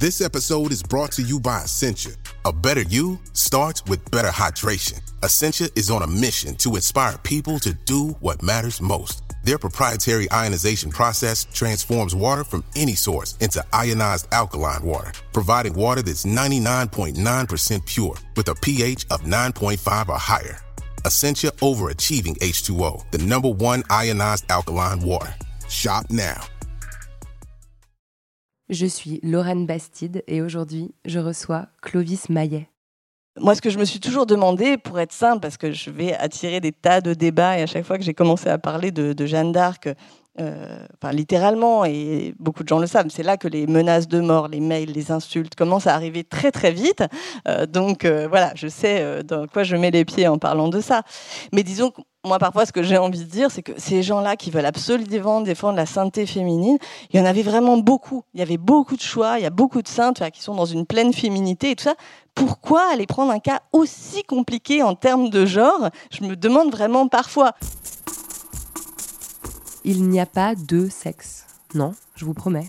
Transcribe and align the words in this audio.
This 0.00 0.20
episode 0.20 0.70
is 0.70 0.80
brought 0.80 1.10
to 1.12 1.22
you 1.22 1.40
by 1.40 1.62
Essentia. 1.62 2.10
A 2.44 2.52
better 2.52 2.82
you 2.82 3.18
starts 3.32 3.84
with 3.86 4.08
better 4.12 4.28
hydration. 4.28 5.00
Essentia 5.24 5.70
is 5.74 5.90
on 5.90 6.02
a 6.02 6.06
mission 6.06 6.54
to 6.58 6.76
inspire 6.76 7.18
people 7.24 7.58
to 7.58 7.72
do 7.84 8.10
what 8.20 8.40
matters 8.40 8.80
most. 8.80 9.24
Their 9.42 9.58
proprietary 9.58 10.30
ionization 10.30 10.92
process 10.92 11.46
transforms 11.52 12.14
water 12.14 12.44
from 12.44 12.62
any 12.76 12.94
source 12.94 13.36
into 13.38 13.64
ionized 13.72 14.28
alkaline 14.30 14.84
water, 14.84 15.10
providing 15.32 15.74
water 15.74 16.00
that's 16.00 16.24
99.9% 16.24 17.84
pure 17.84 18.14
with 18.36 18.46
a 18.46 18.54
pH 18.54 19.04
of 19.10 19.22
9.5 19.22 20.08
or 20.10 20.16
higher. 20.16 20.60
Essentia 21.06 21.50
overachieving 21.56 22.38
H2O, 22.38 23.10
the 23.10 23.18
number 23.18 23.48
one 23.48 23.82
ionized 23.90 24.48
alkaline 24.48 25.00
water. 25.00 25.34
Shop 25.68 26.06
now. 26.08 26.40
Je 28.70 28.84
suis 28.84 29.18
Lorraine 29.22 29.64
Bastide 29.64 30.22
et 30.26 30.42
aujourd'hui, 30.42 30.94
je 31.06 31.18
reçois 31.18 31.68
Clovis 31.80 32.28
Maillet. 32.28 32.68
Moi, 33.40 33.54
ce 33.54 33.62
que 33.62 33.70
je 33.70 33.78
me 33.78 33.84
suis 33.86 34.00
toujours 34.00 34.26
demandé, 34.26 34.76
pour 34.76 35.00
être 35.00 35.12
simple, 35.12 35.40
parce 35.40 35.56
que 35.56 35.72
je 35.72 35.90
vais 35.90 36.12
attirer 36.14 36.60
des 36.60 36.72
tas 36.72 37.00
de 37.00 37.14
débats, 37.14 37.58
et 37.58 37.62
à 37.62 37.66
chaque 37.66 37.84
fois 37.84 37.96
que 37.96 38.04
j'ai 38.04 38.12
commencé 38.12 38.48
à 38.48 38.58
parler 38.58 38.90
de, 38.90 39.26
Jeanne 39.26 39.52
d'Arc, 39.52 39.88
euh, 40.38 40.86
enfin, 41.00 41.14
littéralement, 41.14 41.86
et 41.86 42.34
beaucoup 42.38 42.62
de 42.62 42.68
gens 42.68 42.78
le 42.78 42.86
savent, 42.86 43.08
c'est 43.08 43.22
là 43.22 43.38
que 43.38 43.48
les 43.48 43.66
menaces 43.66 44.06
de 44.06 44.20
mort, 44.20 44.48
les 44.48 44.60
mails, 44.60 44.92
les 44.92 45.12
insultes 45.12 45.54
commencent 45.54 45.86
à 45.86 45.94
arriver 45.94 46.24
très 46.24 46.50
très 46.50 46.72
vite. 46.72 47.02
Euh, 47.46 47.64
donc 47.64 48.04
euh, 48.04 48.28
voilà, 48.28 48.52
je 48.54 48.68
sais 48.68 49.24
dans 49.24 49.46
quoi 49.46 49.62
je 49.62 49.76
mets 49.76 49.90
les 49.90 50.04
pieds 50.04 50.28
en 50.28 50.38
parlant 50.38 50.68
de 50.68 50.80
ça. 50.80 51.02
Mais 51.52 51.62
disons 51.62 51.92
moi, 52.24 52.38
parfois, 52.38 52.66
ce 52.66 52.72
que 52.72 52.82
j'ai 52.82 52.98
envie 52.98 53.20
de 53.20 53.30
dire, 53.30 53.50
c'est 53.50 53.62
que 53.62 53.72
ces 53.76 54.02
gens-là 54.02 54.36
qui 54.36 54.50
veulent 54.50 54.66
absolument 54.66 55.40
défendre 55.40 55.76
la 55.76 55.86
sainteté 55.86 56.26
féminine, 56.26 56.76
il 57.10 57.18
y 57.18 57.22
en 57.22 57.24
avait 57.24 57.42
vraiment 57.42 57.78
beaucoup. 57.78 58.24
Il 58.34 58.40
y 58.40 58.42
avait 58.42 58.56
beaucoup 58.56 58.96
de 58.96 59.00
choix, 59.00 59.38
il 59.38 59.42
y 59.42 59.46
a 59.46 59.50
beaucoup 59.50 59.82
de 59.82 59.88
saintes 59.88 60.22
qui 60.32 60.42
sont 60.42 60.54
dans 60.54 60.64
une 60.64 60.84
pleine 60.84 61.12
féminité 61.12 61.70
et 61.70 61.76
tout 61.76 61.84
ça. 61.84 61.94
Pourquoi 62.34 62.92
aller 62.92 63.06
prendre 63.06 63.30
un 63.30 63.38
cas 63.38 63.60
aussi 63.72 64.24
compliqué 64.24 64.82
en 64.82 64.94
termes 64.94 65.30
de 65.30 65.46
genre? 65.46 65.90
Je 66.10 66.24
me 66.24 66.34
demande 66.34 66.72
vraiment 66.72 67.06
parfois. 67.06 67.52
Il 69.84 70.08
n'y 70.08 70.20
a 70.20 70.26
pas 70.26 70.54
deux 70.56 70.88
sexes. 70.90 71.46
Non, 71.74 71.94
je 72.16 72.24
vous 72.24 72.34
promets. 72.34 72.68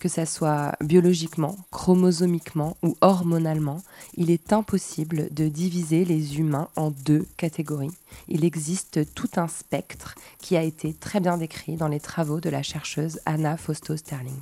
Que 0.00 0.08
ça 0.08 0.24
soit 0.24 0.74
biologiquement, 0.80 1.56
chromosomiquement 1.70 2.78
ou 2.82 2.96
hormonalement, 3.02 3.82
il 4.16 4.30
est 4.30 4.52
impossible 4.52 5.28
de 5.30 5.46
diviser 5.46 6.06
les 6.06 6.38
humains 6.38 6.68
en 6.74 6.90
deux 6.90 7.26
catégories. 7.36 7.92
Il 8.26 8.46
existe 8.46 9.14
tout 9.14 9.28
un 9.36 9.46
spectre 9.46 10.14
qui 10.38 10.56
a 10.56 10.62
été 10.62 10.94
très 10.94 11.20
bien 11.20 11.36
décrit 11.36 11.76
dans 11.76 11.88
les 11.88 12.00
travaux 12.00 12.40
de 12.40 12.48
la 12.48 12.62
chercheuse 12.62 13.20
Anna 13.26 13.58
Fausto-Sterling. 13.58 14.40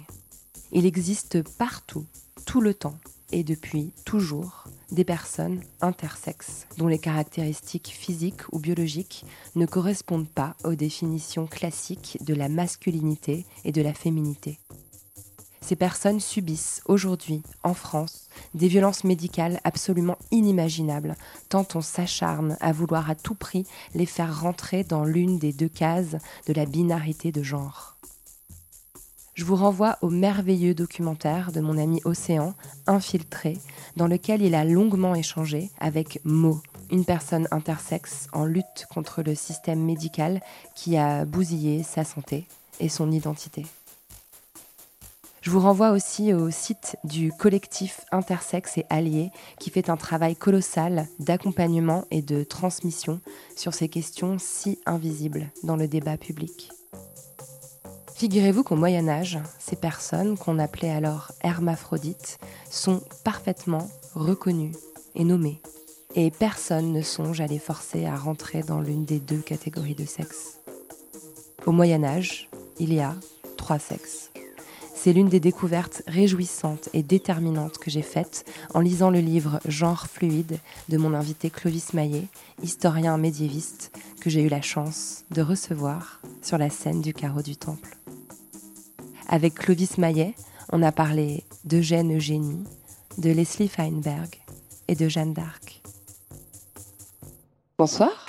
Il 0.70 0.86
existe 0.86 1.42
partout, 1.58 2.06
tout 2.46 2.60
le 2.60 2.72
temps 2.72 2.96
et 3.32 3.42
depuis 3.42 3.90
toujours, 4.04 4.64
des 4.90 5.04
personnes 5.04 5.60
intersexes 5.80 6.66
dont 6.78 6.88
les 6.88 6.98
caractéristiques 6.98 7.92
physiques 7.94 8.42
ou 8.52 8.58
biologiques 8.58 9.24
ne 9.54 9.66
correspondent 9.66 10.28
pas 10.28 10.56
aux 10.64 10.74
définitions 10.74 11.46
classiques 11.46 12.18
de 12.22 12.32
la 12.32 12.48
masculinité 12.48 13.44
et 13.64 13.72
de 13.72 13.82
la 13.82 13.92
féminité. 13.92 14.58
Ces 15.60 15.76
personnes 15.76 16.20
subissent 16.20 16.82
aujourd'hui, 16.86 17.42
en 17.62 17.74
France, 17.74 18.28
des 18.54 18.68
violences 18.68 19.04
médicales 19.04 19.60
absolument 19.64 20.16
inimaginables, 20.30 21.16
tant 21.48 21.66
on 21.74 21.80
s'acharne 21.80 22.56
à 22.60 22.72
vouloir 22.72 23.10
à 23.10 23.14
tout 23.14 23.34
prix 23.34 23.66
les 23.94 24.06
faire 24.06 24.40
rentrer 24.40 24.84
dans 24.84 25.04
l'une 25.04 25.38
des 25.38 25.52
deux 25.52 25.68
cases 25.68 26.16
de 26.46 26.52
la 26.52 26.64
binarité 26.64 27.32
de 27.32 27.42
genre. 27.42 27.98
Je 29.38 29.44
vous 29.44 29.54
renvoie 29.54 29.98
au 30.02 30.10
merveilleux 30.10 30.74
documentaire 30.74 31.52
de 31.52 31.60
mon 31.60 31.78
ami 31.78 32.00
Océan, 32.04 32.54
Infiltré, 32.88 33.56
dans 33.96 34.08
lequel 34.08 34.42
il 34.42 34.56
a 34.56 34.64
longuement 34.64 35.14
échangé 35.14 35.70
avec 35.78 36.18
Mo, 36.24 36.60
une 36.90 37.04
personne 37.04 37.46
intersexe 37.52 38.26
en 38.32 38.44
lutte 38.44 38.86
contre 38.92 39.22
le 39.22 39.36
système 39.36 39.84
médical 39.84 40.40
qui 40.74 40.96
a 40.96 41.24
bousillé 41.24 41.84
sa 41.84 42.02
santé 42.02 42.48
et 42.80 42.88
son 42.88 43.12
identité. 43.12 43.64
Je 45.40 45.50
vous 45.50 45.60
renvoie 45.60 45.90
aussi 45.90 46.34
au 46.34 46.50
site 46.50 46.96
du 47.04 47.32
collectif 47.32 48.00
Intersexe 48.10 48.78
et 48.78 48.86
Alliés 48.90 49.30
qui 49.60 49.70
fait 49.70 49.88
un 49.88 49.96
travail 49.96 50.34
colossal 50.34 51.06
d'accompagnement 51.20 52.04
et 52.10 52.22
de 52.22 52.42
transmission 52.42 53.20
sur 53.56 53.72
ces 53.72 53.88
questions 53.88 54.36
si 54.38 54.78
invisibles 54.84 55.50
dans 55.62 55.76
le 55.76 55.86
débat 55.86 56.16
public. 56.16 56.70
Figurez-vous 58.16 58.64
qu'au 58.64 58.74
Moyen 58.74 59.08
Âge, 59.08 59.38
ces 59.60 59.76
personnes, 59.76 60.36
qu'on 60.36 60.58
appelait 60.58 60.90
alors 60.90 61.30
hermaphrodites, 61.42 62.38
sont 62.68 63.00
parfaitement 63.22 63.88
reconnues 64.14 64.74
et 65.14 65.22
nommées. 65.22 65.62
Et 66.16 66.32
personne 66.32 66.92
ne 66.92 67.02
songe 67.02 67.40
à 67.40 67.46
les 67.46 67.60
forcer 67.60 68.06
à 68.06 68.16
rentrer 68.16 68.62
dans 68.62 68.80
l'une 68.80 69.04
des 69.04 69.20
deux 69.20 69.38
catégories 69.38 69.94
de 69.94 70.04
sexe. 70.04 70.58
Au 71.64 71.70
Moyen 71.70 72.02
Âge, 72.02 72.48
il 72.80 72.92
y 72.92 72.98
a 72.98 73.14
trois 73.56 73.78
sexes. 73.78 74.32
C'est 75.00 75.12
l'une 75.12 75.28
des 75.28 75.38
découvertes 75.38 76.02
réjouissantes 76.08 76.88
et 76.92 77.04
déterminantes 77.04 77.78
que 77.78 77.88
j'ai 77.88 78.02
faites 78.02 78.44
en 78.74 78.80
lisant 78.80 79.10
le 79.10 79.20
livre 79.20 79.60
Genre 79.64 80.08
fluide 80.08 80.58
de 80.88 80.98
mon 80.98 81.14
invité 81.14 81.50
Clovis 81.50 81.94
Maillet, 81.94 82.24
historien 82.64 83.16
médiéviste 83.16 83.96
que 84.20 84.28
j'ai 84.28 84.42
eu 84.42 84.48
la 84.48 84.60
chance 84.60 85.22
de 85.30 85.40
recevoir 85.40 86.20
sur 86.42 86.58
la 86.58 86.68
scène 86.68 87.00
du 87.00 87.14
carreau 87.14 87.42
du 87.42 87.56
Temple. 87.56 87.96
Avec 89.28 89.54
Clovis 89.54 89.98
Maillet, 89.98 90.34
on 90.72 90.82
a 90.82 90.90
parlé 90.90 91.44
d'Eugène 91.64 92.16
Eugénie, 92.16 92.64
de 93.18 93.30
Leslie 93.30 93.68
Feinberg 93.68 94.42
et 94.88 94.96
de 94.96 95.08
Jeanne 95.08 95.32
d'Arc. 95.32 95.80
Bonsoir. 97.78 98.27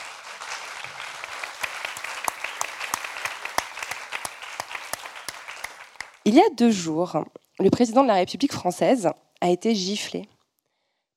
Il 6.29 6.35
y 6.35 6.41
a 6.41 6.49
deux 6.55 6.69
jours, 6.69 7.23
le 7.57 7.71
président 7.71 8.03
de 8.03 8.07
la 8.07 8.13
République 8.13 8.53
française 8.53 9.09
a 9.41 9.49
été 9.49 9.73
giflé 9.73 10.29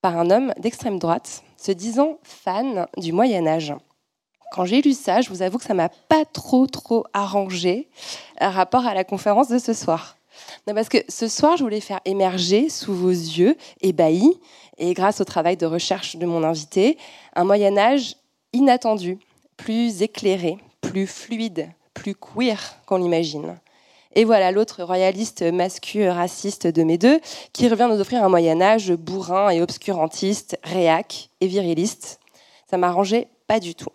par 0.01 0.17
un 0.17 0.31
homme 0.31 0.55
d'extrême 0.57 0.99
droite 0.99 1.45
se 1.59 1.71
disant 1.71 2.17
fan 2.23 2.87
du 2.97 3.13
Moyen 3.13 3.47
Âge. 3.47 3.75
Quand 4.53 4.65
j'ai 4.65 4.81
lu 4.81 4.95
ça, 4.95 5.21
je 5.21 5.29
vous 5.29 5.43
avoue 5.43 5.59
que 5.59 5.65
ça 5.65 5.75
m'a 5.75 5.91
pas 5.91 6.25
trop 6.25 6.67
trop 6.67 7.05
arrangé 7.13 7.91
un 8.41 8.49
rapport 8.49 8.87
à 8.87 8.95
la 8.95 9.05
conférence 9.05 9.49
de 9.49 9.59
ce 9.59 9.75
soir. 9.75 10.17
Non, 10.67 10.73
parce 10.73 10.89
que 10.89 11.05
ce 11.11 11.29
soir, 11.29 11.59
je 11.59 11.63
voulais 11.63 11.83
faire 11.83 12.01
émerger 12.07 12.71
sous 12.71 12.95
vos 12.95 13.11
yeux, 13.11 13.59
ébahis, 13.83 14.41
et 14.79 14.95
grâce 14.95 15.21
au 15.21 15.25
travail 15.25 15.59
de 15.59 15.67
recherche 15.67 16.17
de 16.17 16.25
mon 16.25 16.43
invité, 16.43 16.97
un 17.37 17.45
Moyen 17.45 17.77
Âge 17.77 18.17
inattendu, 18.55 19.19
plus 19.59 20.01
éclairé, 20.01 20.57
plus 20.81 21.07
fluide, 21.07 21.69
plus 21.93 22.15
queer 22.15 22.79
qu'on 22.87 22.97
l'imagine. 22.97 23.59
Et 24.15 24.25
voilà 24.25 24.53
l'autre 24.53 24.83
royaliste 24.83 25.43
mascu 25.43 26.09
raciste 26.09 26.67
de 26.67 26.83
mes 26.83 26.99
deux, 26.99 27.21
qui 27.53 27.69
revient 27.69 27.89
nous 27.91 28.01
offrir 28.01 28.23
un 28.23 28.29
Moyen 28.29 28.61
Âge 28.61 28.93
bourrin 28.93 29.49
et 29.51 29.63
obscurantiste, 29.63 30.59
réac 30.63 31.31
et 31.41 31.47
viriliste. 31.47 32.21
Ça 32.69 32.77
m'arrangeait 32.77 33.29
pas 33.47 33.61
du 33.61 33.75
tout. 33.75 33.91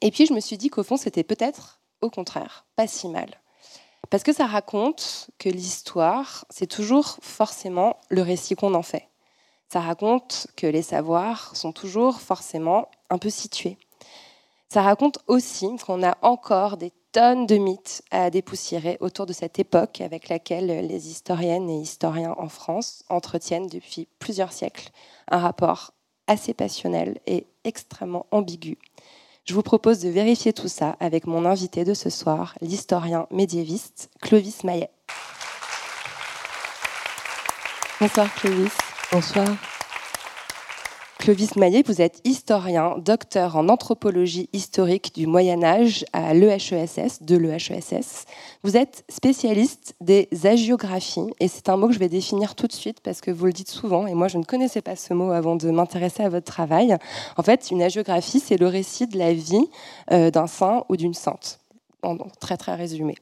Et 0.00 0.10
puis 0.10 0.26
je 0.26 0.32
me 0.32 0.40
suis 0.40 0.56
dit 0.56 0.70
qu'au 0.70 0.82
fond, 0.82 0.96
c'était 0.96 1.24
peut-être, 1.24 1.80
au 2.00 2.08
contraire, 2.08 2.64
pas 2.76 2.86
si 2.86 3.08
mal. 3.08 3.28
Parce 4.10 4.22
que 4.22 4.32
ça 4.32 4.46
raconte 4.46 5.28
que 5.38 5.50
l'histoire, 5.50 6.46
c'est 6.48 6.66
toujours 6.66 7.18
forcément 7.20 7.96
le 8.08 8.22
récit 8.22 8.54
qu'on 8.54 8.74
en 8.74 8.82
fait. 8.82 9.08
Ça 9.70 9.80
raconte 9.80 10.46
que 10.56 10.66
les 10.66 10.82
savoirs 10.82 11.54
sont 11.54 11.72
toujours 11.72 12.20
forcément 12.20 12.88
un 13.10 13.18
peu 13.18 13.28
situés. 13.28 13.76
Ça 14.70 14.80
raconte 14.80 15.18
aussi 15.26 15.68
qu'on 15.84 16.02
a 16.02 16.16
encore 16.22 16.78
des 16.78 16.92
de 17.18 17.56
mythes 17.56 18.02
à 18.12 18.30
dépoussiérer 18.30 18.96
autour 19.00 19.26
de 19.26 19.32
cette 19.32 19.58
époque 19.58 20.00
avec 20.00 20.28
laquelle 20.28 20.86
les 20.86 21.08
historiennes 21.08 21.68
et 21.68 21.80
historiens 21.80 22.36
en 22.38 22.48
France 22.48 23.02
entretiennent 23.08 23.66
depuis 23.66 24.06
plusieurs 24.20 24.52
siècles 24.52 24.90
un 25.28 25.38
rapport 25.38 25.94
assez 26.28 26.54
passionnel 26.54 27.18
et 27.26 27.46
extrêmement 27.64 28.26
ambigu. 28.30 28.78
Je 29.44 29.54
vous 29.54 29.62
propose 29.62 29.98
de 29.98 30.08
vérifier 30.08 30.52
tout 30.52 30.68
ça 30.68 30.96
avec 31.00 31.26
mon 31.26 31.44
invité 31.44 31.84
de 31.84 31.94
ce 31.94 32.08
soir, 32.08 32.54
l'historien 32.60 33.26
médiéviste 33.32 34.10
Clovis 34.20 34.62
Maillet. 34.62 34.90
Bonsoir 38.00 38.32
Clovis. 38.36 38.76
Bonsoir. 39.10 39.48
Clovis 41.18 41.56
Maillet, 41.56 41.82
vous 41.84 42.00
êtes 42.00 42.20
historien, 42.24 42.94
docteur 42.96 43.56
en 43.56 43.68
anthropologie 43.68 44.48
historique 44.52 45.12
du 45.16 45.26
Moyen 45.26 45.64
Âge 45.64 46.04
à 46.12 46.32
l'EHESS, 46.32 47.22
de 47.22 47.36
l'EHESS. 47.36 48.24
Vous 48.62 48.76
êtes 48.76 49.04
spécialiste 49.08 49.96
des 50.00 50.28
agiographies, 50.44 51.28
et 51.40 51.48
c'est 51.48 51.68
un 51.68 51.76
mot 51.76 51.88
que 51.88 51.92
je 51.92 51.98
vais 51.98 52.08
définir 52.08 52.54
tout 52.54 52.68
de 52.68 52.72
suite 52.72 53.00
parce 53.00 53.20
que 53.20 53.32
vous 53.32 53.46
le 53.46 53.52
dites 53.52 53.68
souvent, 53.68 54.06
et 54.06 54.14
moi 54.14 54.28
je 54.28 54.38
ne 54.38 54.44
connaissais 54.44 54.80
pas 54.80 54.94
ce 54.94 55.12
mot 55.12 55.32
avant 55.32 55.56
de 55.56 55.70
m'intéresser 55.72 56.22
à 56.22 56.28
votre 56.28 56.46
travail. 56.46 56.96
En 57.36 57.42
fait, 57.42 57.72
une 57.72 57.82
agiographie, 57.82 58.38
c'est 58.38 58.56
le 58.56 58.68
récit 58.68 59.08
de 59.08 59.18
la 59.18 59.32
vie 59.32 59.68
euh, 60.12 60.30
d'un 60.30 60.46
saint 60.46 60.84
ou 60.88 60.96
d'une 60.96 61.14
sainte. 61.14 61.58
En 62.04 62.16
très 62.38 62.56
très 62.56 62.76
résumé. 62.76 63.16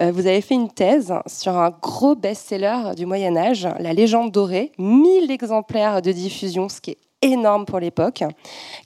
Euh, 0.00 0.10
vous 0.10 0.26
avez 0.26 0.40
fait 0.40 0.54
une 0.54 0.70
thèse 0.70 1.12
sur 1.26 1.54
un 1.54 1.68
gros 1.70 2.14
best-seller 2.14 2.94
du 2.96 3.04
Moyen 3.04 3.36
Âge, 3.36 3.68
La 3.78 3.92
légende 3.92 4.32
dorée, 4.32 4.72
1000 4.78 5.30
exemplaires 5.30 6.00
de 6.00 6.12
diffusion, 6.12 6.70
ce 6.70 6.80
qui 6.80 6.92
est 6.92 6.98
énorme 7.22 7.64
pour 7.64 7.78
l'époque, 7.78 8.24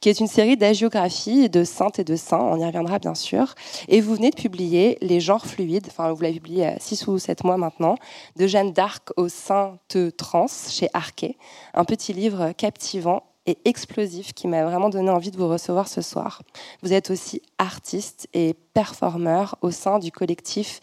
qui 0.00 0.08
est 0.08 0.20
une 0.20 0.26
série 0.26 0.56
d'agiographies 0.56 1.48
de 1.48 1.64
saintes 1.64 1.98
et 1.98 2.04
de 2.04 2.16
saints, 2.16 2.40
on 2.40 2.58
y 2.58 2.64
reviendra 2.64 2.98
bien 2.98 3.14
sûr. 3.14 3.54
Et 3.88 4.00
vous 4.00 4.14
venez 4.14 4.30
de 4.30 4.36
publier 4.36 4.98
Les 5.02 5.20
genres 5.20 5.46
fluides, 5.46 5.86
enfin 5.88 6.12
vous 6.12 6.22
l'avez 6.22 6.34
publié 6.34 6.58
il 6.58 6.62
y 6.62 6.64
a 6.64 6.78
6 6.78 7.06
ou 7.08 7.18
7 7.18 7.44
mois 7.44 7.56
maintenant, 7.56 7.96
de 8.36 8.46
Jeanne 8.46 8.72
d'Arc 8.72 9.10
au 9.16 9.28
Sainte 9.28 9.96
Trans 10.16 10.46
chez 10.48 10.88
Arquet, 10.94 11.36
un 11.74 11.84
petit 11.84 12.12
livre 12.12 12.52
captivant 12.52 13.22
et 13.46 13.58
explosif 13.64 14.32
qui 14.32 14.48
m'a 14.48 14.64
vraiment 14.64 14.90
donné 14.90 15.10
envie 15.10 15.30
de 15.30 15.36
vous 15.36 15.48
recevoir 15.48 15.88
ce 15.88 16.02
soir. 16.02 16.42
Vous 16.82 16.92
êtes 16.92 17.10
aussi 17.10 17.42
artiste 17.58 18.28
et 18.34 18.54
performeur 18.74 19.56
au 19.62 19.70
sein 19.70 19.98
du 19.98 20.12
collectif 20.12 20.80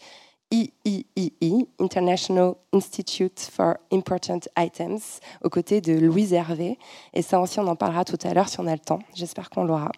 IIII, 0.50 1.68
International 1.78 2.54
Institute 2.72 3.38
for 3.52 3.76
Important 3.92 4.40
Items, 4.56 5.20
aux 5.42 5.50
côtés 5.50 5.80
de 5.80 5.92
Louise 5.92 6.32
Hervé. 6.32 6.78
Et 7.12 7.22
ça 7.22 7.40
aussi, 7.40 7.60
on 7.60 7.66
en 7.66 7.76
parlera 7.76 8.04
tout 8.04 8.18
à 8.22 8.32
l'heure 8.32 8.48
si 8.48 8.58
on 8.60 8.66
a 8.66 8.72
le 8.72 8.78
temps. 8.78 9.00
J'espère 9.14 9.50
qu'on 9.50 9.64
l'aura. 9.64 9.92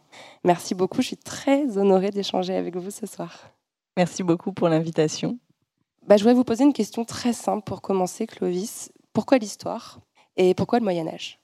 Merci 0.45 0.75
beaucoup. 0.75 1.03
Je 1.03 1.09
suis 1.09 1.17
très 1.17 1.79
honorée 1.79 2.11
d'échanger 2.11 2.55
avec 2.55 2.77
vous 2.77 2.91
ce 2.91 3.07
soir. 3.07 3.51
Merci 3.97 4.23
beaucoup 4.23 4.53
pour 4.53 4.69
l'invitation. 4.69 5.39
Bah, 6.07 6.17
je 6.17 6.23
voudrais 6.23 6.35
vous 6.35 6.45
poser 6.45 6.65
une 6.65 6.73
question 6.73 7.05
très 7.05 7.33
simple 7.33 7.63
pour 7.63 7.83
commencer, 7.83 8.27
Clovis. 8.27 8.91
Pourquoi 9.13 9.39
l'histoire 9.39 10.01
et 10.37 10.55
pourquoi 10.55 10.79
le 10.79 10.85
Moyen 10.85 11.07
Âge? 11.07 11.39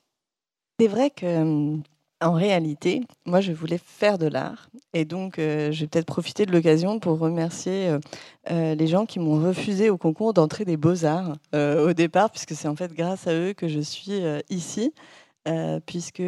C'est 0.81 0.89
vrai 0.89 1.11
que 1.11 1.27
hum, 1.27 1.83
en 2.23 2.33
réalité, 2.33 3.03
moi, 3.27 3.41
je 3.41 3.53
voulais 3.53 3.79
faire 3.79 4.17
de 4.17 4.27
l'art. 4.27 4.71
Et 4.95 5.05
donc, 5.05 5.39
euh, 5.39 5.71
je 5.71 5.81
vais 5.83 5.87
peut-être 5.87 6.07
profiter 6.07 6.47
de 6.47 6.53
l'occasion 6.53 6.99
pour 6.99 7.19
remercier 7.19 7.89
euh, 7.89 7.99
euh, 8.51 8.75
les 8.75 8.87
gens 8.87 9.05
qui 9.05 9.19
m'ont 9.19 9.43
refusé 9.43 9.91
au 9.91 9.99
concours 9.99 10.33
d'entrée 10.33 10.65
des 10.65 10.79
beaux-arts 10.79 11.37
au 11.53 11.93
départ, 11.93 12.31
puisque 12.31 12.55
c'est 12.55 12.69
en 12.69 12.77
fait 12.77 12.93
grâce 12.93 13.27
à 13.27 13.35
eux 13.35 13.53
que 13.53 13.69
je 13.69 13.81
suis 13.81 14.21
ici, 14.51 14.93
puisque 15.87 16.23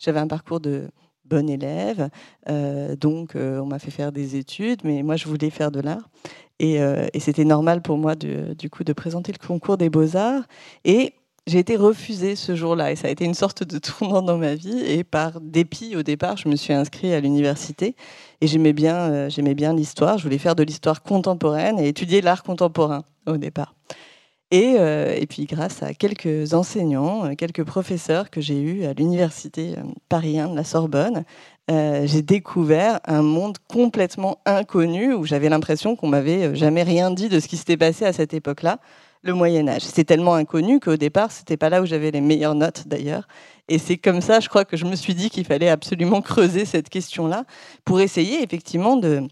j'avais 0.00 0.20
un 0.20 0.26
parcours 0.26 0.60
de 0.60 0.88
bon 1.24 1.48
élève. 1.48 2.08
donc, 2.98 3.34
on 3.34 3.66
m'a 3.66 3.78
fait 3.78 3.90
faire 3.90 4.12
des 4.12 4.36
études, 4.36 4.80
mais 4.84 5.02
moi, 5.02 5.16
je 5.16 5.26
voulais 5.26 5.50
faire 5.50 5.70
de 5.70 5.80
l'art. 5.80 6.08
Et, 6.58 6.80
c'était 7.18 7.44
normal 7.44 7.82
pour 7.82 7.98
moi, 7.98 8.14
du 8.14 8.70
coup, 8.70 8.84
de 8.84 8.92
présenter 8.92 9.32
le 9.32 9.44
concours 9.44 9.76
des 9.76 9.90
beaux-arts. 9.90 10.44
Et 10.84 11.14
j'ai 11.46 11.60
été 11.60 11.76
refusée 11.76 12.34
ce 12.34 12.56
jour-là 12.56 12.90
et 12.90 12.96
ça 12.96 13.06
a 13.06 13.10
été 13.10 13.24
une 13.24 13.34
sorte 13.34 13.62
de 13.62 13.78
tournant 13.78 14.22
dans 14.22 14.36
ma 14.36 14.54
vie. 14.54 14.80
Et 14.80 15.04
par 15.04 15.40
dépit, 15.40 15.94
au 15.96 16.02
départ, 16.02 16.36
je 16.36 16.48
me 16.48 16.56
suis 16.56 16.72
inscrite 16.72 17.12
à 17.12 17.20
l'université 17.20 17.94
et 18.40 18.46
j'aimais 18.46 18.72
bien, 18.72 18.96
euh, 18.96 19.54
bien 19.54 19.72
l'histoire. 19.72 20.18
Je 20.18 20.24
voulais 20.24 20.38
faire 20.38 20.56
de 20.56 20.64
l'histoire 20.64 21.02
contemporaine 21.02 21.78
et 21.78 21.88
étudier 21.88 22.20
l'art 22.20 22.42
contemporain 22.42 23.04
au 23.26 23.36
départ. 23.36 23.74
Et, 24.52 24.76
euh, 24.78 25.14
et, 25.16 25.26
puis 25.26 25.44
grâce 25.44 25.82
à 25.82 25.92
quelques 25.92 26.54
enseignants, 26.54 27.26
euh, 27.26 27.34
quelques 27.34 27.64
professeurs 27.64 28.30
que 28.30 28.40
j'ai 28.40 28.60
eus 28.60 28.84
à 28.84 28.92
l'université 28.92 29.74
Paris 30.08 30.38
1 30.38 30.50
de 30.50 30.56
la 30.56 30.64
Sorbonne, 30.64 31.24
j'ai 31.68 32.22
découvert 32.22 33.00
un 33.06 33.22
monde 33.22 33.56
complètement 33.68 34.38
inconnu 34.46 35.12
où 35.14 35.24
j'avais 35.24 35.48
l'impression 35.48 35.96
qu'on 35.96 36.06
m'avait 36.06 36.54
jamais 36.54 36.84
rien 36.84 37.10
dit 37.10 37.28
de 37.28 37.40
ce 37.40 37.48
qui 37.48 37.56
s'était 37.56 37.76
passé 37.76 38.04
à 38.04 38.12
cette 38.12 38.34
époque-là 38.34 38.78
le 39.26 39.34
Moyen 39.34 39.68
Âge. 39.68 39.82
C'est 39.82 40.04
tellement 40.04 40.34
inconnu 40.34 40.80
qu'au 40.80 40.96
départ, 40.96 41.30
c'était 41.30 41.56
pas 41.56 41.68
là 41.68 41.82
où 41.82 41.86
j'avais 41.86 42.10
les 42.10 42.20
meilleures 42.20 42.54
notes 42.54 42.84
d'ailleurs. 42.86 43.28
Et 43.68 43.78
c'est 43.78 43.98
comme 43.98 44.20
ça, 44.20 44.40
je 44.40 44.48
crois, 44.48 44.64
que 44.64 44.76
je 44.76 44.84
me 44.84 44.96
suis 44.96 45.14
dit 45.14 45.28
qu'il 45.28 45.44
fallait 45.44 45.68
absolument 45.68 46.22
creuser 46.22 46.64
cette 46.64 46.88
question-là 46.88 47.44
pour 47.84 48.00
essayer 48.00 48.42
effectivement 48.42 48.96
de 48.96 49.28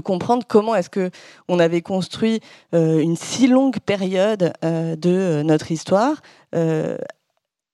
comprendre 0.00 0.44
comment 0.46 0.74
est-ce 0.74 0.90
que 0.90 1.10
on 1.48 1.58
avait 1.58 1.80
construit 1.80 2.40
euh, 2.74 2.98
une 2.98 3.16
si 3.16 3.46
longue 3.46 3.78
période 3.78 4.52
euh, 4.64 4.96
de 4.96 5.42
notre 5.42 5.70
histoire, 5.70 6.20
euh, 6.54 6.98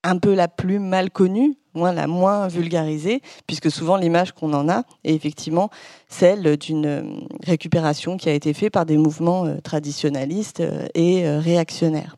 un 0.03 0.17
peu 0.17 0.33
la 0.33 0.47
plus 0.47 0.79
mal 0.79 1.09
connue, 1.09 1.55
moins 1.73 1.93
la 1.93 2.07
moins 2.07 2.47
vulgarisée, 2.47 3.21
puisque 3.47 3.71
souvent 3.71 3.97
l'image 3.97 4.33
qu'on 4.33 4.53
en 4.53 4.69
a 4.69 4.83
est 5.03 5.13
effectivement 5.13 5.69
celle 6.07 6.57
d'une 6.57 6.85
euh, 6.85 7.03
récupération 7.45 8.17
qui 8.17 8.29
a 8.29 8.33
été 8.33 8.53
faite 8.53 8.73
par 8.73 8.85
des 8.85 8.97
mouvements 8.97 9.45
euh, 9.45 9.57
traditionnalistes 9.61 10.61
euh, 10.61 10.87
et 10.95 11.29
réactionnaires. 11.29 12.15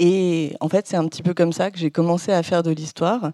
Et 0.00 0.54
en 0.60 0.68
fait, 0.68 0.86
c'est 0.86 0.96
un 0.96 1.06
petit 1.08 1.22
peu 1.22 1.34
comme 1.34 1.52
ça 1.52 1.70
que 1.70 1.78
j'ai 1.78 1.90
commencé 1.90 2.32
à 2.32 2.42
faire 2.44 2.62
de 2.62 2.70
l'histoire, 2.70 3.32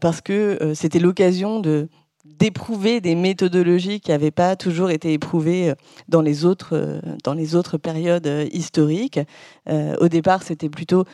parce 0.00 0.20
que 0.20 0.72
c'était 0.74 0.98
l'occasion 0.98 1.60
de 1.60 1.88
d'éprouver 2.24 3.00
des 3.00 3.14
méthodologies 3.14 4.00
qui 4.00 4.10
n'avaient 4.10 4.32
pas 4.32 4.56
toujours 4.56 4.90
été 4.90 5.12
éprouvées 5.12 5.72
dans 6.08 6.20
les 6.20 6.44
autres, 6.44 7.00
dans 7.22 7.34
les 7.34 7.54
autres 7.54 7.78
périodes 7.78 8.28
historiques. 8.52 9.20
au 9.68 10.08
départ, 10.08 10.42
c'était 10.42 10.68
plutôt 10.68 11.04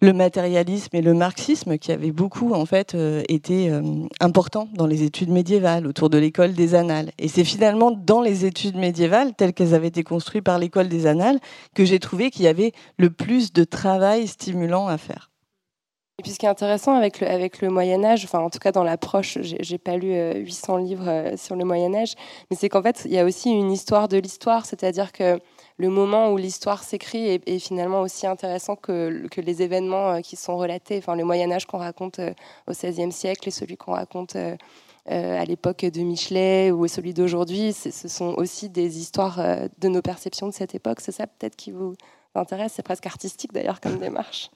le 0.00 0.12
matérialisme 0.12 0.94
et 0.94 1.00
le 1.00 1.14
marxisme 1.14 1.78
qui 1.78 1.90
avaient 1.90 2.12
beaucoup 2.12 2.52
en 2.52 2.66
fait 2.66 2.94
euh, 2.94 3.22
été 3.28 3.70
euh, 3.70 3.82
importants 4.20 4.68
dans 4.74 4.86
les 4.86 5.02
études 5.02 5.30
médiévales 5.30 5.86
autour 5.86 6.10
de 6.10 6.18
l'école 6.18 6.52
des 6.52 6.74
annales. 6.74 7.12
Et 7.18 7.28
c'est 7.28 7.44
finalement 7.44 7.90
dans 7.90 8.20
les 8.20 8.44
études 8.44 8.76
médiévales 8.76 9.34
telles 9.34 9.54
qu'elles 9.54 9.74
avaient 9.74 9.88
été 9.88 10.02
construites 10.02 10.44
par 10.44 10.58
l'école 10.58 10.88
des 10.88 11.06
annales 11.06 11.40
que 11.74 11.84
j'ai 11.84 11.98
trouvé 11.98 12.30
qu'il 12.30 12.44
y 12.44 12.48
avait 12.48 12.72
le 12.98 13.10
plus 13.10 13.52
de 13.52 13.64
travail 13.64 14.26
stimulant 14.26 14.86
à 14.86 14.98
faire. 14.98 15.30
Et 16.18 16.22
puis 16.22 16.32
ce 16.32 16.38
qui 16.38 16.46
est 16.46 16.50
intéressant 16.50 16.94
avec 16.94 17.20
le, 17.20 17.28
avec 17.28 17.60
le 17.60 17.68
Moyen 17.68 18.02
Âge, 18.04 18.24
enfin 18.24 18.38
en 18.38 18.48
tout 18.48 18.58
cas 18.58 18.72
dans 18.72 18.84
l'approche, 18.84 19.38
j'ai 19.42 19.78
pas 19.78 19.96
lu 19.96 20.14
800 20.34 20.76
euh, 20.76 20.80
livres 20.80 21.32
sur 21.36 21.56
le 21.56 21.64
Moyen 21.64 21.94
Âge, 21.94 22.14
mais 22.50 22.56
c'est 22.56 22.68
qu'en 22.68 22.82
fait 22.82 23.02
il 23.06 23.12
y 23.12 23.18
a 23.18 23.24
aussi 23.24 23.50
une 23.50 23.70
histoire 23.70 24.08
de 24.08 24.16
l'histoire, 24.18 24.64
c'est-à-dire 24.64 25.12
que 25.12 25.38
le 25.78 25.90
moment 25.90 26.32
où 26.32 26.36
l'histoire 26.38 26.82
s'écrit 26.82 27.26
est, 27.28 27.58
finalement 27.58 28.00
aussi 28.00 28.26
intéressant 28.26 28.76
que, 28.76 29.26
que, 29.28 29.40
les 29.40 29.62
événements 29.62 30.12
euh, 30.12 30.20
qui 30.20 30.36
sont 30.36 30.56
relatés. 30.56 30.98
Enfin, 30.98 31.16
le 31.16 31.24
Moyen 31.24 31.50
Âge 31.52 31.66
qu'on 31.66 31.78
raconte 31.78 32.18
euh, 32.18 32.32
au 32.66 32.72
XVIe 32.72 33.12
siècle 33.12 33.48
et 33.48 33.50
celui 33.50 33.76
qu'on 33.76 33.92
raconte 33.92 34.36
euh, 34.36 34.56
à 35.06 35.44
l'époque 35.44 35.84
de 35.84 36.00
Michelet 36.00 36.70
ou 36.70 36.88
celui 36.88 37.14
d'aujourd'hui, 37.14 37.72
ce 37.72 38.08
sont 38.08 38.34
aussi 38.38 38.68
des 38.68 38.98
histoires 38.98 39.38
de 39.78 39.88
nos 39.88 40.02
perceptions 40.02 40.48
de 40.48 40.52
cette 40.52 40.74
époque. 40.74 40.98
C'est 41.00 41.12
ça 41.12 41.28
peut-être 41.28 41.54
qui 41.54 41.70
vous 41.70 41.94
intéresse. 42.34 42.72
C'est 42.74 42.82
presque 42.82 43.06
artistique 43.06 43.52
d'ailleurs 43.52 43.80
comme 43.80 43.98
démarche. 44.00 44.50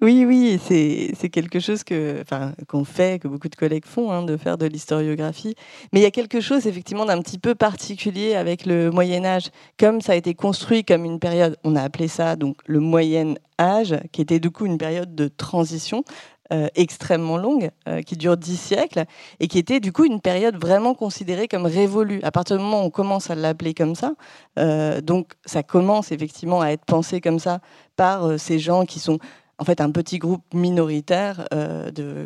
Oui, 0.00 0.24
oui, 0.26 0.58
c'est 0.62 1.28
quelque 1.28 1.60
chose 1.60 1.84
que, 1.84 2.22
qu'on 2.68 2.84
fait, 2.84 3.20
que 3.20 3.28
beaucoup 3.28 3.48
de 3.48 3.54
collègues 3.54 3.86
font, 3.86 4.10
hein, 4.10 4.22
de 4.22 4.36
faire 4.36 4.58
de 4.58 4.66
l'historiographie. 4.66 5.54
Mais 5.92 6.00
il 6.00 6.02
y 6.02 6.06
a 6.06 6.10
quelque 6.10 6.40
chose 6.40 6.66
effectivement 6.66 7.04
d'un 7.04 7.20
petit 7.22 7.38
peu 7.38 7.54
particulier 7.54 8.34
avec 8.34 8.66
le 8.66 8.90
Moyen 8.90 9.24
Âge, 9.24 9.50
comme 9.78 10.00
ça 10.00 10.12
a 10.12 10.16
été 10.16 10.34
construit 10.34 10.84
comme 10.84 11.04
une 11.04 11.18
période, 11.18 11.56
on 11.64 11.76
a 11.76 11.82
appelé 11.82 12.08
ça 12.08 12.36
donc 12.36 12.56
le 12.66 12.80
Moyen 12.80 13.34
Âge, 13.58 13.96
qui 14.12 14.20
était 14.20 14.40
du 14.40 14.50
coup 14.50 14.66
une 14.66 14.78
période 14.78 15.14
de 15.14 15.28
transition. 15.28 16.04
Euh, 16.52 16.68
extrêmement 16.74 17.38
longue, 17.38 17.70
euh, 17.88 18.02
qui 18.02 18.18
dure 18.18 18.36
dix 18.36 18.60
siècles, 18.60 19.06
et 19.40 19.48
qui 19.48 19.58
était 19.58 19.80
du 19.80 19.92
coup 19.92 20.04
une 20.04 20.20
période 20.20 20.56
vraiment 20.60 20.92
considérée 20.92 21.48
comme 21.48 21.64
révolue. 21.64 22.20
À 22.22 22.30
partir 22.30 22.58
du 22.58 22.62
moment 22.62 22.82
où 22.82 22.84
on 22.84 22.90
commence 22.90 23.30
à 23.30 23.34
l'appeler 23.34 23.72
comme 23.72 23.94
ça, 23.94 24.12
euh, 24.58 25.00
donc 25.00 25.32
ça 25.46 25.62
commence 25.62 26.12
effectivement 26.12 26.60
à 26.60 26.68
être 26.68 26.84
pensé 26.84 27.22
comme 27.22 27.38
ça 27.38 27.60
par 27.96 28.38
ces 28.38 28.58
gens 28.58 28.84
qui 28.84 29.00
sont 29.00 29.18
en 29.56 29.64
fait 29.64 29.80
un 29.80 29.90
petit 29.90 30.18
groupe 30.18 30.42
minoritaire 30.52 31.46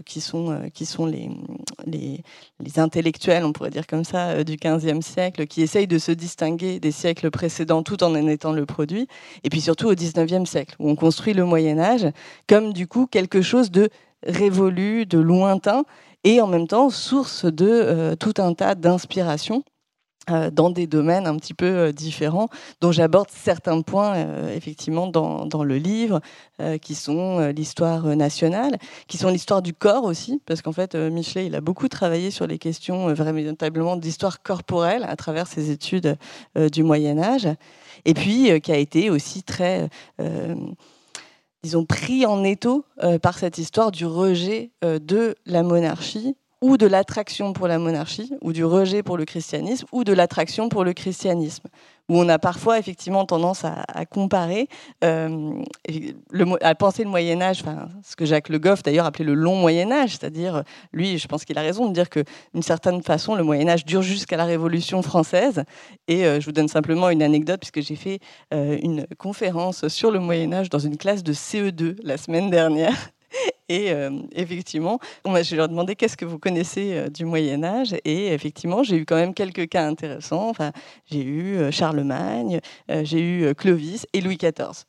qui 0.06 0.20
sont, 0.22 0.62
qui 0.72 0.87
sont 0.87 1.04
les, 1.04 1.28
les, 1.87 2.25
les, 2.58 2.78
intellectuels, 2.78 3.44
on 3.44 3.52
pourrait 3.52 3.70
dire 3.70 3.87
comme 3.87 4.02
ça, 4.02 4.42
du 4.42 4.56
XVe 4.56 5.02
siècle, 5.02 5.46
qui 5.46 5.60
essayent 5.60 5.87
de 5.87 5.98
se 5.98 6.10
distinguer 6.10 6.80
des 6.80 6.90
siècles 6.90 7.30
précédents 7.30 7.82
tout 7.82 8.02
en 8.02 8.14
en 8.14 8.26
étant 8.26 8.52
le 8.52 8.64
produit, 8.64 9.06
et 9.44 9.50
puis 9.50 9.60
surtout 9.60 9.88
au 9.88 9.94
XIXe 9.94 10.48
siècle, 10.48 10.75
où 10.78 10.88
on 10.88 10.96
construit 10.96 11.34
le 11.34 11.44
Moyen 11.44 11.78
Âge 11.78 12.06
comme 12.48 12.72
du 12.72 12.87
coup 12.87 13.06
quelque 13.06 13.42
chose 13.42 13.70
de 13.70 13.90
révolu, 14.26 15.06
de 15.06 15.18
lointain, 15.18 15.84
et 16.25 16.40
en 16.40 16.46
même 16.46 16.66
temps 16.66 16.90
source 16.90 17.44
de 17.44 17.68
euh, 17.68 18.16
tout 18.16 18.34
un 18.38 18.52
tas 18.54 18.75
d'inspirations 18.75 19.62
euh, 20.30 20.50
dans 20.50 20.68
des 20.68 20.87
domaines 20.87 21.26
un 21.26 21.37
petit 21.37 21.54
peu 21.54 21.66
euh, 21.66 21.92
différents, 21.92 22.48
dont 22.80 22.92
j'aborde 22.92 23.28
certains 23.30 23.80
points 23.82 24.16
effectivement 24.50 25.06
dans, 25.06 25.46
dans, 25.46 25.64
le 25.64 25.76
livre, 25.76 26.20
qui 26.82 26.94
sont 26.94 27.38
l'histoire 27.48 28.04
nationale, 28.16 28.78
qui 29.06 29.16
sont 29.16 29.28
l'histoire 29.28 29.62
du 29.62 29.72
corps 29.72 30.04
aussi, 30.04 30.42
parce 30.44 30.60
qu'en 30.60 30.72
fait 30.72 30.94
Michelet 30.96 31.46
il 31.46 31.54
a 31.54 31.60
beaucoup 31.60 31.88
travaillé 31.88 32.30
sur 32.30 32.46
les 32.46 32.58
questions 32.58 33.06
véritablement 33.14 33.96
d'histoire 33.96 34.42
corporelle 34.42 35.04
à 35.08 35.16
travers 35.16 35.46
ses 35.46 35.70
études 35.70 36.16
du 36.56 36.82
Moyen 36.82 37.18
Âge, 37.18 37.48
et 38.04 38.14
puis 38.14 38.60
qui 38.60 38.72
a 38.72 38.76
été 38.76 39.10
aussi 39.10 39.42
très 39.44 39.88
disons, 41.62 41.85
pris 41.85 42.27
en 42.27 42.45
étau 42.45 42.85
par 43.23 43.38
cette 43.38 43.59
histoire 43.59 43.91
du 43.91 44.07
rejet 44.07 44.71
de 44.83 45.35
la 45.47 45.62
monarchie 45.62 46.37
ou 46.61 46.77
de 46.77 46.87
l'attraction 46.87 47.53
pour 47.53 47.69
la 47.69 47.79
monarchie, 47.79 48.33
ou 48.41 48.53
du 48.53 48.65
rejet 48.65 49.03
pour 49.03 49.17
le 49.17 49.25
christianisme, 49.25 49.87
ou 49.93 50.05
de 50.05 50.12
l'attraction 50.12 50.69
pour 50.69 50.85
le 50.85 50.93
christianisme, 50.93 51.69
où 52.09 52.19
on 52.19 52.29
a 52.29 52.38
parfois 52.38 52.79
effectivement 52.79 53.25
tendance 53.25 53.65
à, 53.65 54.07
comparer, 54.07 54.69
euh, 55.05 55.62
à 56.62 56.75
penser 56.75 57.05
le 57.05 57.11
Moyen 57.11 57.41
Âge, 57.43 57.61
enfin, 57.61 57.88
ce 58.03 58.17
que 58.17 58.25
Jacques 58.25 58.49
Le 58.49 58.59
Goff 58.59 58.83
d'ailleurs 58.83 59.07
appelait 59.07 59.25
le 59.25 59.35
long 59.35 59.57
Moyen 59.57 59.93
Âge, 59.93 60.12
c'est-à-dire, 60.19 60.65
lui, 60.93 61.19
je 61.19 61.29
pense 61.29 61.45
qu'il 61.45 61.59
a 61.59 61.62
raison 61.62 61.88
de 61.88 61.93
dire 61.93 62.09
que 62.09 62.25
d'une 62.55 62.62
certaine 62.62 63.03
façon, 63.03 63.35
le 63.35 63.43
Moyen 63.43 63.69
Âge 63.69 63.85
dure 63.85 64.03
jusqu'à 64.03 64.37
la 64.37 64.45
Révolution 64.45 65.03
française. 65.03 65.65
Et 66.07 66.25
euh, 66.25 66.41
je 66.41 66.47
vous 66.47 66.53
donne 66.53 66.69
simplement 66.69 67.11
une 67.11 67.23
anecdote, 67.23 67.61
puisque 67.61 67.87
j'ai 67.87 67.97
fait 67.97 68.21
euh, 68.55 68.79
une 68.83 69.07
conférence 69.19 69.88
sur 69.88 70.11
le 70.11 70.19
Moyen 70.19 70.53
Âge 70.53 70.71
dans 70.71 70.79
une 70.79 70.97
classe 70.97 71.23
de 71.23 71.33
CE2 71.33 71.97
la 72.03 72.17
semaine 72.17 72.50
dernière. 72.50 72.97
Et 73.68 73.92
euh, 73.92 74.11
effectivement, 74.32 74.99
je 75.25 75.56
leur 75.56 75.66
ai 75.66 75.68
demandé 75.68 75.94
qu'est-ce 75.94 76.16
que 76.16 76.25
vous 76.25 76.38
connaissez 76.38 76.94
euh, 76.94 77.08
du 77.08 77.25
Moyen 77.25 77.62
Âge. 77.64 77.94
Et 78.04 78.28
effectivement, 78.28 78.82
j'ai 78.82 78.97
eu 78.97 79.04
quand 79.04 79.16
même 79.16 79.35
quelques 79.35 79.68
cas 79.68 79.87
intéressants. 79.87 80.49
Enfin, 80.49 80.73
j'ai 81.11 81.23
eu 81.23 81.56
euh, 81.56 81.70
Charlemagne, 81.70 82.61
j'ai 83.02 83.20
eu 83.20 83.54
Clovis 83.54 84.06
et 84.12 84.20
Louis 84.20 84.37
XIV. 84.37 84.85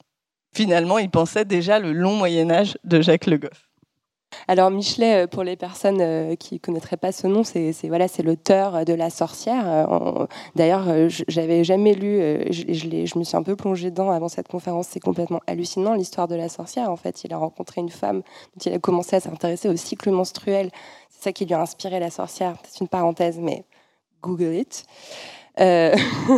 Finalement, 0.55 0.97
ils 0.97 1.09
pensaient 1.09 1.45
déjà 1.45 1.79
le 1.79 1.91
long 1.91 2.15
Moyen 2.15 2.49
Âge 2.49 2.77
de 2.83 3.01
Jacques 3.01 3.27
Le 3.27 3.37
Goff. 3.37 3.68
Alors 4.47 4.71
Michelet, 4.71 5.23
euh, 5.23 5.27
pour 5.27 5.43
les 5.43 5.55
personnes 5.55 6.01
euh, 6.01 6.35
qui 6.35 6.55
ne 6.55 6.59
connaîtraient 6.59 6.97
pas 6.97 7.11
ce 7.11 7.27
nom, 7.27 7.43
c'est 7.43 7.73
voilà, 7.83 8.07
c'est 8.07 8.23
l'auteur 8.23 8.85
de 8.85 8.93
La 8.93 9.09
Sorcière. 9.09 9.63
Euh, 9.67 10.25
d'ailleurs, 10.55 10.85
j'avais 11.27 11.63
jamais 11.63 11.93
lu, 11.93 12.19
je, 12.51 12.73
je, 13.05 13.19
me 13.19 13.23
suis 13.23 13.37
un 13.37 13.43
peu 13.43 13.55
plongée 13.55 13.91
dedans 13.91 14.11
avant 14.11 14.29
cette 14.29 14.47
conférence. 14.47 14.87
C'est 14.89 14.99
complètement 14.99 15.41
hallucinant 15.47 15.93
l'histoire 15.93 16.27
de 16.27 16.35
La 16.35 16.49
Sorcière. 16.49 16.89
En 16.89 16.95
fait, 16.95 17.23
il 17.23 17.33
a 17.33 17.37
rencontré 17.37 17.81
une 17.81 17.89
femme 17.89 18.21
dont 18.55 18.61
il 18.65 18.73
a 18.73 18.79
commencé 18.79 19.15
à 19.15 19.19
s'intéresser 19.19 19.69
au 19.69 19.75
cycle 19.75 20.11
menstruel. 20.11 20.71
C'est 21.09 21.23
ça 21.25 21.31
qui 21.31 21.45
lui 21.45 21.53
a 21.53 21.61
inspiré 21.61 21.99
La 21.99 22.09
Sorcière. 22.09 22.57
C'est 22.67 22.81
une 22.81 22.87
parenthèse, 22.87 23.37
mais 23.39 23.63
Google 24.21 24.55
it. 24.55 24.85
Euh, 25.59 25.95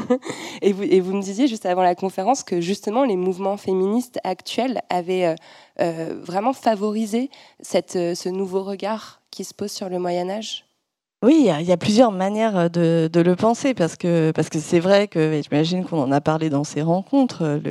et, 0.62 0.74
vous, 0.74 0.84
et, 0.84 1.00
vous, 1.00 1.14
me 1.14 1.22
disiez 1.22 1.48
juste 1.48 1.66
avant 1.66 1.84
la 1.84 1.96
conférence 1.96 2.44
que 2.44 2.60
justement 2.60 3.04
les 3.04 3.16
mouvements 3.16 3.58
féministes 3.58 4.20
actuels 4.24 4.82
avaient 4.90 5.26
euh, 5.26 5.36
euh, 5.80 6.20
vraiment 6.22 6.54
favorisé 6.54 7.30
cette, 7.60 7.94
ce 7.94 8.30
nouveau 8.30 8.64
regard 8.64 9.22
qui 9.30 9.44
se 9.44 9.54
pose 9.54 9.72
sur 9.72 9.90
le 9.90 10.00
Moyen 10.00 10.30
Âge 10.30 10.66
oui, 11.24 11.46
il 11.60 11.68
y, 11.68 11.72
a 11.72 11.78
plusieurs 11.78 12.12
manières 12.12 12.72
de, 12.72 13.08
le 13.14 13.36
penser 13.36 13.76
parce 13.76 13.96
que 13.96 14.32
parce 14.32 14.50
que 14.50 14.58
c'est 14.58 14.80
vrai 14.80 15.08
que 15.08 15.40
j'imagine 15.44 15.86
qu'on 15.86 16.02
en 16.02 16.12
a 16.12 16.20
parlé 16.20 16.50
dans 16.50 16.64
ces 16.64 16.82
rencontres. 16.82 17.62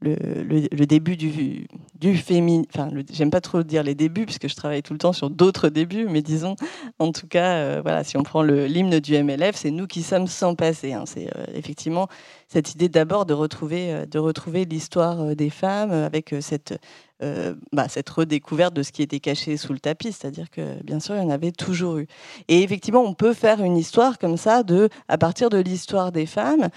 Le, 0.00 0.68
le 0.72 0.86
début 0.86 1.16
du, 1.16 1.66
du 2.00 2.16
féminisme, 2.16 2.66
enfin, 2.74 2.88
j'aime 3.12 3.30
pas 3.30 3.42
trop 3.42 3.62
dire 3.62 3.82
les 3.82 3.94
débuts 3.94 4.24
puisque 4.24 4.48
je 4.48 4.56
travaille 4.56 4.82
tout 4.82 4.94
le 4.94 4.98
temps 4.98 5.12
sur 5.12 5.28
d'autres 5.28 5.68
débuts, 5.68 6.06
mais 6.08 6.22
disons, 6.22 6.56
en 6.98 7.12
tout 7.12 7.26
cas, 7.26 7.52
euh, 7.56 7.80
voilà, 7.82 8.04
si 8.04 8.16
on 8.16 8.22
prend 8.22 8.42
l'hymne 8.42 9.00
du 9.00 9.22
MLF, 9.22 9.54
c'est 9.54 9.70
nous 9.70 9.86
qui 9.86 10.02
sommes 10.02 10.26
sans 10.26 10.54
passé. 10.54 10.94
Hein. 10.94 11.04
c'est 11.06 11.28
euh, 11.36 11.44
effectivement 11.54 12.08
cette 12.48 12.72
idée 12.72 12.88
d'abord 12.88 13.26
de 13.26 13.34
retrouver 13.34 13.92
euh, 13.92 14.06
de 14.06 14.18
retrouver 14.18 14.64
l'histoire 14.64 15.36
des 15.36 15.50
femmes 15.50 15.92
avec 15.92 16.34
cette 16.40 16.78
bah, 17.70 17.86
cette 17.86 18.08
redécouverte 18.08 18.72
de 18.72 18.82
ce 18.82 18.92
qui 18.92 19.02
était 19.02 19.20
caché 19.20 19.58
sous 19.58 19.74
le 19.74 19.78
tapis, 19.78 20.10
c'est-à-dire 20.10 20.48
que 20.48 20.82
bien 20.82 21.00
sûr 21.00 21.16
il 21.16 21.18
y 21.18 21.26
en 21.26 21.28
avait 21.28 21.52
toujours 21.52 21.98
eu. 21.98 22.06
Et 22.48 22.62
effectivement, 22.62 23.02
on 23.02 23.12
peut 23.12 23.34
faire 23.34 23.62
une 23.62 23.76
histoire 23.76 24.18
comme 24.18 24.38
ça 24.38 24.62
de, 24.62 24.88
à 25.06 25.18
partir 25.18 25.50
de 25.50 25.58
l'histoire 25.58 26.12
des 26.12 26.24
femmes, 26.24 26.70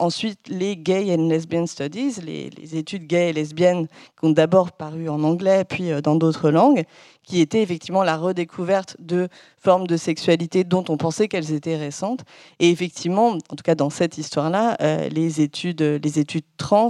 ensuite 0.00 0.38
les 0.48 0.78
gay 0.78 1.14
and 1.14 1.28
lesbian 1.28 1.66
studies, 1.66 2.14
les, 2.24 2.48
études 2.76 3.06
gays 3.06 3.30
et 3.30 3.32
lesbiennes 3.32 3.86
qui 3.86 4.26
ont 4.26 4.30
d'abord 4.30 4.72
paru 4.72 5.08
en 5.08 5.22
anglais 5.22 5.64
puis 5.64 5.90
euh, 5.92 6.00
dans 6.00 6.16
d'autres 6.16 6.50
langues, 6.50 6.84
qui 7.22 7.40
étaient 7.40 7.62
effectivement 7.62 8.02
la 8.02 8.16
redécouverte 8.16 8.96
de 8.98 9.28
formes 9.58 9.86
de 9.86 9.96
sexualité 9.96 10.64
dont 10.64 10.84
on 10.88 10.96
pensait 10.96 11.28
qu'elles 11.28 11.52
étaient 11.52 11.76
récentes. 11.76 12.24
Et 12.58 12.70
effectivement, 12.70 13.30
en 13.30 13.56
tout 13.56 13.62
cas 13.64 13.74
dans 13.74 13.90
cette 13.90 14.18
histoire-là, 14.18 14.76
les 15.08 15.40
études, 15.40 15.80
les 15.80 16.18
études 16.18 16.44
trans 16.58 16.88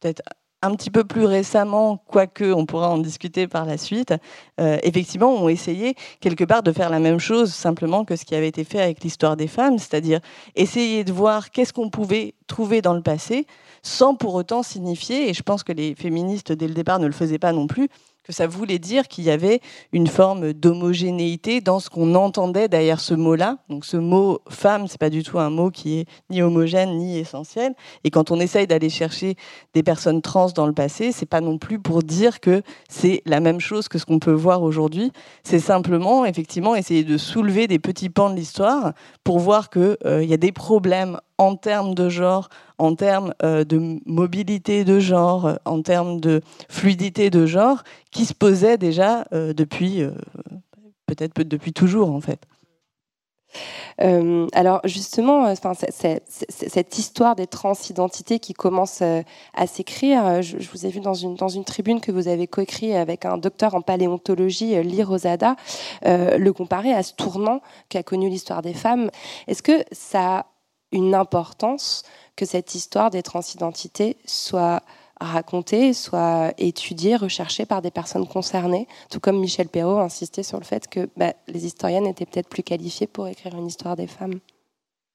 peut-être 0.00 0.22
un 0.64 0.74
petit 0.74 0.90
peu 0.90 1.04
plus 1.04 1.26
récemment, 1.26 1.98
quoique 2.06 2.52
on 2.52 2.64
pourra 2.64 2.88
en 2.90 2.98
discuter 2.98 3.46
par 3.46 3.66
la 3.66 3.76
suite, 3.76 4.14
euh, 4.60 4.78
effectivement, 4.82 5.30
ont 5.34 5.48
essayé 5.48 5.94
quelque 6.20 6.44
part 6.44 6.62
de 6.62 6.72
faire 6.72 6.88
la 6.88 7.00
même 7.00 7.18
chose 7.18 7.52
simplement 7.52 8.04
que 8.04 8.16
ce 8.16 8.24
qui 8.24 8.34
avait 8.34 8.48
été 8.48 8.64
fait 8.64 8.80
avec 8.80 9.02
l'histoire 9.04 9.36
des 9.36 9.46
femmes, 9.46 9.78
c'est-à-dire 9.78 10.20
essayer 10.56 11.04
de 11.04 11.12
voir 11.12 11.50
qu'est-ce 11.50 11.72
qu'on 11.72 11.90
pouvait 11.90 12.34
trouver 12.46 12.80
dans 12.80 12.94
le 12.94 13.02
passé 13.02 13.46
sans 13.82 14.14
pour 14.14 14.34
autant 14.34 14.62
signifier, 14.62 15.28
et 15.28 15.34
je 15.34 15.42
pense 15.42 15.62
que 15.62 15.72
les 15.72 15.94
féministes 15.94 16.52
dès 16.52 16.66
le 16.66 16.74
départ 16.74 16.98
ne 16.98 17.06
le 17.06 17.12
faisaient 17.12 17.38
pas 17.38 17.52
non 17.52 17.66
plus, 17.66 17.88
que 18.24 18.32
ça 18.32 18.46
voulait 18.46 18.78
dire 18.78 19.06
qu'il 19.06 19.24
y 19.24 19.30
avait 19.30 19.60
une 19.92 20.06
forme 20.06 20.52
d'homogénéité 20.52 21.60
dans 21.60 21.78
ce 21.78 21.90
qu'on 21.90 22.14
entendait 22.14 22.68
derrière 22.68 23.00
ce 23.00 23.14
mot-là. 23.14 23.58
Donc 23.68 23.84
ce 23.84 23.96
mot 23.96 24.40
femme, 24.48 24.88
c'est 24.88 24.98
pas 24.98 25.10
du 25.10 25.22
tout 25.22 25.38
un 25.38 25.50
mot 25.50 25.70
qui 25.70 26.00
est 26.00 26.06
ni 26.30 26.42
homogène 26.42 26.96
ni 26.96 27.18
essentiel. 27.18 27.74
Et 28.02 28.10
quand 28.10 28.30
on 28.30 28.40
essaye 28.40 28.66
d'aller 28.66 28.88
chercher 28.88 29.36
des 29.74 29.82
personnes 29.82 30.22
trans 30.22 30.50
dans 30.50 30.66
le 30.66 30.72
passé, 30.72 31.12
c'est 31.12 31.26
pas 31.26 31.42
non 31.42 31.58
plus 31.58 31.78
pour 31.78 32.02
dire 32.02 32.40
que 32.40 32.62
c'est 32.88 33.22
la 33.26 33.40
même 33.40 33.60
chose 33.60 33.88
que 33.88 33.98
ce 33.98 34.06
qu'on 34.06 34.18
peut 34.18 34.32
voir 34.32 34.62
aujourd'hui. 34.62 35.12
C'est 35.42 35.58
simplement 35.58 36.24
effectivement 36.24 36.74
essayer 36.74 37.04
de 37.04 37.18
soulever 37.18 37.66
des 37.66 37.78
petits 37.78 38.08
pans 38.08 38.30
de 38.30 38.36
l'histoire 38.36 38.94
pour 39.22 39.38
voir 39.38 39.68
qu'il 39.68 39.96
euh, 40.06 40.24
y 40.24 40.32
a 40.32 40.38
des 40.38 40.52
problèmes 40.52 41.18
en 41.38 41.56
termes 41.56 41.94
de 41.94 42.08
genre, 42.08 42.48
en 42.78 42.94
termes 42.94 43.34
euh, 43.42 43.64
de 43.64 44.00
mobilité 44.06 44.84
de 44.84 44.98
genre, 44.98 45.46
euh, 45.46 45.56
en 45.64 45.82
termes 45.82 46.20
de 46.20 46.40
fluidité 46.68 47.30
de 47.30 47.46
genre, 47.46 47.82
qui 48.10 48.24
se 48.24 48.34
posaient 48.34 48.78
déjà 48.78 49.26
euh, 49.32 49.52
depuis, 49.52 50.02
peut-être 51.06 51.42
depuis 51.42 51.72
toujours 51.72 52.10
en 52.10 52.20
fait. 52.20 52.40
alors 53.98 54.80
justement, 54.84 55.54
cette 55.54 56.98
histoire 56.98 57.36
des 57.36 57.46
transidentités 57.46 58.40
qui 58.40 58.52
commence 58.52 59.02
à 59.02 59.66
s'écrire, 59.66 60.42
je, 60.42 60.56
vous 60.70 60.86
ai 60.86 60.90
vu 60.90 61.00
dans 61.00 61.14
une, 61.14 61.36
dans 61.36 61.48
une 61.48 61.64
tribune 61.64 62.00
que 62.00 62.10
vous 62.10 62.26
avez 62.26 62.48
coécrit 62.48 62.94
avec 62.94 63.24
un 63.24 63.38
docteur 63.38 63.74
en 63.74 63.82
paléontologie, 63.82 64.82
Lee 64.82 65.04
Rosada, 65.04 65.56
le 66.04 66.50
comparer 66.50 66.92
à 66.92 67.02
ce 67.02 67.14
tournant 67.14 67.60
qu'a 67.88 68.02
connu 68.02 68.28
l'histoire 68.28 68.62
des 68.62 68.74
femmes. 68.74 69.10
Est-ce 69.46 69.62
que 69.62 69.84
ça 69.92 70.46
une 70.94 71.14
importance 71.14 72.04
que 72.36 72.46
cette 72.46 72.74
histoire 72.74 73.10
des 73.10 73.22
transidentités 73.22 74.16
soit 74.24 74.82
racontée, 75.20 75.92
soit 75.92 76.52
étudiée, 76.58 77.16
recherchée 77.16 77.66
par 77.66 77.82
des 77.82 77.90
personnes 77.90 78.26
concernées, 78.26 78.88
tout 79.10 79.20
comme 79.20 79.38
Michel 79.38 79.68
Perrault 79.68 79.98
insistait 79.98 80.42
sur 80.42 80.58
le 80.58 80.64
fait 80.64 80.88
que 80.88 81.08
bah, 81.16 81.34
les 81.48 81.66
historiennes 81.66 82.06
étaient 82.06 82.26
peut-être 82.26 82.48
plus 82.48 82.62
qualifiées 82.62 83.06
pour 83.06 83.26
écrire 83.28 83.54
une 83.54 83.66
histoire 83.66 83.96
des 83.96 84.06
femmes. 84.06 84.38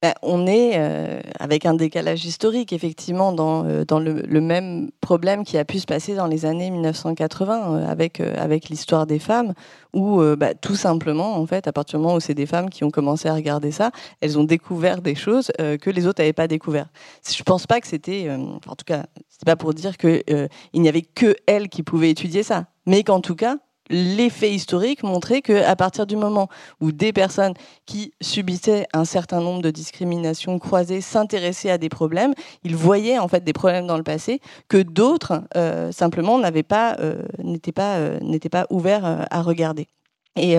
Ben, 0.01 0.13
on 0.21 0.47
est 0.47 0.75
euh, 0.77 1.19
avec 1.39 1.65
un 1.65 1.73
décalage 1.73 2.23
historique, 2.23 2.71
effectivement, 2.71 3.33
dans, 3.33 3.65
euh, 3.65 3.83
dans 3.83 3.99
le, 3.99 4.39
même 4.39 4.91
problème 5.01 5.43
qui 5.43 5.57
a 5.57 5.65
pu 5.65 5.77
se 5.77 5.85
passer 5.85 6.15
dans 6.15 6.27
les 6.27 6.45
années 6.45 6.71
1980 6.71 7.75
euh, 7.75 7.85
avec, 7.85 8.21
avec 8.21 8.69
l'histoire 8.69 9.05
des 9.05 9.19
femmes, 9.19 9.53
où 9.93 10.21
bah, 10.37 10.53
tout 10.53 10.75
simplement, 10.75 11.35
en 11.35 11.45
fait, 11.47 11.67
à 11.67 11.73
partir 11.73 11.99
du 11.99 12.03
moment 12.03 12.15
où 12.15 12.19
c'est 12.21 12.33
des 12.33 12.45
femmes 12.45 12.69
qui 12.69 12.85
ont 12.85 12.91
commencé 12.91 13.27
à 13.27 13.33
regarder 13.33 13.71
ça, 13.71 13.91
elles 14.21 14.39
ont 14.39 14.43
découvert 14.43 15.01
des 15.01 15.15
choses 15.15 15.51
que 15.57 15.89
les 15.89 16.05
autres 16.05 16.21
n'avaient 16.21 16.31
pas 16.31 16.47
découvert. 16.47 16.89
Je 17.27 17.41
pense 17.41 17.65
pas 17.65 17.81
que 17.81 17.87
c'était, 17.87 18.29
en 18.29 18.75
tout 18.75 18.85
cas, 18.85 19.07
c'est 19.29 19.45
pas 19.45 19.55
pour 19.55 19.73
dire 19.73 19.97
qu'il 19.97 20.23
il 20.73 20.81
n'y 20.81 20.87
avait 20.87 21.01
que 21.01 21.35
elles 21.47 21.69
qui 21.69 21.81
pouvaient 21.81 22.11
étudier 22.11 22.43
ça, 22.43 22.67
mais 22.85 23.03
qu'en 23.03 23.19
tout 23.19 23.35
cas, 23.35 23.57
les 23.89 24.29
faits 24.29 24.51
historiques 24.51 25.03
montraient 25.03 25.41
qu'à 25.41 25.75
partir 25.75 26.05
du 26.05 26.15
moment 26.15 26.47
où 26.79 26.91
des 26.91 27.13
personnes 27.13 27.53
qui 27.85 28.13
subissaient 28.21 28.85
un 28.93 29.05
certain 29.05 29.41
nombre 29.41 29.61
de 29.61 29.71
discriminations 29.71 30.59
croisées 30.59 31.01
s'intéressaient 31.01 31.71
à 31.71 31.77
des 31.77 31.89
problèmes, 31.89 32.33
ils 32.63 32.75
voyaient 32.75 33.19
en 33.19 33.27
fait 33.27 33.43
des 33.43 33.53
problèmes 33.53 33.87
dans 33.87 33.97
le 33.97 34.03
passé 34.03 34.41
que 34.67 34.77
d'autres 34.77 35.43
euh, 35.55 35.91
simplement 35.91 36.37
n'avaient 36.37 36.63
pas, 36.63 36.95
euh, 36.99 37.23
n'étaient 37.43 37.71
pas, 37.71 37.97
euh, 37.97 38.19
n'étaient 38.21 38.49
pas 38.49 38.65
ouverts 38.69 39.25
à 39.29 39.41
regarder. 39.41 39.87
Et 40.35 40.55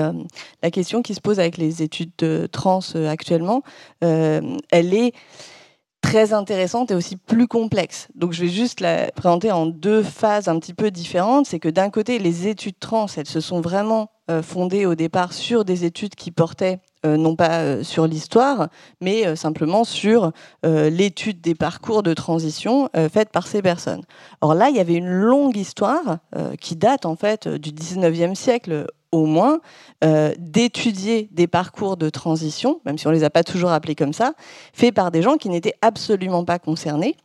la 0.62 0.70
question 0.70 1.00
qui 1.00 1.14
se 1.14 1.20
pose 1.22 1.40
avec 1.40 1.56
les 1.56 1.82
études 1.82 2.10
de 2.18 2.46
trans 2.50 2.80
actuellement, 3.08 3.62
elle 4.00 4.94
est 4.94 5.14
très 6.00 6.32
intéressante 6.32 6.90
et 6.90 6.94
aussi 6.94 7.16
plus 7.16 7.46
complexe. 7.46 8.08
Donc 8.14 8.32
je 8.32 8.42
vais 8.42 8.48
juste 8.48 8.80
la 8.80 9.10
présenter 9.12 9.52
en 9.52 9.66
deux 9.66 10.02
phases 10.02 10.48
un 10.48 10.58
petit 10.58 10.74
peu 10.74 10.90
différentes. 10.90 11.46
C'est 11.46 11.58
que 11.58 11.68
d'un 11.68 11.90
côté, 11.90 12.18
les 12.18 12.48
études 12.48 12.78
trans, 12.78 13.06
elles 13.16 13.26
se 13.26 13.40
sont 13.40 13.60
vraiment 13.60 14.10
euh, 14.30 14.42
fondées 14.42 14.86
au 14.86 14.94
départ 14.94 15.32
sur 15.32 15.64
des 15.64 15.84
études 15.84 16.14
qui 16.14 16.30
portaient 16.30 16.78
euh, 17.04 17.16
non 17.16 17.34
pas 17.34 17.60
euh, 17.60 17.82
sur 17.82 18.06
l'histoire, 18.06 18.68
mais 19.00 19.34
simplement 19.36 19.84
sur 19.84 20.32
l'étude 20.62 21.40
des 21.40 21.54
parcours 21.54 22.02
de 22.02 22.14
transition 22.14 22.88
faite 23.10 23.30
par 23.30 23.46
ces 23.46 23.62
personnes. 23.62 24.02
Or 24.40 24.54
là, 24.54 24.68
il 24.68 24.76
y 24.76 24.80
avait 24.80 24.94
une 24.94 25.08
longue 25.08 25.56
histoire 25.56 26.18
qui 26.60 26.76
date 26.76 27.06
en 27.06 27.16
fait 27.16 27.48
du 27.48 27.70
19e 27.70 28.34
siècle 28.34 28.86
au 29.12 29.26
moins 29.26 29.60
euh, 30.04 30.32
d'étudier 30.38 31.28
des 31.32 31.46
parcours 31.46 31.96
de 31.96 32.10
transition, 32.10 32.80
même 32.84 32.98
si 32.98 33.06
on 33.06 33.10
ne 33.10 33.16
les 33.16 33.24
a 33.24 33.30
pas 33.30 33.42
toujours 33.42 33.70
appelés 33.70 33.94
comme 33.94 34.12
ça, 34.12 34.34
faits 34.72 34.94
par 34.94 35.10
des 35.10 35.22
gens 35.22 35.36
qui 35.36 35.48
n'étaient 35.48 35.74
absolument 35.82 36.44
pas 36.44 36.58
concernés. 36.58 37.16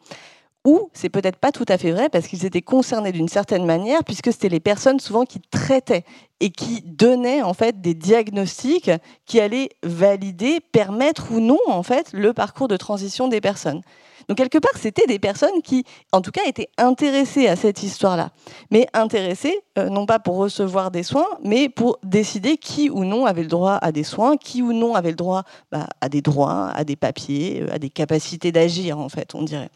Ou 0.65 0.89
c'est 0.93 1.09
peut-être 1.09 1.37
pas 1.37 1.51
tout 1.51 1.65
à 1.67 1.77
fait 1.77 1.91
vrai 1.91 2.09
parce 2.09 2.27
qu'ils 2.27 2.43
étaient 2.43 2.63
concernés 2.63 3.11
d'une 3.11 3.27
certaine 3.27 3.65
manière, 3.65 4.03
puisque 4.03 4.31
c'était 4.31 4.49
les 4.49 4.59
personnes 4.59 4.99
souvent 4.99 5.23
qui 5.23 5.39
traitaient 5.39 6.05
et 6.39 6.49
qui 6.49 6.81
donnaient 6.81 7.43
en 7.43 7.53
fait 7.53 7.81
des 7.81 7.93
diagnostics 7.93 8.89
qui 9.27 9.39
allaient 9.39 9.69
valider, 9.83 10.59
permettre 10.71 11.31
ou 11.31 11.39
non 11.39 11.59
en 11.67 11.83
fait 11.83 12.11
le 12.13 12.33
parcours 12.33 12.67
de 12.67 12.77
transition 12.77 13.27
des 13.27 13.41
personnes. 13.41 13.81
Donc 14.27 14.37
quelque 14.37 14.57
part, 14.57 14.77
c'était 14.79 15.05
des 15.07 15.19
personnes 15.19 15.61
qui, 15.63 15.83
en 16.11 16.21
tout 16.21 16.31
cas, 16.31 16.41
étaient 16.45 16.69
intéressées 16.77 17.47
à 17.47 17.55
cette 17.55 17.83
histoire-là. 17.83 18.31
Mais 18.71 18.87
intéressées, 18.93 19.59
euh, 19.77 19.89
non 19.89 20.05
pas 20.05 20.19
pour 20.19 20.37
recevoir 20.37 20.91
des 20.91 21.03
soins, 21.03 21.27
mais 21.43 21.69
pour 21.69 21.99
décider 22.03 22.57
qui 22.57 22.89
ou 22.89 23.05
non 23.05 23.25
avait 23.25 23.43
le 23.43 23.47
droit 23.47 23.77
à 23.81 23.91
des 23.91 24.03
soins, 24.03 24.37
qui 24.37 24.61
ou 24.61 24.73
non 24.73 24.95
avait 24.95 25.11
le 25.11 25.15
droit 25.15 25.43
bah, 25.71 25.87
à 26.01 26.09
des 26.09 26.21
droits, 26.21 26.69
à 26.69 26.83
des 26.83 26.95
papiers, 26.95 27.61
euh, 27.61 27.73
à 27.73 27.79
des 27.79 27.89
capacités 27.89 28.51
d'agir, 28.51 28.97
en 28.99 29.09
fait, 29.09 29.35
on 29.35 29.43
dirait. 29.43 29.69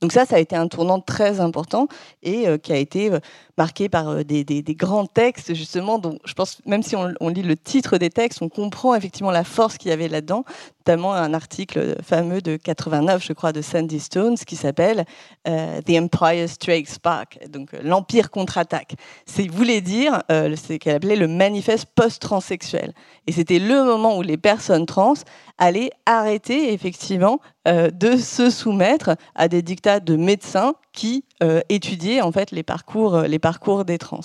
Donc 0.00 0.12
ça, 0.12 0.24
ça 0.24 0.36
a 0.36 0.38
été 0.38 0.54
un 0.54 0.68
tournant 0.68 1.00
très 1.00 1.40
important 1.40 1.88
et 2.22 2.46
euh, 2.46 2.56
qui 2.56 2.72
a 2.72 2.76
été 2.76 3.10
marqué 3.58 3.88
par 3.90 4.08
euh, 4.08 4.22
des, 4.22 4.62
grands 4.74 5.06
textes, 5.06 5.52
justement, 5.52 5.98
dont 5.98 6.18
je 6.24 6.32
pense, 6.32 6.60
même 6.64 6.82
si 6.82 6.96
on, 6.96 7.28
lit 7.28 7.42
le 7.42 7.56
titre 7.56 7.98
des 7.98 8.08
textes, 8.08 8.40
on 8.40 8.48
comprend 8.48 8.94
effectivement 8.94 9.32
la 9.32 9.44
force 9.44 9.76
qu'il 9.76 9.90
y 9.90 9.92
avait 9.92 10.08
là-dedans, 10.08 10.44
notamment 10.86 11.12
un 11.12 11.34
article 11.34 11.96
fameux 12.02 12.40
de 12.40 12.56
89, 12.56 13.22
je 13.22 13.32
crois, 13.34 13.52
de 13.52 13.60
Sandy 13.60 14.00
Stones, 14.00 14.36
qui 14.36 14.56
s'appelle 14.56 15.04
euh, 15.46 15.82
The 15.82 15.90
Empire 15.90 16.48
Strikes 16.48 17.02
Back, 17.02 17.40
donc 17.50 17.74
euh, 17.74 17.80
l'Empire 17.82 18.30
contre-attaque. 18.30 18.94
C'est 19.26 19.48
voulait 19.48 19.80
dire, 19.80 20.22
euh, 20.30 20.54
c'est 20.56 20.78
qu'elle 20.78 20.96
appelait 20.96 21.16
le 21.16 21.28
manifeste 21.28 21.88
post-transsexuel. 21.94 22.94
Et 23.26 23.32
c'était 23.32 23.58
le 23.58 23.84
moment 23.84 24.16
où 24.16 24.22
les 24.22 24.38
personnes 24.38 24.86
trans 24.86 25.14
allaient 25.58 25.90
arrêter, 26.06 26.72
effectivement, 26.72 27.40
de 27.66 28.16
se 28.16 28.48
soumettre 28.48 29.10
à 29.34 29.48
des 29.48 29.60
dictats 29.60 30.00
de 30.00 30.16
médecins 30.16 30.72
qui 30.92 31.24
étudiaient, 31.68 32.20
en 32.20 32.32
fait, 32.32 32.50
les 32.50 32.62
parcours, 32.62 33.20
les 33.22 33.38
parcours 33.38 33.84
des 33.84 33.98
trans. 33.98 34.20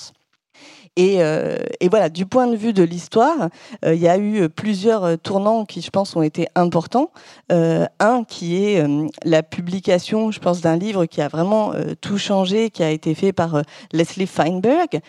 Euh, 1.00 1.58
et, 1.80 1.90
voilà, 1.90 2.10
du 2.10 2.26
point 2.26 2.48
de 2.48 2.56
vue 2.56 2.74
de 2.74 2.84
l'histoire, 2.84 3.50
euh, 3.86 3.96
il 3.96 4.02
y 4.02 4.08
a 4.08 4.18
eu 4.18 4.48
plusieurs 4.50 5.18
tournants 5.20 5.66
qui, 5.66 5.82
je 5.82 5.90
pense, 5.90 6.16
ont 6.16 6.22
été 6.22 6.48
importants. 6.56 7.12
Euh, 7.52 7.86
un 8.00 8.24
qui 8.24 8.64
est 8.64 8.86
la 9.24 9.44
publication, 9.44 10.32
je 10.32 10.40
pense, 10.40 10.62
d'un 10.62 10.78
livre 10.78 11.06
qui 11.06 11.22
a 11.22 11.28
vraiment 11.28 11.74
tout 12.02 12.18
changé, 12.18 12.70
qui 12.70 12.84
a 12.84 12.92
été 12.92 13.16
fait 13.16 13.34
par 13.34 13.62
Leslie 13.92 14.28
Feinberg, 14.28 15.00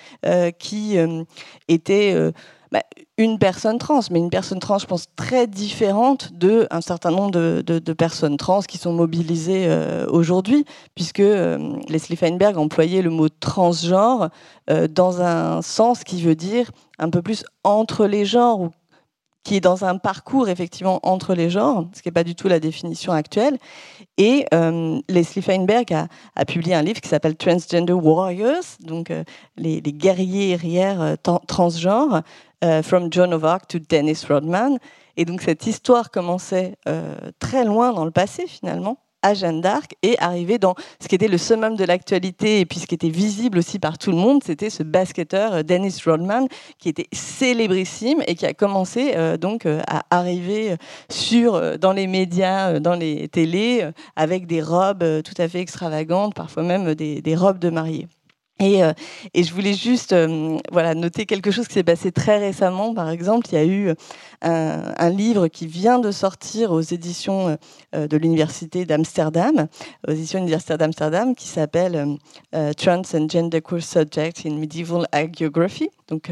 qui 0.58 0.96
était 1.68 2.32
bah, 2.74 2.82
une 3.18 3.38
personne 3.38 3.78
trans, 3.78 4.00
mais 4.10 4.18
une 4.18 4.30
personne 4.30 4.58
trans, 4.58 4.78
je 4.78 4.86
pense, 4.86 5.06
très 5.14 5.46
différente 5.46 6.32
de 6.32 6.66
un 6.72 6.80
certain 6.80 7.12
nombre 7.12 7.30
de, 7.30 7.92
personnes 7.92 8.36
trans 8.36 8.62
qui 8.62 8.78
sont 8.78 8.92
mobilisées 8.92 9.66
euh, 9.68 10.06
aujourd'hui, 10.08 10.64
puisque 10.96 11.20
euh, 11.20 11.76
Leslie 11.88 12.16
Feinberg 12.16 12.58
employait 12.58 13.00
le 13.00 13.10
mot 13.10 13.28
transgenre 13.28 14.30
euh, 14.70 14.88
dans 14.88 15.22
un 15.22 15.62
sens 15.62 16.02
qui 16.02 16.20
veut 16.20 16.34
dire 16.34 16.72
un 16.98 17.10
peu 17.10 17.22
plus 17.22 17.44
entre 17.62 18.06
les 18.06 18.24
genres, 18.24 18.60
ou 18.60 18.70
qui 19.44 19.56
est 19.56 19.60
dans 19.60 19.84
un 19.84 19.98
parcours 19.98 20.48
effectivement 20.48 21.00
entre 21.02 21.34
les 21.34 21.50
genres, 21.50 21.86
ce 21.94 22.02
qui 22.02 22.08
n'est 22.08 22.12
pas 22.12 22.24
du 22.24 22.34
tout 22.34 22.48
la 22.48 22.60
définition 22.60 23.12
actuelle. 23.12 23.58
Et 24.16 24.46
Leslie 25.08 25.42
Feinberg 25.42 25.92
a, 25.92 26.44
publié 26.44 26.74
un 26.74 26.82
livre 26.82 27.00
qui 27.00 27.08
s'appelle 27.08 27.36
Transgender 27.36 27.92
Warriors, 27.92 28.64
donc 28.80 29.12
les, 29.56 29.80
les, 29.80 29.92
guerriers 29.92 30.50
guerrières 30.50 31.16
transgenres, 31.46 32.22
euh, 32.64 32.82
From 32.82 33.12
Joan 33.12 33.34
of 33.34 33.44
Arc 33.44 33.68
to 33.68 33.78
Dennis 33.78 34.24
Rodman. 34.28 34.78
Et 35.16 35.24
donc 35.24 35.42
cette 35.42 35.66
histoire 35.66 36.10
commençait 36.10 36.76
euh, 36.88 37.14
très 37.38 37.64
loin 37.64 37.92
dans 37.92 38.04
le 38.04 38.10
passé 38.10 38.46
finalement 38.46 38.98
à 39.24 39.34
Jeanne 39.34 39.60
d'Arc 39.60 39.94
et 40.02 40.16
arrivait 40.18 40.58
dans 40.58 40.74
ce 41.00 41.08
qui 41.08 41.14
était 41.14 41.28
le 41.28 41.38
summum 41.38 41.76
de 41.76 41.84
l'actualité 41.84 42.60
et 42.60 42.66
puis 42.66 42.78
ce 42.78 42.86
qui 42.86 42.94
était 42.94 43.08
visible 43.08 43.58
aussi 43.58 43.78
par 43.78 43.98
tout 43.98 44.10
le 44.10 44.16
monde, 44.16 44.42
c'était 44.44 44.70
ce 44.70 44.82
basketteur 44.82 45.54
euh, 45.54 45.62
Dennis 45.62 45.96
Rodman 46.04 46.46
qui 46.78 46.88
était 46.88 47.08
célébrissime 47.12 48.22
et 48.26 48.34
qui 48.34 48.46
a 48.46 48.54
commencé 48.54 49.14
donc 49.40 49.66
à 49.66 50.04
arriver 50.10 50.76
sur 51.08 51.78
dans 51.78 51.92
les 51.92 52.06
médias, 52.06 52.78
dans 52.80 52.94
les 52.94 53.28
télés 53.28 53.88
avec 54.16 54.46
des 54.46 54.60
robes 54.60 55.22
tout 55.22 55.34
à 55.38 55.48
fait 55.48 55.60
extravagantes, 55.60 56.34
parfois 56.34 56.62
même 56.62 56.94
des 56.94 57.36
robes 57.36 57.58
de 57.58 57.70
mariée. 57.70 58.06
Et, 58.60 58.84
euh, 58.84 58.92
et, 59.34 59.42
je 59.42 59.52
voulais 59.52 59.74
juste 59.74 60.12
euh, 60.12 60.58
voilà, 60.70 60.94
noter 60.94 61.26
quelque 61.26 61.50
chose 61.50 61.66
qui 61.66 61.74
s'est 61.74 61.82
passé 61.82 62.12
très 62.12 62.38
récemment. 62.38 62.94
Par 62.94 63.10
exemple, 63.10 63.48
il 63.50 63.54
y 63.54 63.58
a 63.58 63.64
eu 63.64 63.90
un, 64.42 64.94
un 64.96 65.10
livre 65.10 65.48
qui 65.48 65.66
vient 65.66 65.98
de 65.98 66.12
sortir 66.12 66.70
aux 66.70 66.80
éditions 66.80 67.58
euh, 67.96 68.06
de 68.06 68.16
l'Université 68.16 68.84
d'Amsterdam, 68.84 69.66
aux 70.06 70.12
éditions 70.12 70.38
universitaires 70.38 70.78
d'Amsterdam, 70.78 71.34
qui 71.34 71.48
s'appelle 71.48 72.16
Trans 72.76 73.02
and 73.14 73.28
Gender 73.28 73.60
Queer 73.60 73.82
Subjects 73.82 74.46
in 74.46 74.54
Medieval 74.54 75.06
Hagiography. 75.10 75.90
Donc, 76.08 76.30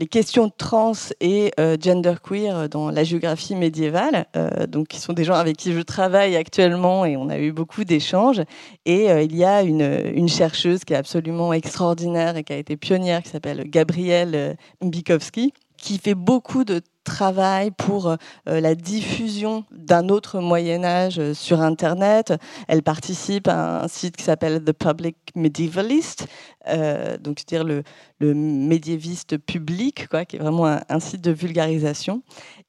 les 0.00 0.06
questions 0.06 0.50
trans 0.50 0.92
et 1.20 1.52
euh, 1.60 1.76
genderqueer 1.80 2.68
dans 2.68 2.90
la 2.90 3.04
géographie 3.04 3.54
médiévale, 3.54 4.26
euh, 4.36 4.66
donc 4.66 4.88
qui 4.88 4.98
sont 4.98 5.12
des 5.12 5.24
gens 5.24 5.34
avec 5.34 5.56
qui 5.56 5.72
je 5.72 5.80
travaille 5.80 6.34
actuellement 6.36 7.04
et 7.04 7.16
on 7.16 7.28
a 7.28 7.38
eu 7.38 7.52
beaucoup 7.52 7.84
d'échanges. 7.84 8.42
Et 8.86 9.10
euh, 9.10 9.22
il 9.22 9.36
y 9.36 9.44
a 9.44 9.62
une, 9.62 10.28
chercheuse 10.28 10.84
qui 10.84 10.94
est 10.94 10.96
absolument 10.96 11.52
extraordinaire 11.52 12.36
et 12.36 12.44
qui 12.44 12.52
a 12.52 12.56
été 12.56 12.76
pionnière, 12.76 13.22
qui 13.22 13.28
s'appelle 13.28 13.62
Gabrielle 13.68 14.56
Mbikowski, 14.82 15.52
qui 15.84 15.98
fait 15.98 16.14
beaucoup 16.14 16.64
de 16.64 16.80
travail 17.04 17.70
pour 17.70 18.08
euh, 18.08 18.16
la 18.46 18.74
diffusion 18.74 19.64
d'un 19.70 20.08
autre 20.08 20.40
Moyen 20.40 20.82
Âge 20.82 21.18
euh, 21.18 21.34
sur 21.34 21.60
Internet. 21.60 22.32
Elle 22.66 22.82
participe 22.82 23.46
à 23.48 23.82
un 23.82 23.88
site 23.88 24.16
qui 24.16 24.24
s'appelle 24.24 24.64
The 24.64 24.72
Public 24.72 25.16
Medievalist, 25.34 26.26
euh, 26.68 27.18
donc 27.18 27.38
c'est-à-dire 27.38 27.66
le, 27.66 27.82
le, 28.18 28.32
médiéviste 28.32 29.36
public, 29.36 30.08
quoi, 30.08 30.24
qui 30.24 30.36
est 30.36 30.38
vraiment 30.38 30.78
un, 30.88 31.00
site 31.00 31.20
de 31.20 31.30
vulgarisation. 31.30 32.22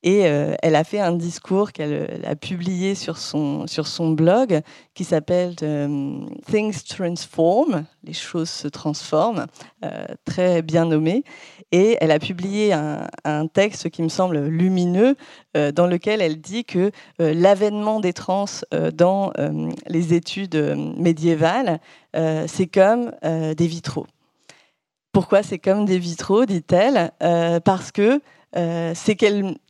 Et 0.03 0.19
elle 0.19 0.75
a 0.75 0.83
fait 0.83 0.99
un 0.99 1.13
discours 1.13 1.71
qu'elle 1.71 2.21
a 2.27 2.35
publié 2.35 2.93
sur 2.93 3.17
son, 3.17 3.65
sur 3.65 3.87
son 3.87 4.11
blog 4.11 4.61
qui 4.93 5.03
s'appelle 5.03 5.55
Things 5.55 6.83
Transform, 6.87 7.85
les 8.03 8.13
choses 8.13 8.49
se 8.49 8.67
transforment, 8.67 9.47
très 10.25 10.61
bien 10.61 10.85
nommé. 10.85 11.23
Et 11.77 11.97
elle 11.99 12.11
a 12.11 12.19
publié 12.19 12.71
un, 12.71 13.47
texte 13.47 13.89
qui 13.89 14.01
me 14.01 14.07
semble 14.07 14.45
lumineux 14.45 15.17
euh, 15.57 15.73
dans 15.73 15.87
lequel 15.87 16.21
elle 16.21 16.39
dit 16.39 16.63
que 16.63 16.89
euh, 17.19 17.33
l'avènement 17.33 17.99
des 17.99 18.13
trans 18.13 18.45
euh, 18.73 18.91
dans 18.91 19.33
les 19.87 20.13
études 20.13 20.55
médiévales, 20.97 21.81
c'est 22.47 22.67
comme 22.67 23.11
des 23.21 23.67
vitraux. 23.67 24.07
Pourquoi 25.11 25.43
c'est 25.43 25.59
comme 25.59 25.83
des 25.85 25.99
vitraux, 25.99 26.45
dit-elle? 26.45 27.11
Parce 27.65 27.91
que 27.91 28.21
c'est 28.93 29.17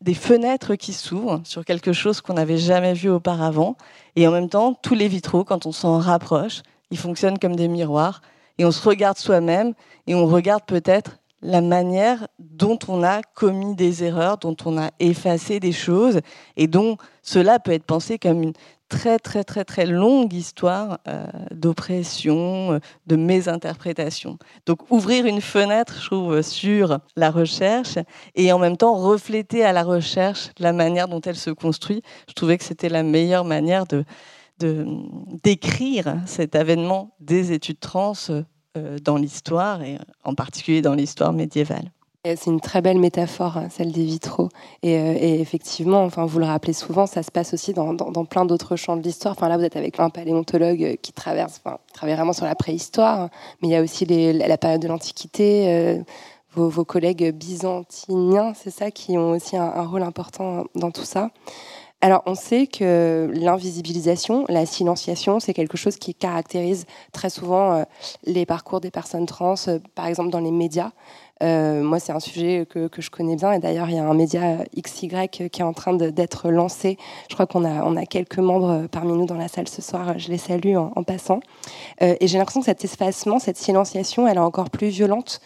des 0.02 0.14
fenêtres 0.14 0.76
qui 0.76 0.94
s'ouvrent 0.94 1.42
sur 1.44 1.66
quelque 1.66 1.92
chose 1.92 2.22
qu'on 2.22 2.34
n'avait 2.34 2.60
jamais 2.60 2.94
vu 2.94 3.10
auparavant. 3.10 3.78
Et 4.16 4.28
en 4.28 4.32
même 4.32 4.50
temps, 4.50 4.76
tous 4.76 4.94
les 4.94 5.08
vitraux, 5.08 5.44
quand 5.44 5.66
on 5.66 5.72
s'en 5.72 5.98
rapproche, 5.98 6.62
ils 6.92 7.00
fonctionnent 7.00 7.40
comme 7.40 7.56
des 7.56 7.68
miroirs. 7.68 8.22
Et 8.60 8.66
on 8.66 8.72
se 8.72 8.88
regarde 8.88 9.18
soi-même 9.18 9.74
et 10.06 10.14
on 10.14 10.28
regarde 10.28 10.64
peut-être 10.68 11.18
la 11.46 11.62
manière 11.62 12.28
dont 12.40 12.80
on 12.88 13.04
a 13.04 13.22
commis 13.22 13.76
des 13.76 14.04
erreurs, 14.04 14.38
dont 14.38 14.56
on 14.66 14.78
a 14.78 14.92
effacé 15.00 15.60
des 15.60 15.72
choses, 15.72 16.20
et 16.58 16.68
dont 16.68 16.98
cela 17.22 17.60
peut 17.60 17.72
être 17.72 17.86
pensé 17.86 18.18
comme 18.18 18.42
une 18.42 18.54
très 18.90 19.18
très 19.18 19.44
très 19.44 19.66
très 19.66 19.86
longue 19.86 20.34
histoire 20.34 21.00
euh, 21.08 21.26
d'oppression, 21.52 22.74
euh, 22.74 22.80
de 23.08 23.16
mésinterprétation. 23.16 24.38
Donc 24.66 24.92
ouvrir 24.92 25.26
une 25.26 25.42
fenêtre, 25.42 26.00
je 26.02 26.06
trouve, 26.08 26.42
sur 26.42 27.00
la 27.16 27.32
recherche 27.32 27.98
et 28.36 28.52
en 28.52 28.60
même 28.60 28.78
temps 28.78 28.96
refléter 28.96 29.64
à 29.64 29.74
la 29.74 29.84
recherche 29.84 30.52
la 30.60 30.74
manière 30.74 31.08
dont 31.08 31.22
elle 31.22 31.36
se 31.36 31.52
construit. 31.52 32.02
Je 32.28 32.34
trouvais 32.34 32.58
que 32.58 32.64
c'était 32.64 32.90
la 32.90 33.04
meilleure 33.04 33.46
manière 33.46 33.86
de 33.86 34.06
d'écrire 35.44 36.16
cet 36.26 36.56
avènement 36.56 37.14
des 37.20 37.52
études 37.52 37.82
trans 37.82 38.14
euh, 38.30 38.44
dans 39.04 39.18
l'histoire, 39.18 39.82
et 39.82 39.98
en 40.24 40.36
particulier 40.36 40.82
dans 40.82 40.96
l'histoire 40.96 41.34
médiévale. 41.34 41.92
C'est 42.26 42.48
une 42.48 42.60
très 42.60 42.82
belle 42.82 42.98
métaphore, 42.98 43.58
hein, 43.58 43.68
celle 43.70 43.92
des 43.92 44.04
vitraux. 44.04 44.50
Et, 44.82 44.98
euh, 44.98 45.14
et, 45.16 45.40
effectivement, 45.40 46.04
enfin, 46.04 46.26
vous 46.26 46.40
le 46.40 46.46
rappelez 46.46 46.74
souvent, 46.74 47.06
ça 47.06 47.22
se 47.22 47.30
passe 47.30 47.54
aussi 47.54 47.72
dans, 47.72 47.94
dans, 47.94 48.26
plein 48.26 48.46
d'autres 48.46 48.76
champs 48.76 48.98
de 48.98 49.04
l'histoire. 49.04 49.36
Enfin, 49.38 49.48
là, 49.48 49.58
vous 49.58 49.64
êtes 49.64 49.76
avec 49.76 50.00
un 50.00 50.10
paléontologue 50.10 50.98
qui 51.04 51.14
traverse, 51.14 51.62
travaille 51.94 52.16
vraiment 52.16 52.34
sur 52.34 52.46
la 52.46 52.56
préhistoire, 52.56 53.30
mais 53.62 53.68
il 53.68 53.72
y 53.72 53.76
a 53.76 53.82
aussi 53.84 54.06
la 54.06 54.58
période 54.58 54.82
de 54.82 54.88
l'Antiquité. 54.88 55.66
Euh, 55.68 56.00
vos, 56.56 56.86
collègues 56.86 57.32
byzantiniens, 57.32 58.54
c'est 58.56 58.72
ça, 58.72 58.90
qui 58.90 59.18
ont 59.18 59.32
aussi 59.32 59.58
un, 59.58 59.84
rôle 59.84 60.04
important 60.04 60.66
dans 60.74 60.90
tout 60.90 61.04
ça. 61.04 61.30
Alors, 62.06 62.22
on 62.28 62.36
sait 62.36 62.68
que 62.68 63.32
l'invisibilisation, 63.34 64.46
la 64.48 64.68
silenciation, 64.68 65.40
c'est 65.40 65.56
quelque 65.56 65.76
chose 65.76 65.96
qui 65.96 66.14
caractérise 66.14 66.86
très 67.14 67.32
souvent 67.32 67.72
euh, 67.72 67.84
les 68.26 68.46
parcours 68.46 68.80
des 68.80 68.92
personnes 68.92 69.26
trans, 69.26 69.56
euh, 69.68 69.80
par 69.96 70.06
exemple 70.06 70.30
dans 70.30 70.40
les 70.40 70.52
médias. 70.52 70.92
Euh, 71.42 71.82
moi, 71.82 72.00
c'est 72.00 72.12
un 72.12 72.20
sujet 72.20 72.68
que, 72.70 72.88
que, 72.88 73.02
je 73.02 73.10
connais 73.10 73.36
bien. 73.36 73.54
Et 73.54 73.60
d'ailleurs, 73.60 73.90
il 73.90 73.96
y 73.96 73.98
a 73.98 74.08
un 74.08 74.14
média 74.14 74.60
XY 74.80 75.30
qui 75.30 75.42
est 75.44 75.64
en 75.64 75.74
train 75.74 75.96
d'être 75.96 76.52
lancé. 76.52 77.00
Je 77.28 77.34
crois 77.34 77.48
qu'on 77.48 77.66
a, 77.66 77.84
on 77.84 77.96
a 77.96 78.06
quelques 78.06 78.38
membres 78.38 78.86
parmi 78.92 79.14
nous 79.14 79.26
dans 79.26 79.34
la 79.34 79.48
salle 79.48 79.68
ce 79.68 79.82
soir. 79.82 80.20
Je 80.20 80.30
les 80.30 80.38
salue 80.38 80.78
en, 80.78 81.04
passant. 81.04 81.40
Et 82.00 82.28
j'ai 82.28 82.38
l'impression 82.38 82.62
que 82.62 82.68
cet 82.68 82.86
espacement, 82.86 83.40
cette 83.40 83.58
silenciation, 83.58 84.28
elle 84.28 84.38
est 84.38 84.40
encore 84.40 84.70
plus 84.70 84.88
violente. 84.88 85.42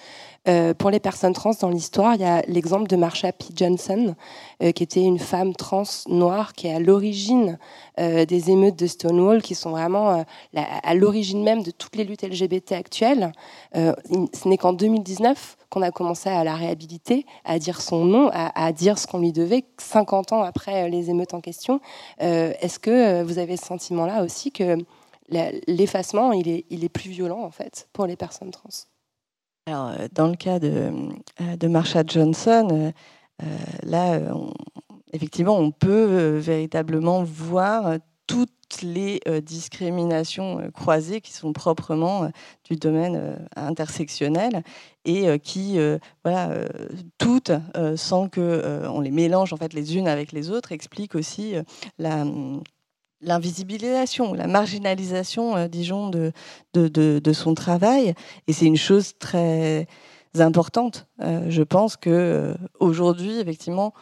Euh, 0.49 0.73
pour 0.73 0.89
les 0.89 0.99
personnes 0.99 1.33
trans 1.33 1.51
dans 1.61 1.69
l'histoire, 1.69 2.15
il 2.15 2.21
y 2.21 2.25
a 2.25 2.41
l'exemple 2.47 2.87
de 2.87 2.95
Marsha 2.95 3.31
P. 3.31 3.45
Johnson, 3.55 4.15
euh, 4.63 4.71
qui 4.71 4.81
était 4.81 5.03
une 5.03 5.19
femme 5.19 5.53
trans 5.53 5.83
noire 6.07 6.53
qui 6.53 6.67
est 6.67 6.73
à 6.73 6.79
l'origine 6.79 7.59
euh, 7.99 8.25
des 8.25 8.49
émeutes 8.49 8.77
de 8.77 8.87
Stonewall, 8.87 9.43
qui 9.43 9.53
sont 9.53 9.71
vraiment 9.71 10.25
à 10.55 10.93
l'origine 10.95 11.43
même 11.43 11.61
de 11.61 11.71
toutes 11.71 11.95
les 11.95 12.03
luttes 12.03 12.23
LGBT 12.23 12.71
actuelles. 12.73 13.31
ce 13.73 14.47
n'est 14.47 14.57
qu'en 14.57 14.73
2019 14.73 15.57
qu'on 15.69 15.81
a 15.83 15.91
commencé 15.91 16.29
à 16.29 16.43
la 16.43 16.55
réhabiliter, 16.55 17.25
à 17.45 17.59
dire 17.59 17.81
son 17.81 18.05
nom, 18.05 18.31
à, 18.33 18.71
dire 18.71 18.97
ce 18.97 19.05
qu'on 19.05 19.19
lui 19.19 19.31
devait, 19.31 19.65
50 19.77 20.33
ans 20.33 20.41
après 20.41 20.89
les 20.89 21.09
émeutes 21.09 21.33
en 21.33 21.41
question. 21.41 21.79
Est-ce 22.19 22.79
que 22.79 23.21
vous 23.21 23.37
avez 23.37 23.57
ce 23.57 23.65
sentiment-là 23.65 24.23
aussi 24.23 24.51
que 24.51 24.77
l'effacement, 25.67 26.33
est, 26.33 26.65
il 26.69 26.83
est 26.83 26.89
plus 26.89 27.11
violent 27.11 27.43
en 27.43 27.51
fait 27.51 27.87
pour 27.93 28.07
les 28.07 28.15
personnes 28.15 28.51
trans? 28.51 28.69
Alors, 29.69 29.93
dans 30.13 30.27
le 30.27 30.35
cas 30.35 30.59
de, 30.59 30.91
de 31.57 31.67
Marsha 31.67 32.03
Johnson, 32.05 32.91
euh, 33.41 33.45
là, 33.83 34.19
on, 34.33 34.51
effectivement, 35.13 35.57
on 35.57 35.71
peut 35.71 36.37
véritablement 36.37 37.23
voir 37.23 37.97
toutes 38.29 38.83
les 38.83 39.19
euh, 39.27 39.41
discriminations 39.41 40.59
euh, 40.59 40.69
croisées 40.69 41.19
qui 41.19 41.33
sont 41.33 41.51
proprement 41.51 42.25
euh, 42.25 42.27
du 42.69 42.75
domaine 42.75 43.47
intersectionnel 43.55 44.63
et 45.05 45.39
qui, 45.39 45.79
voilà, 46.23 46.51
toutes, 47.17 47.51
sans 47.95 48.29
que 48.29 48.85
on 48.87 49.01
les 49.01 49.09
mélange 49.09 49.53
en 49.53 49.57
fait 49.57 49.73
les 49.73 49.97
unes 49.97 50.07
avec 50.07 50.31
les 50.31 50.51
autres, 50.51 50.71
expliquent 50.71 51.15
aussi 51.15 51.55
la 51.97 52.25
l'invisibilisation, 53.21 54.33
la 54.33 54.47
marginalisation, 54.47 55.55
euh, 55.55 55.67
disons, 55.67 56.09
de, 56.09 56.31
de, 56.73 56.87
de, 57.19 57.33
son 57.33 57.53
travail. 57.53 58.13
Et 58.47 58.53
c'est 58.53 58.65
une 58.65 58.77
chose 58.77 59.13
très 59.19 59.87
importante. 60.37 61.07
Euh, 61.21 61.45
je 61.49 61.63
pense 61.63 61.97
que 61.97 62.09
euh, 62.09 62.53
aujourd'hui, 62.79 63.39
effectivement, 63.39 63.93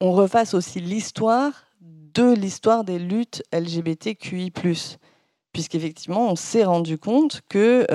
on 0.00 0.12
refasse 0.12 0.54
aussi 0.54 0.80
l'histoire 0.80 1.52
de 1.80 2.32
l'histoire 2.32 2.84
des 2.84 2.98
luttes 2.98 3.42
LGBTQI+. 3.52 4.52
Puisqu'effectivement, 5.52 6.30
on 6.30 6.36
s'est 6.36 6.64
rendu 6.64 6.98
compte 6.98 7.40
que, 7.48 7.86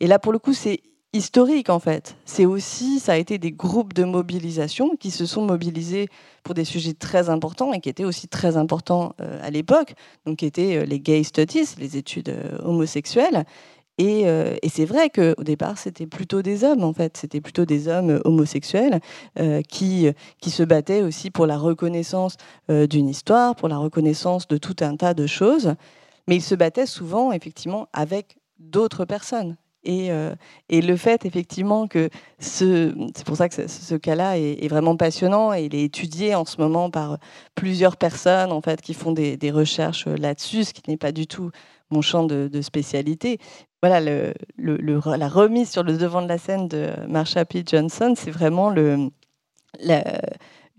et 0.00 0.06
là 0.06 0.18
pour 0.18 0.32
le 0.32 0.38
coup, 0.38 0.52
c'est 0.52 0.82
historique 1.14 1.70
en 1.70 1.78
fait. 1.78 2.16
C'est 2.26 2.44
aussi, 2.44 2.98
ça 2.98 3.12
a 3.12 3.16
été 3.16 3.38
des 3.38 3.52
groupes 3.52 3.94
de 3.94 4.04
mobilisation 4.04 4.96
qui 4.96 5.10
se 5.10 5.24
sont 5.24 5.42
mobilisés 5.42 6.08
pour 6.42 6.54
des 6.54 6.64
sujets 6.64 6.92
très 6.92 7.30
importants 7.30 7.72
et 7.72 7.80
qui 7.80 7.88
étaient 7.88 8.04
aussi 8.04 8.28
très 8.28 8.56
importants 8.56 9.14
euh, 9.20 9.38
à 9.42 9.50
l'époque, 9.50 9.94
donc 10.26 10.38
qui 10.38 10.46
étaient 10.46 10.76
euh, 10.76 10.84
les 10.84 11.00
gay 11.00 11.22
studies, 11.22 11.76
les 11.78 11.96
études 11.96 12.28
euh, 12.28 12.58
homosexuelles. 12.62 13.44
Et, 13.96 14.26
c'est 14.68 14.86
vrai 14.86 15.08
qu'au 15.08 15.44
départ, 15.44 15.78
c'était 15.78 16.08
plutôt 16.08 16.42
des 16.42 16.64
hommes, 16.64 16.82
en 16.82 16.92
fait. 16.92 17.16
C'était 17.16 17.40
plutôt 17.40 17.64
des 17.64 17.86
hommes 17.86 18.20
homosexuels 18.24 18.98
qui, 19.68 20.08
qui 20.40 20.50
se 20.50 20.64
battaient 20.64 21.02
aussi 21.02 21.30
pour 21.30 21.46
la 21.46 21.56
reconnaissance 21.56 22.36
d'une 22.68 23.08
histoire, 23.08 23.54
pour 23.54 23.68
la 23.68 23.78
reconnaissance 23.78 24.48
de 24.48 24.56
tout 24.56 24.74
un 24.80 24.96
tas 24.96 25.14
de 25.14 25.28
choses. 25.28 25.76
Mais 26.26 26.34
ils 26.34 26.42
se 26.42 26.56
battaient 26.56 26.86
souvent, 26.86 27.30
effectivement, 27.30 27.86
avec 27.92 28.36
d'autres 28.58 29.04
personnes. 29.04 29.56
Et, 29.84 30.10
euh, 30.10 30.34
et, 30.68 30.80
le 30.80 30.96
fait 30.96 31.26
effectivement 31.26 31.86
que 31.86 32.08
ce, 32.38 32.94
c'est 33.14 33.26
pour 33.26 33.36
ça 33.36 33.48
que 33.48 33.68
ce, 33.68 33.94
cas-là 33.94 34.38
est, 34.38 34.68
vraiment 34.68 34.96
passionnant 34.96 35.52
et 35.52 35.64
il 35.64 35.74
est 35.74 35.84
étudié 35.84 36.34
en 36.34 36.44
ce 36.44 36.60
moment 36.60 36.90
par 36.90 37.18
plusieurs 37.54 37.96
personnes 37.96 38.50
en 38.50 38.62
fait 38.62 38.80
qui 38.80 38.94
font 38.94 39.12
des, 39.12 39.50
recherches 39.50 40.06
là-dessus, 40.06 40.64
ce 40.64 40.72
qui 40.72 40.82
n'est 40.88 40.96
pas 40.96 41.12
du 41.12 41.26
tout 41.26 41.50
mon 41.90 42.00
champ 42.00 42.24
de, 42.24 42.62
spécialité. 42.62 43.38
Voilà, 43.82 44.00
la 44.00 45.28
remise 45.28 45.70
sur 45.70 45.82
le 45.82 45.98
devant 45.98 46.22
de 46.22 46.28
la 46.28 46.38
scène 46.38 46.68
de 46.68 46.90
Marsha 47.06 47.44
P. 47.44 47.62
Johnson, 47.66 48.14
c'est 48.16 48.30
vraiment 48.30 48.70
le, 48.70 49.10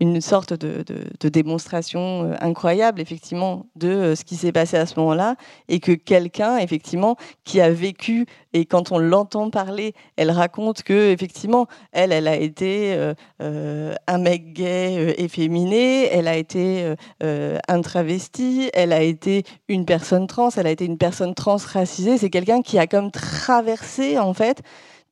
une 0.00 0.20
sorte 0.20 0.52
de, 0.52 0.82
de, 0.82 1.04
de, 1.18 1.28
démonstration 1.28 2.32
incroyable, 2.40 3.00
effectivement, 3.00 3.66
de 3.76 4.14
ce 4.14 4.24
qui 4.24 4.36
s'est 4.36 4.52
passé 4.52 4.76
à 4.76 4.86
ce 4.86 4.98
moment-là, 5.00 5.36
et 5.68 5.80
que 5.80 5.92
quelqu'un, 5.92 6.58
effectivement, 6.58 7.16
qui 7.44 7.60
a 7.60 7.70
vécu, 7.70 8.26
et 8.52 8.64
quand 8.64 8.92
on 8.92 8.98
l'entend 8.98 9.50
parler, 9.50 9.94
elle 10.16 10.30
raconte 10.30 10.82
que, 10.82 11.12
effectivement, 11.12 11.66
elle, 11.92 12.12
elle 12.12 12.28
a 12.28 12.36
été 12.36 12.94
euh, 12.94 13.14
euh, 13.42 13.94
un 14.06 14.18
mec 14.18 14.52
gay 14.52 14.96
euh, 14.98 15.12
efféminé, 15.18 16.06
elle 16.06 16.28
a 16.28 16.36
été 16.36 16.94
euh, 17.22 17.58
un 17.68 17.80
travesti, 17.82 18.70
elle 18.72 18.92
a 18.92 19.02
été 19.02 19.44
une 19.68 19.84
personne 19.84 20.26
trans, 20.26 20.50
elle 20.56 20.66
a 20.66 20.70
été 20.70 20.84
une 20.84 20.98
personne 20.98 21.34
trans 21.34 21.56
racisée. 21.56 22.18
C'est 22.18 22.30
quelqu'un 22.30 22.62
qui 22.62 22.78
a 22.78 22.86
comme 22.86 23.10
traversé, 23.10 24.18
en 24.18 24.32
fait, 24.34 24.62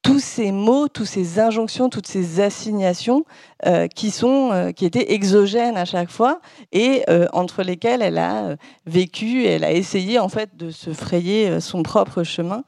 tous 0.04 0.20
ces 0.20 0.52
mots, 0.52 0.86
toutes 0.86 1.06
ces 1.06 1.40
injonctions, 1.40 1.88
toutes 1.88 2.06
ces 2.06 2.40
assignations 2.40 3.24
euh, 3.66 3.88
qui 3.88 4.10
sont, 4.10 4.50
euh, 4.52 4.70
qui 4.70 4.84
étaient 4.84 5.14
exogènes 5.14 5.78
à 5.78 5.86
chaque 5.86 6.10
fois 6.10 6.40
et 6.72 7.02
euh, 7.08 7.26
entre 7.32 7.62
lesquelles 7.62 8.02
elle 8.02 8.18
a 8.18 8.44
euh, 8.44 8.56
vécu, 8.86 9.46
elle 9.46 9.64
a 9.64 9.72
essayé 9.72 10.18
en 10.18 10.28
fait 10.28 10.56
de 10.56 10.70
se 10.70 10.92
frayer 10.92 11.48
euh, 11.48 11.60
son 11.60 11.82
propre 11.82 12.22
chemin. 12.22 12.64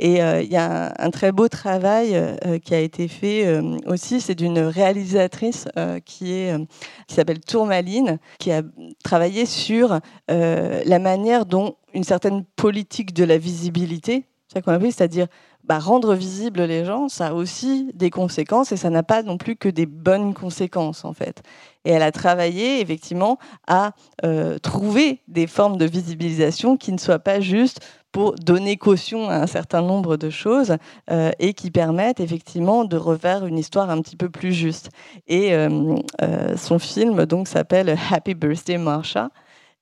Et 0.00 0.20
euh, 0.20 0.42
il 0.42 0.50
y 0.50 0.56
a 0.56 0.88
un, 0.88 1.06
un, 1.06 1.10
très 1.10 1.30
beau 1.30 1.46
travail 1.48 2.18
qui 2.64 2.74
a 2.74 2.80
été 2.80 3.06
fait 3.06 3.60
aussi, 3.84 4.22
c'est 4.22 4.34
d'une 4.34 4.58
réalisatrice 4.58 5.68
qui 6.06 6.32
est 6.32 6.56
qui 7.06 7.14
s'appelle 7.14 7.40
Tourmaline, 7.40 8.18
qui 8.38 8.50
a 8.50 8.62
travaillé 9.04 9.44
sur 9.44 10.00
la 10.28 10.98
manière 10.98 11.44
dont 11.44 11.76
une 11.92 12.04
certaine 12.04 12.46
politique 12.56 13.12
de 13.12 13.24
la 13.24 13.36
visibilité, 13.36 14.24
c'est-à-dire 14.48 15.26
bah, 15.70 15.78
rendre 15.78 16.16
visibles 16.16 16.62
les 16.62 16.84
gens, 16.84 17.08
ça 17.08 17.28
a 17.28 17.32
aussi 17.32 17.92
des 17.94 18.10
conséquences 18.10 18.72
et 18.72 18.76
ça 18.76 18.90
n'a 18.90 19.04
pas 19.04 19.22
non 19.22 19.36
plus 19.36 19.54
que 19.54 19.68
des 19.68 19.86
bonnes 19.86 20.34
conséquences 20.34 21.04
en 21.04 21.12
fait. 21.12 21.44
Et 21.84 21.92
elle 21.92 22.02
a 22.02 22.10
travaillé 22.10 22.80
effectivement 22.80 23.38
à 23.68 23.92
euh, 24.24 24.58
trouver 24.58 25.20
des 25.28 25.46
formes 25.46 25.76
de 25.76 25.84
visibilisation 25.84 26.76
qui 26.76 26.90
ne 26.90 26.98
soient 26.98 27.20
pas 27.20 27.38
juste 27.38 27.78
pour 28.10 28.34
donner 28.34 28.78
caution 28.78 29.28
à 29.28 29.36
un 29.36 29.46
certain 29.46 29.80
nombre 29.80 30.16
de 30.16 30.28
choses 30.28 30.74
euh, 31.12 31.30
et 31.38 31.54
qui 31.54 31.70
permettent 31.70 32.18
effectivement 32.18 32.84
de 32.84 32.96
refaire 32.96 33.46
une 33.46 33.56
histoire 33.56 33.90
un 33.90 34.02
petit 34.02 34.16
peu 34.16 34.28
plus 34.28 34.52
juste. 34.52 34.90
Et 35.28 35.54
euh, 35.54 35.94
son 36.56 36.80
film 36.80 37.26
donc 37.26 37.46
s'appelle 37.46 37.96
Happy 38.10 38.34
Birthday 38.34 38.76
Marsha. 38.76 39.30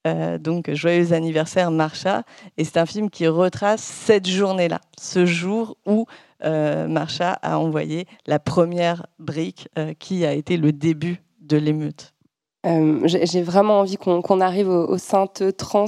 Euh, 0.07 0.39
donc 0.39 0.73
joyeux 0.73 1.13
anniversaire 1.13 1.73
Marsha 1.73 2.23
et 2.57 2.65
c'est 2.65 2.79
un 2.79 2.87
film 2.87 3.11
qui 3.11 3.27
retrace 3.27 3.83
cette 3.83 4.29
journée-là, 4.29 4.81
ce 4.97 5.27
jour 5.27 5.77
où 5.87 6.07
euh, 6.45 6.87
Marsha 6.87 7.33
a 7.43 7.59
envoyé 7.59 8.07
la 8.27 8.39
première 8.39 9.07
brique 9.19 9.69
euh, 9.77 9.95
qui 9.99 10.25
a 10.25 10.33
été 10.33 10.57
le 10.57 10.73
début 10.73 11.21
de 11.41 11.57
l'émeute. 11.57 12.15
Euh, 12.69 13.01
J'ai 13.05 13.43
vraiment 13.43 13.81
envie 13.81 13.97
qu'on 13.97 14.21
qu 14.21 14.41
arrive 14.41 14.69
aux, 14.69 14.99
saintes 14.99 15.57
trans, 15.57 15.87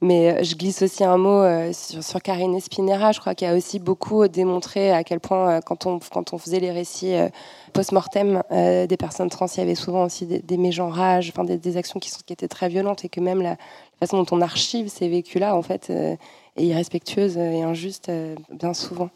mais 0.00 0.44
je 0.44 0.54
glisse 0.54 0.82
aussi 0.82 1.02
un 1.02 1.16
mot 1.16 1.42
euh, 1.42 1.72
sur, 1.72 2.22
Karine 2.22 2.54
Espinera. 2.54 3.10
Je 3.12 3.20
crois 3.20 3.34
qu'il 3.34 3.48
y 3.48 3.50
a 3.50 3.56
aussi 3.56 3.80
beaucoup 3.80 4.28
démontré 4.28 4.92
à 4.92 5.02
quel 5.02 5.18
point, 5.18 5.56
euh, 5.56 5.60
quand, 5.60 5.86
on, 5.86 5.98
faisait 6.38 6.60
les 6.60 6.70
récits 6.70 7.14
euh, 7.14 7.28
post-mortem 7.72 8.42
euh, 8.52 8.86
des 8.86 8.96
personnes 8.96 9.28
trans, 9.28 9.46
il 9.46 9.58
y 9.58 9.62
avait 9.62 9.74
souvent 9.74 10.04
aussi 10.04 10.26
des, 10.26 10.38
des 10.38 10.56
mégenrages, 10.56 11.32
enfin 11.34 11.44
des, 11.44 11.76
actions 11.76 11.98
qui, 11.98 12.10
étaient 12.30 12.48
très 12.48 12.68
violentes 12.68 13.04
et 13.04 13.08
que 13.08 13.20
même 13.20 13.42
la, 13.42 13.50
la 13.50 14.06
façon 14.06 14.22
dont 14.22 14.36
on 14.36 14.40
archive 14.40 14.88
ces 14.88 15.08
vécus-là, 15.08 15.56
en 15.56 15.62
fait, 15.62 15.90
est 15.90 16.18
irrespectueuse 16.64 17.36
et 17.38 17.62
injuste 17.62 18.10
bien 18.50 18.74
souvent. 18.74 19.10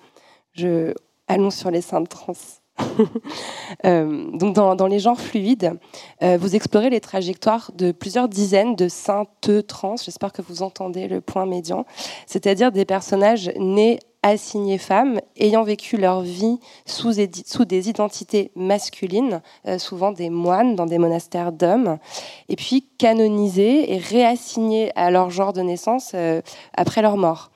Je... 0.53 0.95
Allons 1.27 1.51
sur 1.51 1.71
les 1.71 1.81
saintes 1.81 2.11
trans. 2.11 2.35
euh, 3.87 4.31
donc 4.33 4.55
dans, 4.55 4.87
les 4.87 4.99
genres 4.99 5.21
fluides, 5.21 5.79
euh, 6.23 6.37
vous 6.41 6.57
explorez 6.57 6.91
les 6.91 7.01
trajectoires 7.01 7.71
de 7.75 7.93
plusieurs 7.93 8.29
dizaines 8.29 8.75
de 8.75 8.89
saintes 8.89 9.67
trans. 9.67 9.97
J'espère 9.97 10.33
que 10.33 10.43
vous 10.43 10.63
entendez 10.63 11.07
le 11.07 11.21
point 11.21 11.47
médian, 11.47 11.87
c'est-à-dire 12.27 12.73
des 12.73 12.85
personnages 12.85 13.53
nés 13.59 14.01
assignées 14.23 14.79
femmes, 14.79 15.21
ayant 15.37 15.65
vécu 15.65 15.99
leur 15.99 16.23
vie 16.23 16.59
sous, 16.87 17.13
des 17.13 17.89
identités 17.91 18.51
masculines, 18.57 19.43
euh, 19.69 19.79
souvent 19.79 20.13
des 20.13 20.31
moines 20.31 20.77
dans 20.77 20.87
des 20.87 20.99
monastères 20.99 21.53
d'hommes, 21.53 21.99
et 22.49 22.57
puis 22.57 22.89
canonisées 22.99 23.93
et 23.93 23.99
réassignées 23.99 24.91
à 24.97 25.11
leur 25.11 25.29
genre 25.31 25.53
de 25.53 25.61
naissance 25.61 26.17
après 26.75 27.03
leur 27.03 27.19
mort. 27.19 27.51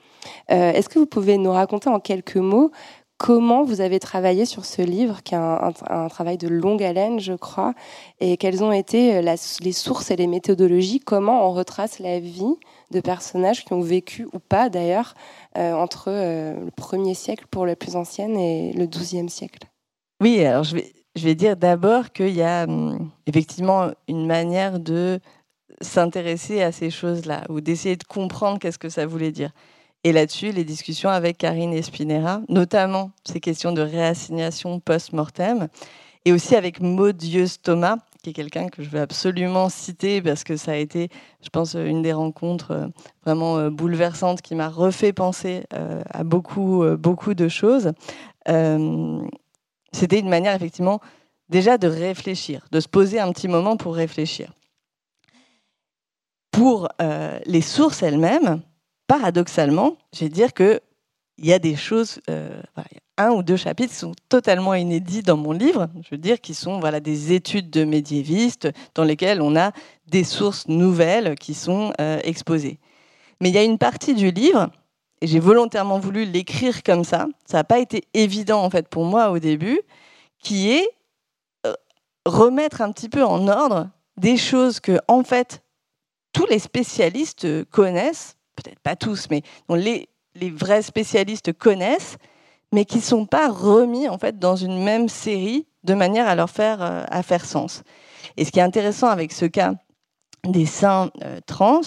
Est-ce 0.49 0.89
que 0.89 0.99
vous 0.99 1.05
pouvez 1.05 1.37
nous 1.37 1.51
raconter 1.51 1.89
en 1.89 1.99
quelques 1.99 2.35
mots 2.35 2.71
comment 3.19 3.65
vous 3.65 3.81
avez 3.81 3.99
travaillé 3.99 4.45
sur 4.45 4.63
ce 4.63 4.81
livre, 4.81 5.21
qui 5.23 5.35
est 5.35 5.37
un, 5.37 6.07
travail 6.09 6.37
de 6.37 6.47
longue 6.47 6.81
haleine, 6.81 7.19
je 7.19 7.33
crois, 7.33 7.73
et 8.21 8.37
quelles 8.37 8.63
ont 8.63 8.71
été 8.71 9.21
les 9.21 9.71
sources 9.73 10.09
et 10.09 10.15
les 10.15 10.25
méthodologies, 10.25 11.01
comment 11.01 11.45
on 11.45 11.51
retrace 11.51 11.99
la 11.99 12.19
vie 12.19 12.55
de 12.91 13.01
personnages 13.01 13.65
qui 13.65 13.73
ont 13.73 13.81
vécu 13.81 14.25
ou 14.33 14.39
pas 14.39 14.69
d'ailleurs 14.69 15.13
euh, 15.57 15.73
entre 15.73 16.05
euh, 16.07 16.55
le 16.63 16.71
1er 16.71 17.13
siècle 17.13 17.45
pour 17.51 17.65
la 17.65 17.75
plus 17.75 17.97
ancienne 17.97 18.37
et 18.37 18.71
le 18.71 18.85
12e 18.85 19.27
siècle? 19.27 19.67
Oui, 20.21 20.43
alors 20.43 20.63
je 20.63 20.75
vais, 20.75 20.93
je 21.15 21.25
vais 21.25 21.35
dire 21.35 21.57
d'abord 21.57 22.11
qu'il 22.11 22.33
y 22.33 22.41
a 22.41 22.63
hum, 22.63 23.09
effectivement 23.27 23.89
une 24.07 24.25
manière 24.25 24.79
de 24.79 25.19
s'intéresser 25.81 26.61
à 26.61 26.71
ces 26.71 26.89
choses-là 26.89 27.43
ou 27.49 27.59
d'essayer 27.59 27.97
de 27.97 28.03
comprendre 28.05 28.59
qu'est-ce 28.59 28.79
que 28.79 28.89
ça 28.89 29.05
voulait 29.05 29.31
dire. 29.31 29.51
Et 30.05 30.13
là-dessus, 30.13 30.51
les 30.51 30.63
discussions 30.63 31.09
avec 31.09 31.37
Karine 31.37 31.73
Espinera, 31.73 32.41
notamment 32.47 33.11
ces 33.25 33.41
questions 33.41 33.73
de 33.73 33.81
réassignation 33.81 34.79
post-mortem, 34.79 35.67
et 36.25 36.31
aussi 36.31 36.55
avec 36.55 36.79
Maud 36.79 37.21
Thomas, 37.61 37.97
qui 38.23 38.29
est 38.29 38.33
quelqu'un 38.33 38.67
que 38.67 38.83
je 38.83 38.89
veux 38.89 38.99
absolument 38.99 39.69
citer 39.69 40.21
parce 40.21 40.43
que 40.43 40.57
ça 40.57 40.71
a 40.71 40.75
été, 40.75 41.09
je 41.41 41.49
pense, 41.49 41.73
une 41.73 42.01
des 42.01 42.13
rencontres 42.13 42.71
euh, 42.71 42.87
vraiment 43.23 43.57
euh, 43.57 43.69
bouleversantes 43.69 44.41
qui 44.41 44.55
m'a 44.55 44.67
refait 44.67 45.13
penser 45.13 45.63
euh, 45.73 46.01
à 46.09 46.23
beaucoup, 46.23 46.83
beaucoup 46.97 47.33
de 47.33 47.47
choses. 47.47 47.91
C'était 49.91 50.19
une 50.19 50.29
manière, 50.29 50.55
effectivement, 50.55 51.01
déjà 51.49 51.77
de 51.77 51.87
réfléchir, 51.87 52.65
de 52.71 52.79
se 52.79 52.87
poser 52.87 53.19
un 53.19 53.31
petit 53.31 53.47
moment 53.47 53.77
pour 53.77 53.95
réfléchir. 53.95 54.53
Pour 56.51 56.89
les 57.45 57.61
sources 57.61 58.01
elles-mêmes, 58.01 58.61
paradoxalement, 59.09 59.97
je 60.13 60.19
vais 60.19 60.29
dire 60.29 60.53
que 60.53 60.79
il 61.39 61.47
y 61.47 61.53
a 61.53 61.59
des 61.59 61.75
choses, 61.75 62.19
euh, 62.29 62.61
un 63.17 63.31
ou 63.31 63.43
deux 63.43 63.55
chapitres 63.55 63.91
qui 63.91 63.99
sont 63.99 64.13
totalement 64.27 64.75
inédits 64.75 65.23
dans 65.23 65.37
mon 65.37 65.51
livre, 65.51 65.87
je 66.03 66.09
veux 66.11 66.17
dire, 66.17 66.39
qui 66.39 66.53
sont 66.53 66.79
voilà, 66.79 66.99
des 66.99 67.33
études 67.33 67.71
de 67.71 67.85
médiévistes 67.85 68.69
dans 68.93 69.03
lesquelles 69.03 69.41
on 69.41 69.55
a 69.55 69.71
des 70.05 70.23
sources 70.23 70.67
nouvelles 70.67 71.35
qui 71.35 71.53
sont 71.55 71.91
euh, 71.99 72.19
exposées. 72.23 72.77
Mais 73.41 73.49
il 73.49 73.55
y 73.55 73.57
a 73.57 73.63
une 73.63 73.79
partie 73.79 74.13
du 74.13 74.29
livre, 74.31 74.69
et 75.21 75.27
j'ai 75.27 75.39
volontairement 75.39 75.97
voulu 75.97 76.25
l'écrire 76.25 76.83
comme 76.83 77.03
ça, 77.03 77.27
ça 77.45 77.57
n'a 77.57 77.63
pas 77.63 77.79
été 77.79 78.03
évident 78.13 78.63
en 78.63 78.69
fait 78.69 78.89
pour 78.89 79.05
moi 79.05 79.31
au 79.31 79.39
début, 79.39 79.81
qui 80.43 80.71
est 80.71 80.87
euh, 81.65 81.73
remettre 82.25 82.81
un 82.81 82.91
petit 82.91 83.09
peu 83.09 83.23
en 83.23 83.47
ordre 83.47 83.89
des 84.17 84.37
choses 84.37 84.79
que 84.79 84.99
en 85.07 85.23
fait 85.23 85.63
tous 86.31 86.45
les 86.45 86.59
spécialistes 86.59 87.65
connaissent, 87.71 88.35
peut-être 88.61 88.79
pas 88.79 88.95
tous, 88.95 89.27
mais 89.29 89.41
les, 89.69 90.09
les 90.35 90.49
vrais 90.49 90.81
spécialistes 90.81 91.53
connaissent, 91.53 92.17
mais 92.71 92.85
qui 92.85 92.97
ne 92.97 93.03
sont 93.03 93.25
pas 93.25 93.49
remis 93.49 94.07
en 94.07 94.17
fait 94.17 94.39
dans 94.39 94.55
une 94.55 94.83
même 94.83 95.09
série 95.09 95.67
de 95.83 95.93
manière 95.93 96.27
à 96.27 96.35
leur 96.35 96.49
faire, 96.49 96.81
euh, 96.81 97.03
à 97.09 97.23
faire 97.23 97.45
sens. 97.45 97.83
Et 98.37 98.45
ce 98.45 98.51
qui 98.51 98.59
est 98.59 98.63
intéressant 98.63 99.07
avec 99.07 99.31
ce 99.31 99.45
cas 99.45 99.73
des 100.45 100.65
saints 100.65 101.09
euh, 101.23 101.39
trans, 101.45 101.81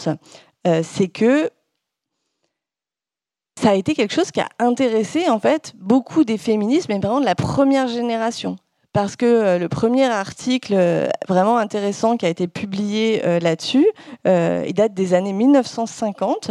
euh, 0.67 0.83
c'est 0.83 1.09
que 1.09 1.51
ça 3.61 3.71
a 3.71 3.75
été 3.75 3.95
quelque 3.95 4.15
chose 4.15 4.31
qui 4.31 4.41
a 4.41 4.49
intéressé 4.59 5.29
en 5.29 5.39
fait 5.39 5.73
beaucoup 5.77 6.25
des 6.25 6.39
féministes, 6.39 6.89
mais 6.89 6.99
vraiment 6.99 7.21
de 7.21 7.27
la 7.27 7.35
première 7.35 7.87
génération. 7.87 8.57
Parce 8.93 9.17
que 9.17 9.59
le 9.59 9.69
premier 9.69 10.05
article 10.05 11.09
vraiment 11.27 11.57
intéressant 11.57 12.19
qui 12.19 12.27
a 12.27 12.29
été 12.29 12.47
publié 12.47 13.23
là-dessus, 13.41 13.87
il 14.27 14.75
date 14.75 14.93
des 14.93 15.15
années 15.15 15.33
1950. 15.33 16.51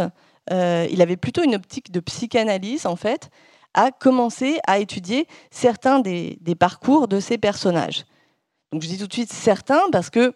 Euh, 0.52 0.88
il 0.90 1.02
avait 1.02 1.18
plutôt 1.18 1.44
une 1.44 1.56
optique 1.56 1.92
de 1.92 2.00
psychanalyse, 2.00 2.86
en 2.86 2.96
fait, 2.96 3.30
à 3.74 3.92
commencer 3.92 4.60
à 4.68 4.80
étudier 4.80 5.28
certains 5.52 6.00
des, 6.00 6.38
parcours 6.60 7.08
de 7.08 7.20
ces 7.20 7.38
personnages. 7.38 8.06
Donc 8.72 8.82
je 8.82 8.88
dis 8.88 8.98
tout 8.98 9.08
de 9.08 9.14
suite 9.14 9.32
certains 9.32 9.82
parce 9.92 10.10
que 10.10 10.34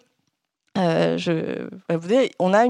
euh, 0.77 1.69
on 2.39 2.53
a 2.53 2.65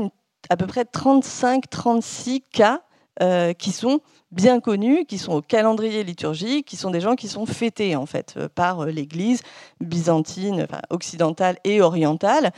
à 0.49 0.57
peu 0.57 0.67
près 0.67 0.83
35-36 0.83 2.41
cas 2.51 2.81
euh, 3.21 3.53
qui 3.53 3.71
sont 3.71 3.99
bien 4.35 4.59
connus, 4.59 5.05
qui 5.05 5.17
sont 5.17 5.33
au 5.33 5.41
calendrier 5.41 6.03
liturgique, 6.03 6.67
qui 6.67 6.75
sont 6.75 6.91
des 6.91 7.01
gens 7.01 7.15
qui 7.15 7.27
sont 7.27 7.45
fêtés 7.45 7.95
en 7.95 8.05
fait 8.05 8.37
par 8.55 8.85
l'Église 8.85 9.41
byzantine, 9.79 10.67
occidentale 10.89 11.57
et 11.63 11.81
orientale. 11.81 12.51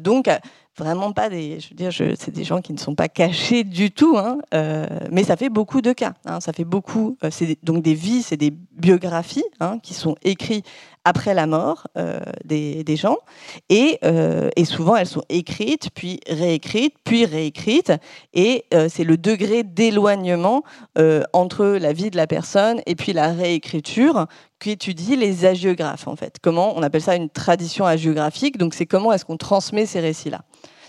donc 0.00 0.28
vraiment 0.78 1.12
pas 1.12 1.28
des. 1.28 1.60
Je 1.60 1.70
veux 1.70 1.74
dire, 1.74 1.92
c'est 2.16 2.30
des 2.30 2.44
gens 2.44 2.60
qui 2.60 2.72
ne 2.72 2.78
sont 2.78 2.94
pas 2.94 3.08
cachés 3.08 3.64
du 3.64 3.90
tout, 3.90 4.16
hein, 4.16 4.38
euh, 4.54 4.86
mais 5.10 5.24
ça 5.24 5.36
fait 5.36 5.50
beaucoup 5.50 5.82
de 5.82 5.92
cas. 5.92 6.14
Hein, 6.24 6.40
ça 6.40 6.52
fait 6.52 6.64
beaucoup. 6.64 7.18
Euh, 7.24 7.30
c'est 7.30 7.58
donc 7.62 7.82
des 7.82 7.94
vies, 7.94 8.22
c'est 8.22 8.36
des 8.36 8.50
biographies 8.50 9.44
hein, 9.60 9.78
qui 9.82 9.94
sont 9.94 10.16
écrites 10.22 10.64
après 11.04 11.34
la 11.34 11.46
mort 11.46 11.86
euh, 11.96 12.20
des, 12.44 12.96
gens, 12.96 13.16
et, 13.68 13.98
et, 14.56 14.64
souvent 14.64 14.96
elles 14.96 15.06
sont 15.06 15.24
écrites, 15.28 15.90
puis 15.94 16.20
réécrites, 16.28 16.94
puis 17.04 17.24
réécrites, 17.24 17.92
et 18.34 18.64
c'est 18.88 19.04
le 19.04 19.16
degré 19.16 19.62
d'éloignement 19.62 20.62
entre 21.32 21.66
la 21.66 21.92
vie 21.92 22.10
de 22.10 22.16
la 22.16 22.26
personne 22.26 22.80
et 22.86 22.94
puis 22.94 23.12
la 23.12 23.32
réécriture 23.32 24.26
qu'étudient 24.58 25.16
les 25.16 25.44
agiographes 25.44 26.08
en 26.08 26.16
fait. 26.16 26.36
Comment 26.42 26.76
on 26.76 26.82
appelle 26.82 27.02
ça 27.02 27.14
une 27.14 27.30
tradition 27.30 27.86
agiographique 27.86 28.58
Donc 28.58 28.74
c'est 28.74 28.86
comment 28.86 29.12
est-ce 29.12 29.24
qu'on 29.24 29.36
transmet 29.36 29.86
ces 29.86 30.00
récits-là. 30.00 30.42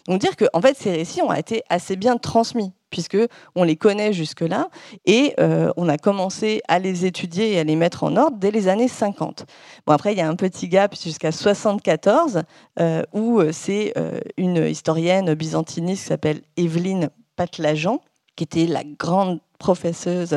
Donc 0.07 0.19
dire 0.19 0.35
que 0.35 0.45
en 0.53 0.62
fait 0.62 0.77
ces 0.77 0.91
récits 0.91 1.21
ont 1.21 1.33
été 1.33 1.63
assez 1.69 1.95
bien 1.95 2.17
transmis 2.17 2.73
puisque 2.89 3.17
on 3.55 3.63
les 3.63 3.75
connaît 3.75 4.13
jusque-là 4.13 4.69
et 5.05 5.33
euh, 5.39 5.71
on 5.77 5.88
a 5.89 5.97
commencé 5.97 6.62
à 6.67 6.79
les 6.79 7.05
étudier 7.05 7.53
et 7.53 7.59
à 7.59 7.63
les 7.63 7.75
mettre 7.75 8.03
en 8.03 8.15
ordre 8.15 8.38
dès 8.38 8.51
les 8.51 8.67
années 8.67 8.88
50. 8.88 9.45
Bon 9.85 9.93
après 9.93 10.13
il 10.13 10.17
y 10.17 10.21
a 10.21 10.27
un 10.27 10.35
petit 10.35 10.67
gap 10.67 10.95
jusqu'à 10.95 11.31
74 11.31 12.43
euh, 12.79 13.03
où 13.13 13.39
euh, 13.39 13.51
c'est 13.51 13.93
une 14.38 14.57
historienne 14.57 15.33
byzantiniste 15.33 16.03
qui 16.03 16.07
s'appelle 16.09 16.41
Evelyne 16.57 17.09
Patlajan 17.35 18.01
qui 18.35 18.43
était 18.43 18.67
la 18.67 18.83
grande 18.83 19.39
professeuse 19.57 20.33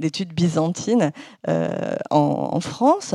d'études 0.00 0.32
byzantines 0.32 1.12
en, 2.10 2.60
France, 2.60 3.14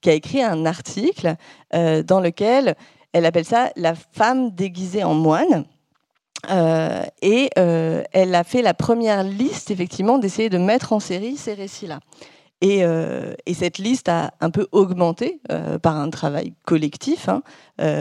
qui 0.00 0.10
a 0.10 0.12
écrit 0.12 0.40
un 0.40 0.64
article 0.64 1.34
dans 1.72 2.20
lequel 2.20 2.76
elle 3.12 3.26
appelle 3.26 3.44
ça 3.44 3.70
la 3.76 3.94
femme 3.94 4.50
déguisée 4.50 5.04
en 5.04 5.14
moine. 5.14 5.64
Euh, 6.50 7.02
et 7.20 7.50
euh, 7.58 8.02
elle 8.12 8.34
a 8.34 8.44
fait 8.44 8.62
la 8.62 8.74
première 8.74 9.22
liste, 9.22 9.70
effectivement, 9.70 10.18
d'essayer 10.18 10.48
de 10.48 10.58
mettre 10.58 10.92
en 10.92 11.00
série 11.00 11.36
ces 11.36 11.54
récits-là. 11.54 12.00
Et, 12.60 12.84
euh, 12.84 13.34
cette 13.54 13.78
liste 13.78 14.08
a 14.08 14.32
un 14.40 14.50
peu 14.50 14.66
augmenté 14.72 15.40
par 15.82 15.96
un 15.96 16.10
travail 16.10 16.54
collectif 16.64 17.28
hein, 17.28 17.42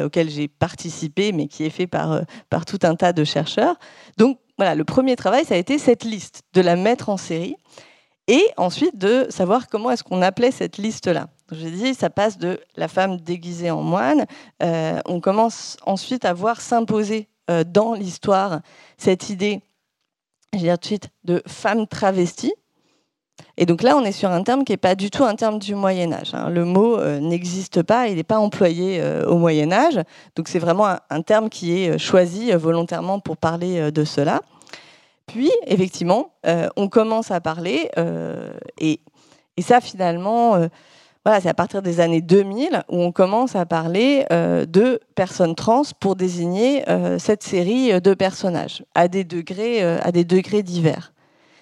auquel 0.04 0.30
j'ai 0.30 0.48
participé, 0.48 1.32
mais 1.32 1.48
qui 1.48 1.66
est 1.66 1.70
fait 1.70 1.88
par, 1.88 2.22
par 2.50 2.66
tout 2.66 2.80
un 2.84 2.96
tas 2.96 3.14
de 3.14 3.24
chercheurs. 3.24 3.76
Donc 4.18 4.40
voilà, 4.58 4.76
le 4.76 4.84
premier 4.84 5.16
travail, 5.16 5.46
ça 5.46 5.56
a 5.56 5.58
été 5.58 5.78
cette 5.78 6.04
liste, 6.04 6.44
de 6.54 6.62
la 6.62 6.76
mettre 6.76 7.10
en 7.10 7.18
série, 7.18 7.56
et 8.28 8.44
ensuite 8.58 8.98
de 8.98 9.28
savoir 9.30 9.68
comment 9.68 9.92
est-ce 9.92 10.04
qu'on 10.04 10.22
appelait 10.22 10.52
cette 10.52 10.78
liste-là. 10.78 11.28
Je 11.52 11.68
dit, 11.68 11.94
ça 11.94 12.10
passe 12.10 12.38
de 12.38 12.62
la 12.78 12.88
femme 12.88 13.18
déguisée 13.18 13.72
en 13.72 13.82
moine. 13.82 14.26
Euh, 14.64 15.00
on 15.06 15.20
commence 15.20 15.76
ensuite 15.86 16.24
à 16.24 16.34
voir 16.34 16.62
s'imposer 16.62 17.28
euh, 17.50 17.66
dans 17.66 17.94
l'histoire 17.94 18.62
cette 18.98 19.30
idée, 19.30 19.62
je 20.54 20.60
vais 20.60 20.64
dire 20.64 20.76
tout 20.76 20.84
de 20.84 20.86
suite, 20.86 21.10
de 21.26 21.44
femme 21.46 21.88
travestie. 21.88 22.54
Et 23.58 23.66
donc 23.66 23.84
là, 23.84 23.98
on 23.98 24.06
est 24.06 24.14
sur 24.14 24.30
un 24.30 24.44
terme 24.44 24.64
qui 24.64 24.72
n'est 24.72 24.78
pas 24.78 24.96
du 24.96 25.10
tout 25.10 25.26
un 25.26 25.36
terme 25.36 25.60
du 25.60 25.76
Moyen 25.76 26.14
Âge. 26.14 26.34
Hein. 26.34 26.50
Le 26.50 26.64
mot 26.64 26.98
euh, 26.98 27.20
n'existe 27.20 27.84
pas, 27.84 28.08
il 28.08 28.16
n'est 28.16 28.24
pas 28.24 28.40
employé 28.40 29.04
au 29.28 29.38
Moyen 29.38 29.74
Âge. 29.74 30.00
Donc 30.38 30.48
c'est 30.48 30.60
vraiment 30.60 30.88
un, 31.10 31.22
terme 31.22 31.50
qui 31.50 31.84
est 31.84 31.98
choisi 31.98 32.54
volontairement 32.54 33.20
pour 33.20 33.36
parler 33.36 33.92
de 33.92 34.04
cela. 34.06 34.42
Puis, 35.28 35.52
effectivement, 35.66 36.34
on 36.76 36.88
commence 36.90 37.32
à 37.32 37.40
parler, 37.40 37.90
et, 38.78 39.00
ça, 39.60 39.80
finalement, 39.80 40.68
voilà, 41.24 41.40
c'est 41.40 41.50
à 41.50 41.54
partir 41.54 41.84
des 41.84 42.00
années 42.00 42.22
2000 42.22 42.84
où 42.90 43.00
on 43.00 43.12
commence 43.12 43.56
à 43.56 43.66
parler 43.68 44.26
euh, 44.32 44.66
de 44.66 45.00
personnes 45.14 45.54
trans 45.54 45.84
pour 46.00 46.16
désigner 46.16 46.90
euh, 46.90 47.20
cette 47.20 47.44
série 47.44 48.02
de 48.02 48.14
personnages 48.16 48.84
à 48.96 49.08
des 49.08 49.24
degrés, 49.24 49.84
euh, 49.84 50.00
à 50.02 50.12
des 50.12 50.24
degrés 50.24 50.64
divers. 50.64 51.14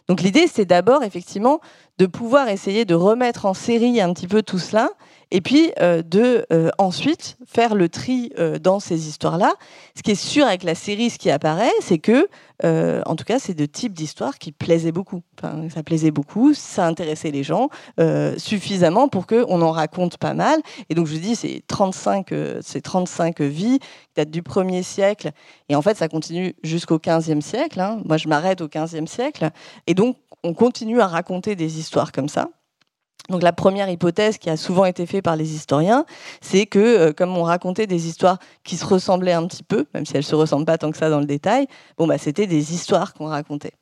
Donc 0.07 0.21
l'idée, 0.21 0.47
c'est 0.47 0.65
d'abord 0.65 1.03
effectivement 1.03 1.59
de 1.97 2.05
pouvoir 2.05 2.47
essayer 2.47 2.85
de 2.85 2.95
remettre 2.95 3.45
en 3.45 3.53
série 3.53 3.99
un 3.99 4.13
petit 4.13 4.27
peu 4.27 4.41
tout 4.43 4.59
cela 4.59 4.91
et 5.31 5.41
puis 5.41 5.71
euh, 5.79 6.01
de 6.01 6.45
euh, 6.51 6.69
ensuite 6.77 7.37
faire 7.45 7.75
le 7.75 7.89
tri 7.89 8.31
euh, 8.37 8.57
dans 8.57 8.79
ces 8.79 9.07
histoires-là. 9.07 9.53
Ce 9.95 10.01
qui 10.01 10.11
est 10.11 10.15
sûr 10.15 10.45
avec 10.45 10.63
la 10.63 10.75
série, 10.75 11.09
ce 11.09 11.17
qui 11.17 11.29
apparaît, 11.29 11.71
c'est 11.81 11.99
que, 11.99 12.27
en 12.63 13.15
tout 13.15 13.23
cas, 13.23 13.39
c'est 13.39 13.53
de 13.53 13.65
types 13.65 13.93
d'histoires 13.93 14.37
qui 14.37 14.51
plaisaient 14.51 14.91
beaucoup. 14.91 15.21
Enfin, 15.37 15.69
ça 15.73 15.81
plaisait 15.81 16.11
beaucoup, 16.11 16.53
ça 16.53 16.85
intéressait 16.85 17.31
les 17.31 17.43
gens 17.43 17.69
suffisamment 18.37 19.07
pour 19.07 19.27
qu'on 19.27 19.61
en 19.61 19.71
raconte 19.71 20.17
pas 20.17 20.33
mal. 20.33 20.59
Et 20.89 20.95
donc, 20.95 21.07
je 21.07 21.13
vous 21.13 21.21
dis, 21.21 21.35
c'est 21.35 21.63
35, 21.67 22.33
c'est 22.61 22.81
35 22.81 23.39
vies 23.41 23.79
qui 23.79 23.87
datent 24.17 24.31
du 24.31 24.41
1er 24.41 24.83
siècle. 24.83 25.31
Et 25.69 25.75
en 25.75 25.81
fait, 25.81 25.95
ça 25.95 26.09
continue 26.09 26.53
jusqu'au 26.63 26.97
15e 26.97 27.41
siècle. 27.41 27.79
Hein. 27.79 28.01
Moi, 28.05 28.17
je 28.17 28.27
m'arrête 28.27 28.59
au 28.59 28.67
15e 28.67 29.07
siècle. 29.07 29.49
Et 29.87 29.93
donc, 29.93 30.17
on 30.43 30.53
continue 30.53 30.99
à 30.99 31.07
raconter 31.07 31.55
des 31.55 31.79
histoires 31.79 32.11
comme 32.11 32.29
ça. 32.29 32.49
Donc 33.29 33.43
la 33.43 33.53
première 33.53 33.89
hypothèse 33.89 34.37
qui 34.37 34.49
a 34.49 34.57
souvent 34.57 34.85
été 34.85 35.05
faite 35.05 35.23
par 35.23 35.35
les 35.35 35.53
historiens, 35.53 36.05
c'est 36.41 36.65
que 36.65 36.79
euh, 36.79 37.13
comme 37.13 37.37
on 37.37 37.43
racontait 37.43 37.85
des 37.85 38.07
histoires 38.07 38.39
qui 38.63 38.75
se 38.75 38.85
ressemblaient 38.85 39.33
un 39.33 39.45
petit 39.45 39.63
peu, 39.63 39.85
même 39.93 40.05
si 40.05 40.17
elles 40.17 40.23
se 40.23 40.35
ressemblent 40.35 40.65
pas 40.65 40.77
tant 40.77 40.91
que 40.91 40.97
ça 40.97 41.09
dans 41.09 41.19
le 41.19 41.25
détail, 41.25 41.67
bon 41.97 42.07
bah 42.07 42.17
c'était 42.17 42.47
des 42.47 42.73
histoires 42.73 43.13
qu'on 43.13 43.27
racontait. 43.27 43.73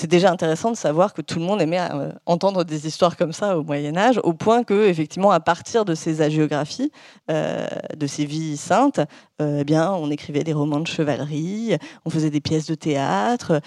C'est 0.00 0.08
déjà 0.08 0.32
intéressant 0.32 0.72
de 0.72 0.76
savoir 0.76 1.14
que 1.14 1.22
tout 1.22 1.38
le 1.38 1.44
monde 1.44 1.62
aimait 1.62 1.78
euh, 1.80 2.10
entendre 2.26 2.64
des 2.64 2.88
histoires 2.88 3.16
comme 3.16 3.32
ça 3.32 3.56
au 3.56 3.62
Moyen 3.62 3.96
Âge, 3.96 4.18
au 4.24 4.32
point 4.32 4.64
que 4.64 4.88
effectivement 4.88 5.30
à 5.30 5.38
partir 5.38 5.84
de 5.84 5.94
ces 5.94 6.20
hagiographies, 6.20 6.90
euh, 7.30 7.68
de 7.96 8.06
ces 8.08 8.24
vies 8.24 8.56
saintes, 8.56 9.00
eh 9.38 9.64
bien 9.64 9.92
on 9.92 10.10
écrivait 10.10 10.42
des 10.42 10.52
romans 10.52 10.80
de 10.80 10.88
chevalerie, 10.88 11.76
on 12.04 12.10
faisait 12.10 12.30
des 12.30 12.40
pièces 12.40 12.66
de 12.66 12.74
théâtre. 12.74 13.60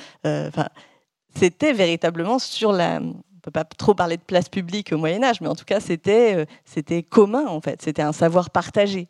C'était 1.37 1.73
véritablement 1.73 2.39
sur 2.39 2.71
la 2.71 3.01
peut 3.45 3.51
pas 3.51 3.63
trop 3.63 3.93
parler 3.93 4.17
de 4.17 4.23
place 4.23 4.49
publique 4.49 4.91
au 4.91 4.97
Moyen 4.97 5.23
Âge, 5.23 5.39
mais 5.39 5.47
en 5.47 5.55
tout 5.55 5.65
cas, 5.65 5.79
c'était 5.79 6.36
euh, 6.36 6.45
c'était 6.65 7.03
commun, 7.03 7.45
en 7.47 7.62
fait. 7.62 7.81
C'était 7.81 8.01
un 8.01 8.12
savoir 8.12 8.49
partagé. 8.49 9.08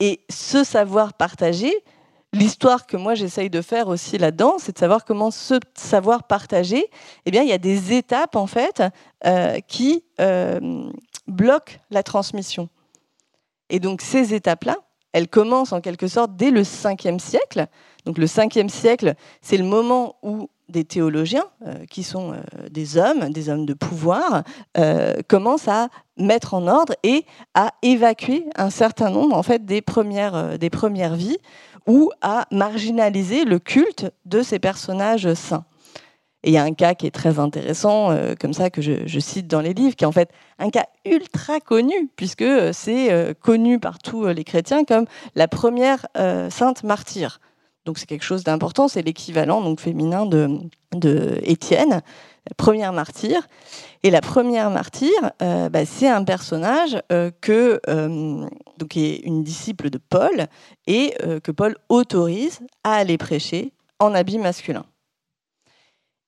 Et 0.00 0.20
ce 0.30 0.64
savoir 0.64 1.12
partagé, 1.12 1.70
l'histoire 2.32 2.86
que 2.86 2.96
moi 2.96 3.14
j'essaye 3.14 3.50
de 3.50 3.60
faire 3.60 3.88
aussi 3.88 4.16
là-dedans, 4.16 4.56
c'est 4.58 4.72
de 4.72 4.78
savoir 4.78 5.04
comment 5.04 5.30
ce 5.30 5.54
savoir 5.74 6.24
partagé, 6.24 6.86
eh 7.26 7.30
bien, 7.30 7.42
il 7.42 7.48
y 7.48 7.52
a 7.52 7.58
des 7.58 7.92
étapes, 7.92 8.34
en 8.34 8.46
fait, 8.46 8.82
euh, 9.26 9.60
qui 9.60 10.04
euh, 10.20 10.90
bloquent 11.26 11.74
la 11.90 12.02
transmission. 12.02 12.70
Et 13.68 13.78
donc, 13.78 14.00
ces 14.00 14.32
étapes-là, 14.32 14.78
elles 15.12 15.28
commencent 15.28 15.72
en 15.72 15.82
quelque 15.82 16.08
sorte 16.08 16.34
dès 16.34 16.50
le 16.50 16.62
5e 16.62 17.18
siècle. 17.18 17.66
Donc, 18.06 18.16
le 18.16 18.26
5e 18.26 18.70
siècle, 18.70 19.14
c'est 19.42 19.58
le 19.58 19.64
moment 19.64 20.16
où 20.22 20.48
des 20.70 20.84
théologiens, 20.84 21.44
euh, 21.66 21.84
qui 21.90 22.02
sont 22.02 22.32
euh, 22.32 22.36
des 22.70 22.96
hommes, 22.96 23.30
des 23.30 23.48
hommes 23.48 23.66
de 23.66 23.74
pouvoir, 23.74 24.42
euh, 24.78 25.16
commencent 25.28 25.68
à 25.68 25.88
mettre 26.16 26.54
en 26.54 26.66
ordre 26.66 26.94
et 27.02 27.24
à 27.54 27.72
évacuer 27.82 28.46
un 28.56 28.70
certain 28.70 29.10
nombre 29.10 29.36
en 29.36 29.42
fait, 29.42 29.64
des, 29.64 29.82
premières, 29.82 30.58
des 30.58 30.70
premières 30.70 31.14
vies 31.14 31.38
ou 31.86 32.10
à 32.20 32.46
marginaliser 32.50 33.44
le 33.44 33.58
culte 33.58 34.10
de 34.26 34.42
ces 34.42 34.58
personnages 34.58 35.32
saints. 35.34 35.64
Et 36.42 36.50
il 36.50 36.52
y 36.54 36.58
a 36.58 36.62
un 36.62 36.72
cas 36.72 36.94
qui 36.94 37.06
est 37.06 37.10
très 37.10 37.38
intéressant, 37.38 38.16
comme 38.40 38.54
ça, 38.54 38.70
que 38.70 38.80
je, 38.80 39.06
je, 39.06 39.20
cite 39.20 39.46
dans 39.46 39.60
les 39.60 39.74
livres, 39.74 39.94
qui 39.94 40.04
est 40.04 40.06
en 40.06 40.12
fait 40.12 40.30
un 40.58 40.70
cas 40.70 40.86
ultra 41.04 41.60
connu, 41.60 42.08
puisque 42.16 42.44
c'est 42.72 43.34
connu 43.40 43.78
par 43.78 43.98
tous 43.98 44.26
les 44.26 44.44
chrétiens 44.44 44.84
comme 44.84 45.04
la 45.34 45.48
première 45.48 46.06
sainte 46.48 46.82
martyre. 46.82 47.40
Donc 47.86 47.98
c'est 47.98 48.06
quelque 48.06 48.24
chose 48.24 48.44
d'important, 48.44 48.88
c'est 48.88 49.02
l'équivalent 49.02 49.62
donc 49.62 49.80
féminin 49.80 50.26
de, 50.26 51.38
Étienne, 51.42 52.02
la 52.48 52.54
première 52.56 52.92
martyre. 52.92 53.46
Et 54.02 54.10
la 54.10 54.20
première 54.20 54.70
martyre, 54.70 55.32
euh, 55.42 55.68
bah, 55.68 55.84
c'est 55.84 56.08
un 56.08 56.24
personnage 56.24 56.98
euh, 57.12 57.30
que, 57.40 57.80
euh, 57.88 58.46
donc, 58.78 58.88
qui 58.88 59.06
est 59.06 59.16
une 59.18 59.42
disciple 59.42 59.90
de 59.90 59.98
Paul 59.98 60.46
et 60.86 61.14
que 61.42 61.52
Paul 61.52 61.76
autorise 61.88 62.60
à 62.84 62.94
aller 62.94 63.18
prêcher 63.18 63.72
en 63.98 64.14
habit 64.14 64.38
masculin. 64.38 64.84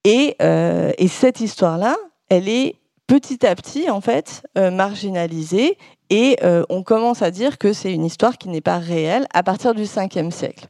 Et, 0.04 0.36
et 0.40 1.08
cette 1.08 1.40
histoire-là, 1.40 1.96
elle 2.28 2.48
est 2.48 2.76
petit 3.06 3.46
à 3.46 3.54
petit 3.54 3.90
en 3.90 4.00
fait 4.00 4.46
marginalisée 4.56 5.78
et 6.10 6.36
on 6.68 6.82
commence 6.82 7.22
à 7.22 7.30
dire 7.30 7.58
que 7.58 7.72
c'est 7.72 7.92
une 7.92 8.04
histoire 8.04 8.36
qui 8.36 8.48
n'est 8.48 8.60
pas 8.60 8.78
réelle 8.78 9.26
à 9.32 9.42
partir 9.42 9.74
du 9.74 9.84
5e 9.84 10.30
siècle. 10.30 10.68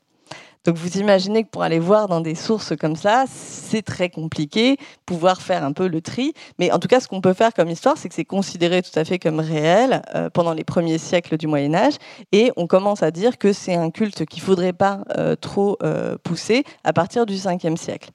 Donc 0.65 0.77
vous 0.77 0.99
imaginez 0.99 1.43
que 1.43 1.49
pour 1.49 1.65
aller 1.65 1.81
voir 1.81 2.07
dans 2.07 2.21
des 2.21 2.37
sources 2.37 2.77
comme 2.77 2.95
ça, 2.95 3.25
c'est 3.29 3.83
très 3.83 4.11
compliqué, 4.11 4.77
pouvoir 5.07 5.43
faire 5.43 5.65
un 5.65 5.73
peu 5.73 5.89
le 5.89 6.01
tri. 6.01 6.35
Mais 6.59 6.71
en 6.71 6.79
tout 6.79 6.87
cas, 6.87 7.01
ce 7.01 7.09
qu'on 7.09 7.21
peut 7.21 7.33
faire 7.33 7.53
comme 7.53 7.69
histoire, 7.69 7.99
c'est 7.99 8.09
que 8.09 8.15
c'est 8.15 8.25
considéré 8.25 8.81
tout 8.83 8.97
à 8.97 9.05
fait 9.05 9.19
comme 9.19 9.41
réel 9.41 10.03
euh, 10.15 10.31
pendant 10.31 10.55
les 10.55 10.63
premiers 10.63 10.99
siècles 10.99 11.37
du 11.37 11.49
Moyen 11.49 11.75
Âge. 11.75 11.95
Et 12.31 12.53
on 12.57 12.69
commence 12.69 13.03
à 13.03 13.11
dire 13.11 13.39
que 13.39 13.53
c'est 13.53 13.75
un 13.75 13.91
culte 13.91 14.25
qu'il 14.25 14.41
ne 14.41 14.47
faudrait 14.47 14.73
pas 14.73 15.01
euh, 15.19 15.35
trop 15.35 15.79
euh, 15.83 16.17
pousser 16.23 16.63
à 16.85 16.93
partir 16.93 17.27
du 17.27 17.35
5e 17.35 17.77
siècle. 17.77 18.11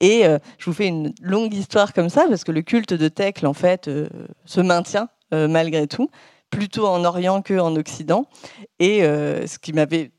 Et 0.00 0.24
je 0.58 0.64
vous 0.64 0.72
fais 0.72 0.88
une 0.88 1.14
longue 1.22 1.54
histoire 1.54 1.92
comme 1.92 2.08
ça, 2.08 2.24
parce 2.28 2.42
que 2.42 2.50
le 2.50 2.62
culte 2.62 2.94
de 2.94 3.06
Thècle, 3.08 3.46
en 3.46 3.52
fait, 3.52 3.88
se 4.44 4.60
maintient 4.60 5.08
malgré 5.30 5.86
tout, 5.86 6.08
plutôt 6.50 6.86
en 6.86 7.04
Orient 7.04 7.42
qu'en 7.42 7.76
Occident. 7.76 8.26
Et 8.80 9.02
ce 9.02 9.58
qui 9.58 9.72
m'avait 9.72 10.10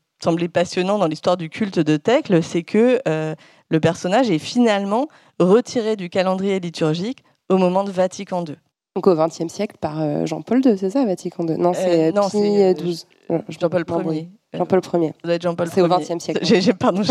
passionnant 0.48 0.98
dans 0.98 1.06
l'histoire 1.06 1.36
du 1.36 1.48
culte 1.48 1.78
de 1.78 1.96
Thècle, 1.96 2.42
c'est 2.42 2.62
que 2.62 3.00
euh, 3.06 3.34
le 3.70 3.80
personnage 3.80 4.30
est 4.30 4.38
finalement 4.38 5.08
retiré 5.38 5.96
du 5.96 6.10
calendrier 6.10 6.60
liturgique 6.60 7.24
au 7.48 7.58
moment 7.58 7.84
de 7.84 7.90
Vatican 7.90 8.44
II. 8.44 8.56
Donc 8.96 9.06
au 9.06 9.14
XXe 9.14 9.52
siècle 9.52 9.76
par 9.80 10.00
euh, 10.00 10.24
Jean-Paul 10.24 10.64
II, 10.64 10.78
c'est 10.78 10.90
ça, 10.90 11.04
Vatican 11.04 11.46
II 11.46 11.58
Non, 11.58 11.72
c'est 11.74 12.14
euh, 12.14 12.30
Pie 12.30 12.82
XII. 12.82 13.06
Jean-Paul 13.48 13.84
Ier. 14.14 14.28
Jean-Paul 14.54 14.80
Ier. 14.94 15.38
Jean-Paul 15.40 15.68
C'est 15.70 15.82
au 15.82 15.88
XXe 15.88 16.18
siècle. 16.18 16.40
J'ai, 16.42 16.72
pardon. 16.72 17.02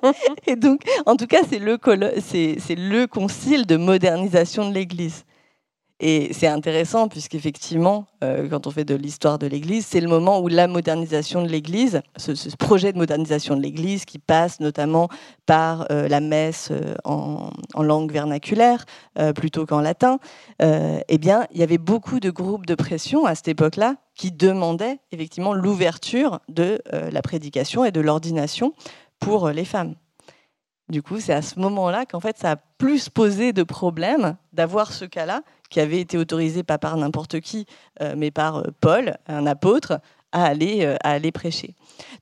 Et 0.46 0.54
donc, 0.54 0.82
en 1.06 1.16
tout 1.16 1.26
cas, 1.26 1.40
c'est 1.50 1.58
le, 1.58 1.76
c'est 2.20 2.76
le 2.76 3.06
concile 3.06 3.66
de 3.66 3.76
modernisation 3.76 4.68
de 4.68 4.74
l'Église. 4.74 5.24
Et 6.00 6.32
c'est 6.32 6.48
intéressant 6.48 7.06
puisqu'effectivement, 7.06 8.06
euh, 8.24 8.48
quand 8.48 8.66
on 8.66 8.70
fait 8.70 8.84
de 8.84 8.96
l'histoire 8.96 9.38
de 9.38 9.46
l'Église, 9.46 9.86
c'est 9.86 10.00
le 10.00 10.08
moment 10.08 10.40
où 10.40 10.48
la 10.48 10.66
modernisation 10.66 11.42
de 11.42 11.48
l'Église, 11.48 12.02
ce, 12.16 12.32
projet 12.56 12.92
de 12.92 12.98
modernisation 12.98 13.56
de 13.56 13.62
l'Église 13.62 14.04
qui 14.04 14.18
passe 14.18 14.58
notamment 14.58 15.08
par 15.46 15.86
euh, 15.92 16.08
la 16.08 16.18
messe 16.18 16.70
euh, 16.72 16.94
en, 17.04 17.50
langue 17.78 18.10
vernaculaire 18.12 18.86
plutôt 19.36 19.66
qu'en 19.66 19.80
latin, 19.80 20.18
eh 20.60 21.18
bien, 21.18 21.46
il 21.52 21.60
y 21.60 21.62
avait 21.62 21.78
beaucoup 21.78 22.18
de 22.18 22.30
groupes 22.30 22.64
de 22.64 22.74
pression 22.74 23.26
à 23.26 23.34
cette 23.34 23.48
époque-là 23.48 23.96
qui 24.14 24.32
demandaient 24.32 24.98
effectivement 25.12 25.52
l'ouverture 25.52 26.40
de 26.48 26.80
la 26.92 27.20
prédication 27.20 27.84
et 27.84 27.92
de 27.92 28.00
l'ordination 28.00 28.72
pour 29.20 29.50
les 29.50 29.66
femmes. 29.66 29.96
Du 30.88 31.02
coup, 31.02 31.20
c'est 31.20 31.32
à 31.32 31.42
ce 31.42 31.58
moment-là 31.60 32.06
qu'en 32.06 32.20
fait, 32.20 32.38
ça 32.38 32.52
a 32.52 32.56
plus 32.84 33.08
posé 33.08 33.54
de 33.54 33.62
problèmes 33.62 34.36
d'avoir 34.52 34.92
ce 34.92 35.06
cas-là 35.06 35.40
qui 35.70 35.80
avait 35.80 36.02
été 36.02 36.18
autorisé 36.18 36.62
pas 36.62 36.76
par 36.76 36.98
n'importe 36.98 37.40
qui, 37.40 37.64
euh, 38.02 38.12
mais 38.14 38.30
par 38.30 38.56
euh, 38.56 38.64
Paul, 38.82 39.16
un 39.26 39.46
apôtre, 39.46 40.00
à 40.32 40.44
aller, 40.44 40.84
euh, 40.84 40.96
à 41.02 41.12
aller 41.12 41.32
prêcher. 41.32 41.76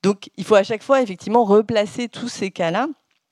Donc 0.05 0.31
il 0.37 0.45
faut 0.45 0.55
à 0.55 0.63
chaque 0.63 0.85
fois 0.85 1.03
effectivement 1.03 1.43
replacer 1.43 2.09
tous 2.09 2.29
ces 2.29 2.53
cas-là. 2.53 2.87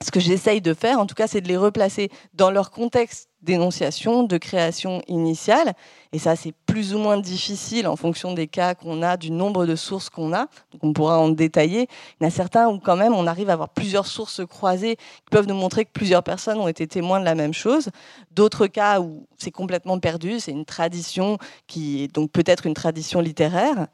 Ce 0.05 0.11
que 0.11 0.19
j'essaye 0.19 0.61
de 0.61 0.75
faire, 0.75 0.99
en 0.99 1.07
tout 1.07 1.14
cas, 1.14 1.29
c'est 1.29 1.40
de 1.40 1.47
les 1.47 1.57
replacer 1.57 2.11
dans 2.35 2.51
leur 2.51 2.73
contexte 2.73 3.30
d'énonciation, 3.42 4.22
de 4.22 4.38
création 4.38 5.03
initiale. 5.09 5.72
Et 6.12 6.18
ça, 6.18 6.37
c'est 6.37 6.53
plus 6.66 6.94
ou 6.94 6.98
moins 6.98 7.18
difficile 7.18 7.87
en 7.87 7.96
fonction 7.96 8.35
des 8.35 8.46
cas 8.46 8.74
qu'on 8.74 9.03
a, 9.03 9.16
du 9.16 9.31
nombre 9.31 9.66
de 9.66 9.76
sources 9.76 10.11
qu'on 10.11 10.33
a. 10.33 10.46
Donc, 10.72 10.83
on 10.83 10.92
pourra 10.92 11.18
en 11.18 11.29
détailler. 11.29 11.88
Il 12.20 12.24
y 12.24 12.26
en 12.26 12.29
a 12.29 12.31
certains 12.31 12.68
où, 12.68 12.79
quand 12.79 12.96
même, 12.96 13.14
on 13.14 13.26
arrive 13.26 13.50
à 13.50 13.55
avoir 13.55 13.70
plusieurs 13.70 14.07
sources 14.07 14.44
croisées 14.46 14.96
qui 14.96 15.31
peuvent 15.31 15.46
nous 15.46 15.55
montrer 15.55 15.85
que 15.85 15.92
plusieurs 15.92 16.22
personnes 16.22 16.59
ont 16.59 16.68
été 16.68 16.87
témoins 16.87 17.20
de 17.20 17.24
la 17.24 17.35
même 17.35 17.55
chose. 17.55 17.90
D'autres 18.33 18.66
cas 18.66 19.00
où 19.00 19.26
c'est 19.38 19.50
complètement 19.50 19.98
perdu, 19.98 20.40
c'est 20.40 20.53
une 20.53 20.64
tradition 20.64 21.38
qui 21.66 22.05
est 22.05 22.14
donc 22.14 22.31
peut-être 22.33 22.66
une 22.66 22.74
tradition 22.74 23.20
littéraire. 23.20 23.87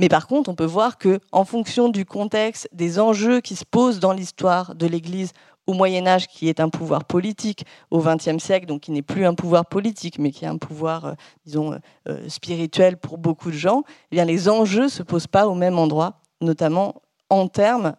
Mais 0.00 0.08
par 0.08 0.28
contre, 0.28 0.48
on 0.48 0.54
peut 0.54 0.64
voir 0.64 0.96
que, 0.96 1.18
en 1.32 1.44
fonction 1.44 1.88
du 1.88 2.04
contexte, 2.04 2.68
des 2.72 3.00
enjeux 3.00 3.40
qui 3.40 3.56
se 3.56 3.64
posent 3.64 3.98
dans 3.98 4.12
l'histoire 4.12 4.76
de 4.76 4.86
l'Église 4.86 5.32
au 5.68 5.74
Moyen 5.74 6.06
Âge, 6.06 6.26
qui 6.26 6.48
est 6.48 6.60
un 6.60 6.70
pouvoir 6.70 7.04
politique, 7.04 7.64
au 7.90 8.00
XXe 8.00 8.42
siècle, 8.42 8.66
donc 8.66 8.80
qui 8.80 8.90
n'est 8.90 9.02
plus 9.02 9.26
un 9.26 9.34
pouvoir 9.34 9.66
politique, 9.66 10.18
mais 10.18 10.30
qui 10.30 10.46
est 10.46 10.48
un 10.48 10.56
pouvoir, 10.56 11.04
euh, 11.04 11.12
disons, 11.44 11.74
euh, 11.74 11.78
euh, 12.08 12.28
spirituel 12.28 12.96
pour 12.96 13.18
beaucoup 13.18 13.50
de 13.50 13.56
gens, 13.56 13.82
eh 14.10 14.16
bien, 14.16 14.24
les 14.24 14.48
enjeux 14.48 14.84
ne 14.84 14.88
se 14.88 15.02
posent 15.02 15.26
pas 15.26 15.46
au 15.46 15.54
même 15.54 15.78
endroit, 15.78 16.20
notamment 16.40 17.02
en 17.28 17.46
termes 17.48 17.94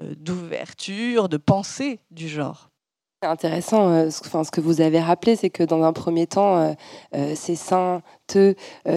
d'ouverture, 0.00 1.28
de 1.28 1.36
pensée 1.36 2.00
du 2.10 2.28
genre. 2.28 2.70
C'est 3.22 3.28
intéressant, 3.28 4.10
ce 4.10 4.50
que 4.50 4.60
vous 4.60 4.80
avez 4.80 5.00
rappelé, 5.00 5.36
c'est 5.36 5.50
que 5.50 5.62
dans 5.62 5.84
un 5.84 5.92
premier 5.92 6.26
temps, 6.26 6.74
ces 7.12 7.54
saintes 7.54 8.02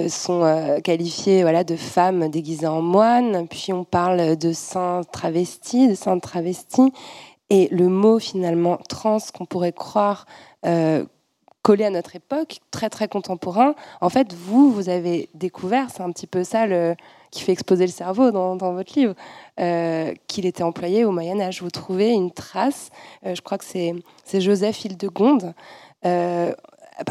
sont 0.09 0.79
qualifiés 0.83 1.43
voilà, 1.43 1.63
de 1.63 1.75
femmes 1.75 2.29
déguisées 2.29 2.67
en 2.67 2.81
moines, 2.81 3.47
puis 3.47 3.73
on 3.73 3.83
parle 3.83 4.37
de 4.37 4.53
saints 4.53 5.01
travestis, 5.11 5.89
de 5.89 5.95
saintes 5.95 6.23
travestis, 6.23 6.91
et 7.51 7.67
le 7.69 7.89
mot 7.89 8.17
finalement 8.17 8.77
trans 8.87 9.17
qu'on 9.33 9.45
pourrait 9.45 9.73
croire 9.73 10.25
euh, 10.65 11.03
collé 11.63 11.83
à 11.83 11.89
notre 11.89 12.15
époque, 12.15 12.61
très 12.71 12.89
très 12.89 13.09
contemporain. 13.09 13.75
En 13.99 14.07
fait, 14.07 14.33
vous, 14.33 14.71
vous 14.71 14.87
avez 14.87 15.27
découvert, 15.33 15.89
c'est 15.89 16.01
un 16.01 16.11
petit 16.13 16.27
peu 16.27 16.45
ça 16.45 16.65
le, 16.65 16.95
qui 17.29 17.41
fait 17.41 17.51
exploser 17.51 17.85
le 17.85 17.91
cerveau 17.91 18.31
dans, 18.31 18.55
votre 18.55 18.97
livre, 18.97 19.15
euh, 19.59 20.13
qu'il 20.27 20.45
était 20.45 20.63
employé 20.63 21.03
au 21.03 21.11
Moyen 21.11 21.41
Âge. 21.41 21.61
Vous 21.61 21.69
trouvez 21.69 22.11
une 22.11 22.31
trace, 22.31 22.89
euh, 23.25 23.35
je 23.35 23.41
crois 23.41 23.57
que 23.57 23.65
c'est 23.65 24.41
Joseph 24.41 24.85
Hildegonde. 24.85 25.53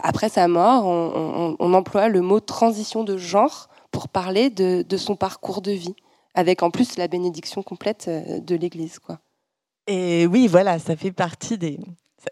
Après 0.02 0.30
sa 0.30 0.48
mort, 0.48 0.86
on, 0.86 1.74
emploie 1.74 2.08
le 2.08 2.22
mot 2.22 2.40
transition 2.40 3.04
de 3.04 3.18
genre 3.18 3.68
pour 3.90 4.08
parler 4.08 4.48
de, 4.48 4.86
de, 4.88 4.96
son 4.96 5.16
parcours 5.16 5.60
de 5.60 5.72
vie, 5.72 5.96
avec 6.34 6.62
en 6.62 6.70
plus 6.70 6.96
la 6.96 7.08
bénédiction 7.08 7.62
complète 7.62 8.08
de 8.08 8.54
l'Église. 8.54 8.98
quoi. 9.00 9.18
Et 9.92 10.28
oui, 10.28 10.46
voilà, 10.46 10.78
ça 10.78 10.94
fait 10.94 11.10
partie 11.10 11.58
des, 11.58 11.76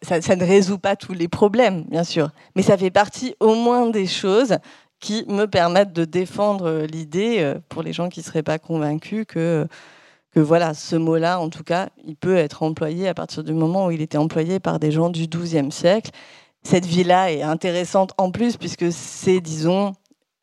ça, 0.03 0.37
ne 0.37 0.45
résout 0.45 0.79
pas 0.79 0.95
tous 0.95 1.13
les 1.13 1.27
problèmes, 1.27 1.83
bien 1.91 2.05
sûr, 2.05 2.31
mais 2.55 2.63
ça 2.63 2.79
fait 2.79 2.93
partie 2.93 3.35
au 3.41 3.57
moins 3.57 3.91
des 3.91 4.07
choses 4.07 4.59
qui 5.01 5.25
me 5.27 5.47
permettent 5.47 5.93
de 5.93 6.05
défendre 6.05 6.87
l'idée, 6.89 7.39
euh, 7.41 7.57
pour 7.69 7.83
les 7.83 7.93
gens 7.93 8.09
qui 8.09 8.21
ne 8.21 8.25
seraient 8.25 8.45
pas 8.45 8.61
convaincus, 8.61 9.25
que, 9.27 9.67
que 10.33 10.39
voilà, 10.39 10.73
ce 10.73 10.95
mot-là, 10.95 11.41
en 11.41 11.49
tout 11.49 11.65
cas, 11.65 11.89
il 12.07 12.15
peut 12.15 12.37
être 12.37 12.63
employé 12.63 13.09
à 13.09 13.15
partir 13.15 13.43
du 13.43 13.53
moment 13.53 13.87
où 13.87 13.91
il 13.91 14.03
était 14.03 14.19
employé 14.19 14.61
par 14.61 14.79
des 14.79 14.93
gens 14.93 15.11
du 15.11 15.27
XIIe 15.27 15.73
siècle. 15.73 16.13
Cette 16.63 16.87
vie-là 16.87 17.33
est 17.33 17.43
intéressante 17.43 18.13
en 18.19 18.31
plus, 18.31 18.57
puisque 18.57 18.93
c'est, 18.93 19.41
disons, 19.41 19.95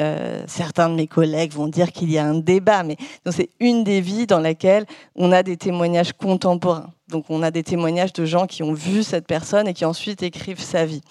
euh, 0.01 0.43
certains 0.47 0.89
de 0.89 0.95
mes 0.95 1.07
collègues 1.07 1.53
vont 1.53 1.67
dire 1.67 1.93
qu'il 1.93 2.11
y 2.11 2.17
a 2.17 2.25
un 2.25 2.33
débat, 2.33 2.83
mais 2.83 2.97
c'est 3.31 3.49
une 3.61 3.85
des 3.85 4.01
vies 4.01 4.27
dans 4.27 4.41
laquelle 4.41 4.85
on 5.15 5.31
a 5.31 5.41
des 5.41 5.55
témoignages 5.55 6.11
contemporains. 6.11 6.91
Donc 7.07 7.25
on 7.29 7.41
a 7.41 7.49
des 7.49 7.63
témoignages 7.63 8.11
de 8.11 8.25
gens 8.25 8.45
qui 8.45 8.61
ont 8.61 8.73
vu 8.73 9.03
cette 9.03 9.25
personne 9.25 9.69
et 9.69 9.73
qui 9.73 9.85
ensuite 9.85 10.21
écrivent 10.21 10.59
sa 10.59 10.85
vie. 10.85 11.01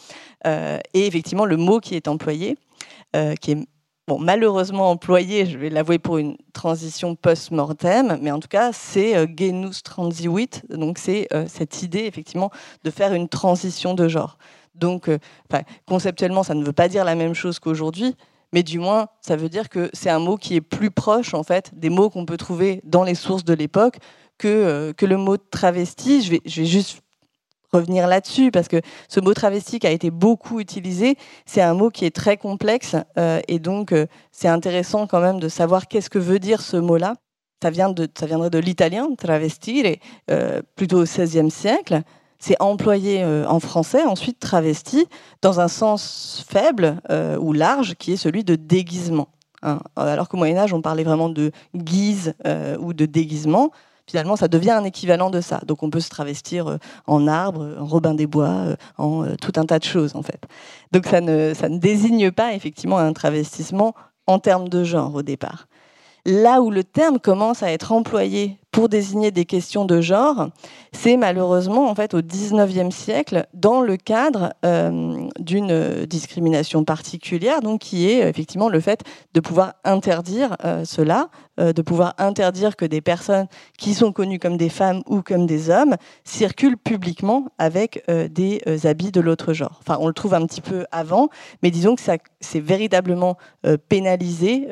Euh, 0.46 0.78
et 0.92 1.06
effectivement, 1.06 1.46
le 1.46 1.56
mot 1.56 1.80
qui 1.80 1.94
est 1.94 2.08
employé, 2.08 2.58
euh, 3.16 3.34
qui 3.36 3.52
est 3.52 3.58
malheureusement 4.18 4.90
employé, 4.90 5.46
je 5.46 5.56
vais 5.56 5.70
l'avouer, 5.70 5.98
pour 5.98 6.18
une 6.18 6.36
transition 6.52 7.14
post-mortem, 7.14 8.18
mais 8.20 8.32
en 8.32 8.38
tout 8.38 8.48
cas, 8.48 8.70
c'est 8.74 9.14
genus 9.38 9.82
transiwit, 9.82 10.62
donc 10.68 10.98
c'est 10.98 11.26
cette 11.48 11.82
idée 11.82 12.00
effectivement 12.00 12.50
de 12.82 12.90
faire 12.90 13.14
une 13.14 13.30
transition 13.30 13.94
de 13.94 14.06
genre. 14.08 14.36
Donc, 14.74 15.08
conceptuellement, 15.86 16.42
ça 16.42 16.54
ne 16.54 16.62
veut 16.62 16.74
pas 16.74 16.88
dire 16.88 17.06
la 17.06 17.14
même 17.14 17.32
chose 17.32 17.58
qu'aujourd'hui, 17.58 18.14
mais 18.54 18.62
du 18.62 18.78
moins, 18.78 19.08
ça 19.20 19.34
veut 19.34 19.48
dire 19.48 19.68
que 19.68 19.90
c'est 19.92 20.10
un 20.10 20.20
mot 20.20 20.36
qui 20.36 20.54
est 20.54 20.60
plus 20.60 20.92
proche 20.92 21.34
en 21.34 21.42
fait 21.42 21.72
des 21.74 21.90
mots 21.90 22.08
qu'on 22.08 22.24
peut 22.24 22.36
trouver 22.36 22.80
dans 22.84 23.02
les 23.02 23.16
sources 23.16 23.44
de 23.44 23.52
l'époque 23.52 23.98
que, 24.38 24.46
euh, 24.46 24.92
que 24.92 25.06
le 25.06 25.16
mot 25.16 25.36
travesti. 25.36 26.22
Je 26.22 26.30
vais, 26.30 26.64
juste 26.64 27.00
revenir 27.72 28.06
là-dessus 28.06 28.52
parce 28.52 28.68
que 28.68 28.80
ce 29.08 29.18
mot 29.18 29.34
travesti 29.34 29.80
qui 29.80 29.88
a 29.88 29.90
été 29.90 30.12
beaucoup 30.12 30.60
utilisé, 30.60 31.18
c'est 31.46 31.62
un 31.62 31.74
mot 31.74 31.90
qui 31.90 32.04
est 32.04 32.14
très 32.14 32.36
complexe 32.36 32.94
euh, 33.18 33.40
et 33.48 33.58
donc 33.58 33.90
euh, 33.90 34.06
c'est 34.30 34.46
intéressant 34.46 35.08
quand 35.08 35.20
même 35.20 35.40
de 35.40 35.48
savoir 35.48 35.88
qu'est-ce 35.88 36.08
que 36.08 36.20
veut 36.20 36.38
dire 36.38 36.60
ce 36.60 36.76
mot-là. 36.76 37.14
Ça, 37.60 37.70
vient 37.70 37.90
de, 37.90 38.06
ça 38.16 38.26
viendrait 38.26 38.50
de 38.50 38.58
l'italien, 38.58 39.08
travestire, 39.16 39.96
plutôt 40.76 41.00
au 41.00 41.04
XVIe 41.04 41.50
siècle. 41.50 42.02
C'est 42.46 42.60
employé 42.60 43.24
en 43.24 43.58
français, 43.58 44.02
ensuite 44.04 44.38
travesti, 44.38 45.06
dans 45.40 45.60
un 45.60 45.68
sens 45.68 46.44
faible 46.46 47.00
ou 47.40 47.54
large 47.54 47.94
qui 47.94 48.12
est 48.12 48.16
celui 48.16 48.44
de 48.44 48.54
déguisement. 48.54 49.28
Hein. 49.62 49.80
Alors 49.96 50.28
qu'au 50.28 50.36
Moyen 50.36 50.58
Âge, 50.58 50.74
on 50.74 50.82
parlait 50.82 51.04
vraiment 51.04 51.30
de 51.30 51.52
guise 51.74 52.34
ou 52.78 52.92
de 52.92 53.06
déguisement 53.06 53.70
finalement, 54.06 54.36
ça 54.36 54.48
devient 54.48 54.70
un 54.70 54.84
équivalent 54.84 55.30
de 55.30 55.40
ça. 55.40 55.60
Donc 55.66 55.82
on 55.82 55.90
peut 55.90 56.00
se 56.00 56.08
travestir 56.08 56.68
euh, 56.68 56.76
en 57.06 57.26
arbre, 57.26 57.76
en 57.78 57.86
robin 57.86 58.14
des 58.14 58.26
bois, 58.26 58.48
euh, 58.48 58.76
en 58.98 59.24
euh, 59.24 59.34
tout 59.40 59.52
un 59.56 59.64
tas 59.64 59.78
de 59.78 59.84
choses, 59.84 60.14
en 60.14 60.22
fait. 60.22 60.40
Donc 60.92 61.06
ça 61.06 61.20
ne 61.20 61.78
désigne 61.78 62.30
pas 62.30 62.54
effectivement 62.54 62.98
un 62.98 63.12
travestissement 63.12 63.94
en 64.26 64.38
termes 64.38 64.68
de 64.68 64.84
genre 64.84 65.14
au 65.14 65.22
départ. 65.22 65.66
Là 66.26 66.62
où 66.62 66.70
le 66.70 66.84
terme 66.84 67.18
commence 67.18 67.62
à 67.62 67.70
être 67.70 67.92
employé 67.92 68.58
pour 68.74 68.88
désigner 68.88 69.30
des 69.30 69.44
questions 69.44 69.84
de 69.84 70.00
genre, 70.00 70.48
c'est 70.90 71.16
malheureusement 71.16 71.88
en 71.88 71.94
fait 71.94 72.12
au 72.12 72.20
XIXe 72.20 72.92
siècle 72.92 73.46
dans 73.54 73.80
le 73.80 73.96
cadre 73.96 74.52
euh, 74.66 75.28
d'une 75.38 76.04
discrimination 76.06 76.82
particulière, 76.82 77.60
donc 77.60 77.82
qui 77.82 78.10
est 78.10 78.28
effectivement 78.28 78.68
le 78.68 78.80
fait 78.80 79.04
de 79.32 79.38
pouvoir 79.38 79.74
interdire 79.84 80.56
euh, 80.64 80.84
cela, 80.84 81.28
euh, 81.60 81.72
de 81.72 81.82
pouvoir 81.82 82.14
interdire 82.18 82.74
que 82.74 82.84
des 82.84 83.00
personnes 83.00 83.46
qui 83.78 83.94
sont 83.94 84.10
connues 84.10 84.40
comme 84.40 84.56
des 84.56 84.70
femmes 84.70 85.02
ou 85.06 85.22
comme 85.22 85.46
des 85.46 85.70
hommes 85.70 85.94
circulent 86.24 86.76
publiquement 86.76 87.46
avec 87.58 88.04
des 88.08 88.60
habits 88.86 89.12
de 89.12 89.20
l'autre 89.20 89.52
genre. 89.52 89.78
Enfin, 89.82 89.98
on 90.00 90.08
le 90.08 90.14
trouve 90.14 90.34
un 90.34 90.44
petit 90.46 90.60
peu 90.60 90.84
avant, 90.90 91.28
mais 91.62 91.70
disons 91.70 91.94
que 91.94 92.02
ça 92.02 92.16
c'est 92.40 92.58
véritablement 92.58 93.36
pénalisé 93.88 94.66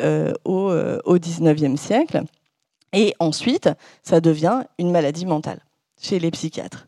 au, 0.44 0.72
au 1.04 1.18
XIXe 1.18 1.80
siècle. 1.80 2.24
Et 2.92 3.14
ensuite, 3.18 3.70
ça 4.02 4.20
devient 4.20 4.64
une 4.78 4.90
maladie 4.90 5.26
mentale 5.26 5.60
chez 6.00 6.18
les 6.18 6.30
psychiatres. 6.30 6.86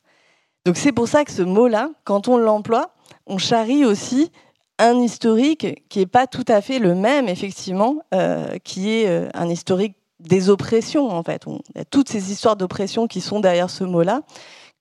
Donc 0.66 0.76
c'est 0.76 0.92
pour 0.92 1.08
ça 1.08 1.24
que 1.24 1.32
ce 1.32 1.42
mot-là, 1.42 1.90
quand 2.04 2.28
on 2.28 2.36
l'emploie, 2.36 2.90
on 3.26 3.38
charrie 3.38 3.84
aussi 3.84 4.30
un 4.78 5.00
historique 5.00 5.84
qui 5.88 6.00
n'est 6.00 6.06
pas 6.06 6.26
tout 6.26 6.44
à 6.48 6.60
fait 6.60 6.78
le 6.78 6.94
même, 6.94 7.28
effectivement, 7.28 8.02
euh, 8.12 8.58
qui 8.64 8.90
est 8.90 9.08
euh, 9.08 9.28
un 9.34 9.48
historique 9.48 9.96
des 10.20 10.50
oppressions, 10.50 11.10
en 11.10 11.22
fait. 11.22 11.46
On, 11.46 11.60
a 11.78 11.84
toutes 11.84 12.08
ces 12.08 12.32
histoires 12.32 12.56
d'oppression 12.56 13.06
qui 13.06 13.20
sont 13.20 13.40
derrière 13.40 13.70
ce 13.70 13.84
mot-là, 13.84 14.22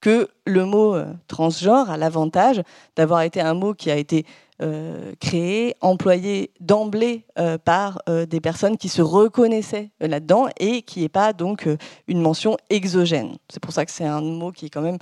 que 0.01 0.29
le 0.45 0.65
mot 0.65 0.95
euh, 0.95 1.05
transgenre 1.27 1.89
a 1.89 1.97
l'avantage 1.97 2.61
d'avoir 2.95 3.21
été 3.21 3.39
un 3.39 3.53
mot 3.53 3.73
qui 3.73 3.91
a 3.91 3.95
été 3.95 4.25
euh, 4.61 5.13
créé, 5.19 5.75
employé 5.81 6.51
d'emblée 6.59 7.25
euh, 7.39 7.57
par 7.57 7.99
euh, 8.07 8.27
des 8.27 8.39
personnes 8.39 8.77
qui 8.77 8.87
se 8.87 9.01
reconnaissaient 9.01 9.89
là-dedans 9.99 10.47
et 10.59 10.83
qui 10.83 11.01
n'est 11.01 11.09
pas 11.09 11.33
donc 11.33 11.67
une 12.07 12.21
mention 12.21 12.57
exogène. 12.69 13.37
C'est 13.49 13.59
pour 13.59 13.73
ça 13.73 13.83
que 13.83 13.91
c'est 13.91 14.05
un 14.05 14.21
mot 14.21 14.51
qui 14.51 14.67
est 14.67 14.69
quand 14.69 14.81
même 14.81 14.99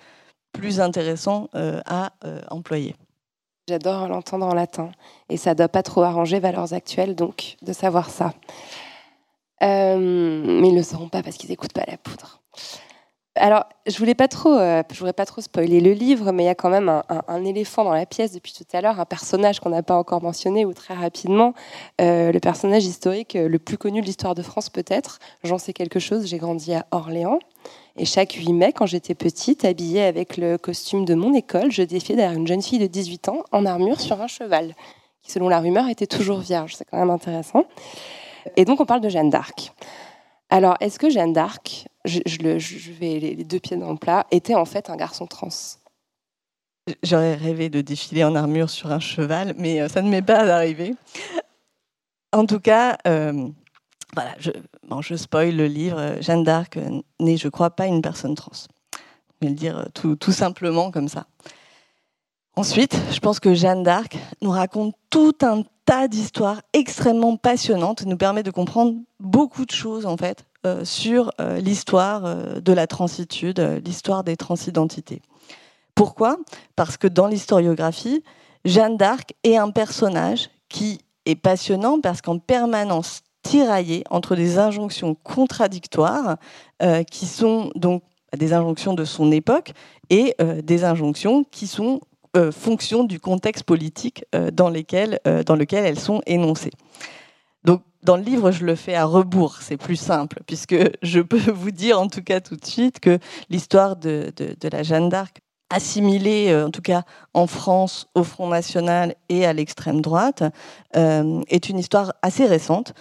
plus 0.54 0.80
intéressant 0.80 1.50
à 1.54 2.12
employer. 2.50 2.96
J'adore 3.68 4.08
l'entendre 4.08 4.46
en 4.46 4.54
latin 4.54 4.92
et 5.30 5.38
ça 5.38 5.52
ne 5.52 5.56
doit 5.56 5.70
pas 5.70 5.84
trop 5.84 6.02
arranger 6.02 6.40
valeurs 6.40 6.74
actuelles, 6.74 7.16
donc 7.16 7.56
de 7.62 7.74
savoir 7.74 8.10
ça. 8.10 8.34
mais 9.62 9.96
ils 9.98 10.74
ne 10.74 10.76
le 10.76 10.84
sauront 10.84 11.10
pas 11.10 11.24
parce 11.24 11.38
qu'ils 11.38 11.50
n'écoutent 11.50 11.74
pas 11.74 11.86
la 11.88 11.98
poudre. 11.98 12.42
Alors, 13.36 13.64
je 13.88 13.98
voulais 13.98 14.14
pas 14.14 14.28
trop, 14.28 14.58
euh, 14.58 14.84
je 14.92 15.10
pas 15.12 15.26
trop 15.26 15.40
spoiler 15.40 15.80
le 15.80 15.94
livre, 15.94 16.34
mais 16.34 16.44
il 16.44 16.46
y 16.48 16.50
a 16.50 16.56
quand 16.56 16.70
même 16.70 16.90
un, 17.08 17.46
éléphant 17.46 17.86
dans 17.86 17.94
la 17.94 18.06
pièce 18.06 18.34
depuis 18.34 18.52
tout 18.54 18.66
à 18.74 18.82
l'heure, 18.82 19.00
un 19.00 19.06
personnage 19.06 19.62
qu'on 19.62 19.70
n'a 19.70 19.84
pas 19.84 19.96
encore 19.96 20.22
mentionné 20.22 20.66
ou 20.66 20.74
très 20.74 20.94
rapidement, 20.94 21.54
euh, 22.02 22.34
le 22.34 22.40
personnage 22.42 22.86
historique 22.86 23.38
le 23.40 23.58
plus 23.58 23.78
connu 23.78 24.02
de 24.02 24.06
l'histoire 24.06 24.36
de 24.36 24.42
France 24.42 24.70
peut-être. 24.70 25.20
J'en 25.46 25.58
sais 25.58 25.72
quelque 25.72 26.00
chose. 26.00 26.26
J'ai 26.28 26.40
grandi 26.40 26.74
à 26.74 26.86
Orléans 26.92 27.40
et 27.98 28.06
chaque 28.06 28.34
8 28.34 28.54
mai, 28.54 28.74
quand 28.74 28.86
j'étais 28.86 29.16
petite, 29.16 29.66
habillée 29.66 30.04
avec 30.04 30.38
le 30.38 30.58
costume 30.58 31.06
de 31.06 31.14
mon 31.14 31.34
école, 31.34 31.72
je 31.72 31.84
défiais 31.84 32.16
derrière 32.16 32.38
une 32.38 32.48
jeune 32.48 32.62
fille 32.62 32.80
de 32.80 32.88
18 32.88 33.30
ans 33.30 33.44
en 33.52 33.66
armure 33.66 34.00
sur 34.00 34.22
un 34.22 34.28
cheval, 34.28 34.76
qui 35.22 35.32
selon 35.32 35.50
la 35.50 35.60
rumeur 35.60 35.90
était 35.90 36.08
toujours 36.08 36.40
vierge. 36.40 36.76
C'est 36.76 36.86
quand 36.86 36.98
même 36.98 37.10
intéressant. 37.10 37.66
Et 38.56 38.66
donc 38.66 38.80
on 38.80 38.86
parle 38.86 39.02
de 39.02 39.10
Jeanne 39.10 39.30
d'Arc. 39.30 39.74
Alors, 40.50 40.76
est-ce 40.80 41.00
que 41.00 41.10
Jeanne 41.10 41.34
d'Arc, 41.34 41.88
je, 42.06 42.92
vais 42.92 43.20
les 43.20 43.44
deux 43.44 43.60
pieds 43.60 43.78
dans 43.78 43.92
le 43.92 43.98
plat, 43.98 44.26
était 44.32 44.56
en 44.56 44.66
fait 44.66 44.90
un 44.90 44.96
garçon 44.96 45.28
trans 45.28 45.50
J'aurais 47.04 47.36
rêvé 47.36 47.70
de 47.70 47.82
défiler 47.82 48.24
en 48.24 48.36
armure 48.36 48.70
sur 48.70 48.92
un 48.92 49.00
cheval, 49.00 49.54
mais 49.58 49.82
euh, 49.82 49.88
ça 49.88 50.02
ne 50.02 50.10
m'est 50.10 50.24
pas 50.24 50.40
arrivé. 50.40 50.96
En 52.34 52.46
tout 52.46 52.60
cas, 52.60 52.98
euh, 53.08 53.50
je, 54.40 54.52
bon, 54.88 55.02
je 55.02 55.16
spoil 55.16 55.56
le 55.56 55.68
livre. 55.68 56.16
Jeanne 56.22 56.44
d'Arc 56.44 56.80
n'est, 57.20 57.38
je 57.38 57.50
crois, 57.50 57.70
pas 57.70 57.86
une 57.86 58.02
personne 58.02 58.36
trans. 58.36 58.52
Je 58.94 59.48
vais 59.48 59.50
le 59.50 59.56
dire 59.56 59.88
tout 59.94 60.32
simplement 60.32 60.92
comme 60.92 61.08
ça. 61.08 61.28
Ensuite, 62.58 62.98
je 63.12 63.20
pense 63.20 63.40
que 63.40 63.54
Jeanne 63.54 63.84
d'Arc 63.84 64.18
nous 64.42 64.52
raconte 64.52 64.94
tout 65.10 65.36
un 65.42 65.64
tas 65.86 66.10
d'histoires 66.10 66.62
extrêmement 66.74 67.38
passionnantes, 67.38 68.06
nous 68.06 68.18
permet 68.18 68.44
de 68.44 68.52
comprendre 68.52 68.96
beaucoup 69.20 69.66
de 69.66 69.72
choses 69.72 70.06
en 70.06 70.18
fait 70.18 70.46
euh, 70.66 70.84
sur 70.84 71.32
euh, 71.40 71.60
l'histoire 71.60 72.26
euh, 72.26 72.60
de 72.60 72.74
la 72.74 72.88
transitude, 72.88 73.82
l'histoire 73.86 74.24
des 74.24 74.36
transidentités. 74.36 75.22
Pourquoi? 75.96 76.38
Parce 76.76 76.98
que 76.98 77.08
dans 77.08 77.28
l'historiographie, 77.28 78.24
Jeanne 78.66 78.98
d'Arc 78.98 79.34
est 79.44 79.56
un 79.56 79.72
personnage 79.72 80.50
qui 80.68 81.00
est 81.26 81.36
passionnant 81.36 82.02
parce 82.02 82.22
qu'en 82.22 82.38
permanence 82.38 83.22
tiraillé 83.44 84.04
entre 84.10 84.36
des 84.36 84.60
injonctions 84.60 85.16
contradictoires 85.16 86.38
qui 87.10 87.26
sont 87.26 87.72
donc 87.76 88.04
des 88.38 88.54
injonctions 88.54 88.94
de 88.94 89.04
son 89.04 89.32
époque 89.32 89.74
et 90.12 90.36
des 90.64 90.84
injonctions 90.84 91.44
qui 91.44 91.66
sont 91.66 92.02
euh, 92.38 92.52
fonction 92.54 93.04
du 93.04 93.20
contexte 93.20 93.66
politique 93.66 94.24
euh, 94.36 94.52
dans, 94.52 94.70
lesquels, 94.70 95.20
euh, 95.28 95.44
dans 95.44 95.58
lequel 95.58 95.86
elles 95.86 96.00
sont 96.00 96.22
énoncées. 96.26 96.72
Donc, 97.66 97.82
dans 98.04 98.16
le 98.16 98.24
livre, 98.24 98.52
je 98.52 98.64
le 98.64 98.76
fais 98.76 98.96
à 98.96 99.04
rebours, 99.04 99.58
c'est 99.58 99.76
plus 99.76 99.98
simple, 99.98 100.40
puisque 100.48 100.76
je 101.02 101.20
peux 101.20 101.38
vous 101.52 101.72
dire 101.72 102.00
en 102.00 102.08
tout 102.08 102.24
cas 102.24 102.40
tout 102.40 102.56
de 102.56 102.66
suite 102.66 103.02
que 103.02 103.20
l'histoire 103.50 103.98
de, 103.98 104.32
de, 104.38 104.70
la 104.72 104.82
Jeanne 104.82 105.10
d'Arc 105.10 105.42
assimilée, 105.70 106.56
en 106.56 106.72
tout 106.72 106.82
cas 106.82 107.04
en 107.34 107.48
France, 107.48 108.08
au 108.16 108.24
Front 108.24 108.48
National 108.48 109.16
et 109.28 109.46
à 109.46 109.52
l'extrême 109.52 110.02
droite, 110.02 110.44
est 110.94 111.70
une 111.70 111.80
histoire 111.80 112.14
assez 112.22 112.46
récente. 112.46 112.94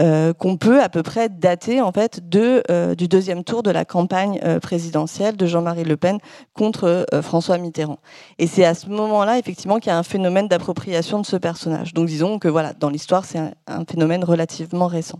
Euh, 0.00 0.32
qu'on 0.32 0.56
peut 0.56 0.80
à 0.80 0.88
peu 0.88 1.02
près 1.02 1.28
dater 1.28 1.80
en 1.80 1.90
fait 1.90 2.28
de, 2.28 2.62
euh, 2.70 2.94
du 2.94 3.08
deuxième 3.08 3.42
tour 3.42 3.64
de 3.64 3.70
la 3.72 3.84
campagne 3.84 4.38
euh, 4.44 4.60
présidentielle 4.60 5.36
de 5.36 5.44
Jean-Marie 5.44 5.82
Le 5.82 5.96
Pen 5.96 6.18
contre 6.54 7.04
François 7.22 7.58
Mitterrand. 7.58 7.98
Et 8.38 8.46
c'est 8.46 8.64
à 8.64 8.74
ce 8.74 8.88
moment-là 8.88 9.38
effectivement 9.38 9.80
qu'il 9.80 9.90
y 9.90 9.92
a 9.92 9.98
un 9.98 10.04
phénomène 10.04 10.46
d'appropriation 10.46 11.20
de 11.20 11.26
ce 11.26 11.34
personnage. 11.36 11.94
Donc 11.94 12.06
disons 12.06 12.38
que 12.38 12.46
voilà, 12.46 12.74
dans 12.74 12.90
l'histoire, 12.90 13.24
c'est 13.24 13.38
un, 13.38 13.84
phénomène 13.90 14.22
relativement 14.22 14.86
récent. 14.86 15.18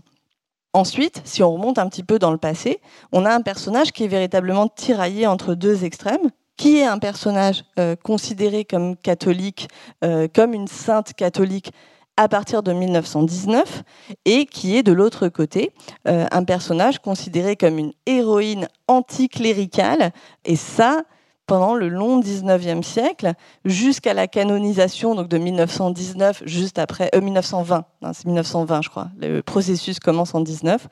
Ensuite, 0.71 1.21
si 1.25 1.43
on 1.43 1.51
remonte 1.51 1.77
un 1.77 1.89
petit 1.89 2.03
peu 2.03 2.17
dans 2.17 2.31
le 2.31 2.37
passé, 2.37 2.79
on 3.11 3.25
a 3.25 3.33
un 3.33 3.41
personnage 3.41 3.91
qui 3.91 4.05
est 4.05 4.09
véritablement 4.09 4.67
tiraillé 4.67 5.27
entre 5.27 5.55
deux 5.55 5.83
extrêmes, 5.83 6.29
qui 6.55 6.77
est 6.77 6.85
un 6.85 6.99
personnage 6.99 7.63
considéré 8.03 8.65
comme 8.65 8.95
catholique, 8.95 9.67
comme 10.01 10.53
une 10.53 10.67
sainte 10.67 11.13
catholique, 11.13 11.71
à 12.19 12.27
partir 12.27 12.63
de 12.63 12.73
1919 12.73 13.83
et 14.25 14.45
qui 14.45 14.75
est 14.75 14.83
de 14.83 14.91
l'autre 14.91 15.29
côté 15.29 15.71
euh, 16.05 16.25
un 16.31 16.43
personnage 16.43 16.99
considéré 16.99 17.55
comme 17.55 17.79
une 17.79 17.93
héroïne 18.05 18.67
anticléricale 18.89 20.11
et 20.43 20.57
ça 20.57 21.03
pendant 21.45 21.75
le 21.75 21.87
long 21.87 22.19
19e 22.19 22.83
siècle 22.83 23.31
jusqu'à 23.63 24.13
la 24.13 24.27
canonisation 24.27 25.15
donc 25.15 25.29
de 25.29 25.37
1919 25.37 26.43
juste 26.45 26.77
après 26.77 27.09
1920 27.13 27.85
euh, 28.03 28.11
c'est 28.13 28.25
1920 28.25 28.81
je 28.81 28.89
crois 28.89 29.07
le 29.17 29.41
processus 29.41 29.99
commence 30.01 30.35
en 30.35 30.41
19 30.41 30.89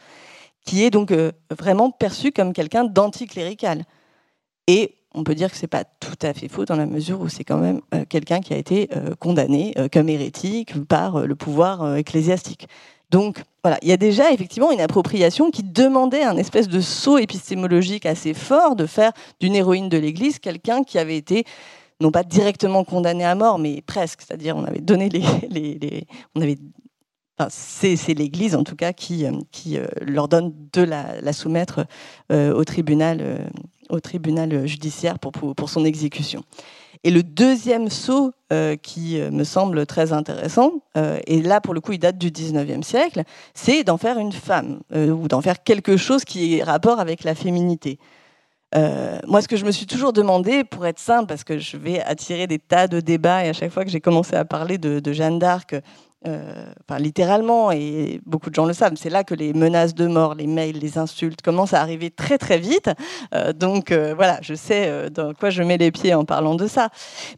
qui 0.66 0.84
est 0.84 0.92
donc 0.92 1.12
euh, 1.12 1.32
vraiment 1.50 1.90
perçu 1.90 2.32
comme 2.32 2.54
quelqu'un 2.54 2.84
d'anticlérical. 2.84 3.84
Et 4.68 4.96
on 5.18 5.24
peut 5.24 5.36
dire 5.36 5.52
que 5.52 5.58
c'est 5.58 5.68
pas 5.68 5.84
tout 5.84 6.18
à 6.22 6.34
fait 6.34 6.48
faux 6.48 6.66
dans 6.66 6.76
la 6.76 6.86
mesure 6.86 7.20
où 7.20 7.28
c'est 7.28 7.44
quand 7.44 7.58
même 7.58 7.82
euh, 7.94 8.06
quelqu'un 8.08 8.40
qui 8.40 8.54
a 8.54 8.58
été 8.58 8.88
euh, 8.96 9.16
condamné 9.20 9.74
euh, 9.78 9.88
comme 9.92 10.10
hérétique 10.10 10.86
par 10.86 11.26
le 11.26 11.36
pouvoir 11.36 11.96
ecclésiastique. 11.98 12.68
Donc 13.10 13.44
voilà, 13.64 13.80
il 13.82 13.88
y 13.88 13.94
a 13.94 13.98
déjà 13.98 14.32
effectivement 14.32 14.72
une 14.72 14.82
appropriation 14.82 15.50
qui 15.50 15.64
demandait 15.64 16.24
un 16.24 16.38
espèce 16.38 16.68
de 16.68 16.80
saut 16.82 17.18
épistémologique 17.18 18.06
assez 18.06 18.34
fort 18.34 18.76
de 18.76 18.86
faire 18.86 19.12
d'une 19.40 19.56
héroïne 19.56 19.90
de 19.90 19.98
l'Église 19.98 20.40
quelqu'un 20.40 20.84
qui 20.84 21.00
avait 21.00 21.18
été 21.18 21.46
non 22.00 22.12
pas 22.12 22.24
directement 22.24 22.84
condamné 22.84 23.26
à 23.26 23.34
mort, 23.34 23.58
mais 23.58 23.82
presque. 23.82 24.22
C'est-à-dire, 24.22 24.56
on 24.56 24.66
avait 24.66 24.82
donné 24.82 25.10
les, 25.10 26.06
on 26.36 26.42
avait 26.42 26.58
c'est 27.50 28.14
l'Église 28.16 28.56
en 28.56 28.64
tout 28.64 28.76
cas 28.76 28.94
qui, 28.94 29.26
leur 30.02 30.28
donne 30.28 30.54
de 30.74 30.82
la 30.82 31.34
soumettre 31.34 31.86
au 32.32 32.64
tribunal 32.64 33.48
au 33.90 34.00
tribunal 34.00 34.66
judiciaire 34.66 35.20
pour, 35.20 35.32
pour, 35.32 35.70
son 35.70 35.86
exécution. 35.86 36.44
Et 37.04 37.12
le 37.12 37.24
deuxième 37.24 37.90
saut 37.90 38.32
euh, 38.52 38.76
qui 38.76 39.20
euh, 39.20 39.30
me 39.30 39.44
semble 39.44 39.86
très 39.86 40.14
intéressant, 40.14 40.72
euh, 40.98 41.20
et 41.28 41.42
là 41.42 41.62
pour 41.62 41.74
le 41.74 41.82
coup 41.82 41.92
il 41.92 42.00
date 42.00 42.18
du 42.18 42.32
19e 42.32 42.82
siècle, 42.82 43.24
c'est 43.54 43.84
d'en 43.84 43.98
faire 43.98 44.18
une 44.18 44.32
femme, 44.32 44.80
ou 44.94 45.28
d'en 45.28 45.42
faire 45.42 45.64
quelque 45.64 45.98
chose 45.98 46.26
qui 46.26 46.56
ait 46.56 46.64
rapport 46.64 47.00
avec 47.00 47.24
la 47.24 47.36
féminité. 47.36 48.00
moi, 48.74 49.42
ce 49.42 49.48
que 49.48 49.56
je 49.56 49.66
me 49.66 49.72
suis 49.72 49.86
toujours 49.86 50.14
demandé, 50.14 50.64
pour 50.64 50.86
être 50.86 51.00
simple, 51.00 51.28
parce 51.28 51.44
que 51.44 51.58
je 51.58 51.78
vais 51.78 52.02
attirer 52.02 52.48
des 52.48 52.60
tas 52.60 52.88
de 52.88 53.00
débats, 53.00 53.46
et 53.46 53.50
à 53.50 53.54
chaque 53.54 53.72
fois 53.72 53.86
que 53.86 53.92
j'ai 53.92 54.02
commencé 54.02 54.36
à 54.36 54.46
parler 54.46 54.78
de 54.78 55.14
Jeanne 55.14 55.40
d'Arc, 55.40 55.76
euh, 56.28 56.66
enfin, 56.88 57.00
littéralement, 57.00 57.72
et 57.72 58.20
beaucoup 58.26 58.50
de 58.50 58.56
gens 58.56 58.66
le 58.66 58.74
savent, 58.74 58.96
c'est 58.96 59.10
là 59.10 59.24
que 59.24 59.34
les 59.34 59.54
menaces 59.54 59.96
de 59.96 60.08
mort, 60.08 60.36
les 60.36 60.48
mails, 60.48 60.78
les 60.78 60.98
insultes 60.98 61.42
commencent 61.42 61.74
à 61.74 61.82
arriver 61.82 62.12
très 62.12 62.38
très 62.38 62.58
vite. 62.58 62.90
Euh, 63.34 63.54
donc 63.54 63.92
euh, 63.92 64.14
voilà, 64.14 64.40
je 64.42 64.54
sais 64.54 65.10
dans 65.10 65.34
quoi 65.34 65.50
je 65.50 65.64
mets 65.64 65.78
les 65.78 65.92
pieds 65.92 66.14
en 66.14 66.26
parlant 66.26 66.56
de 66.56 66.68
ça. 66.68 66.90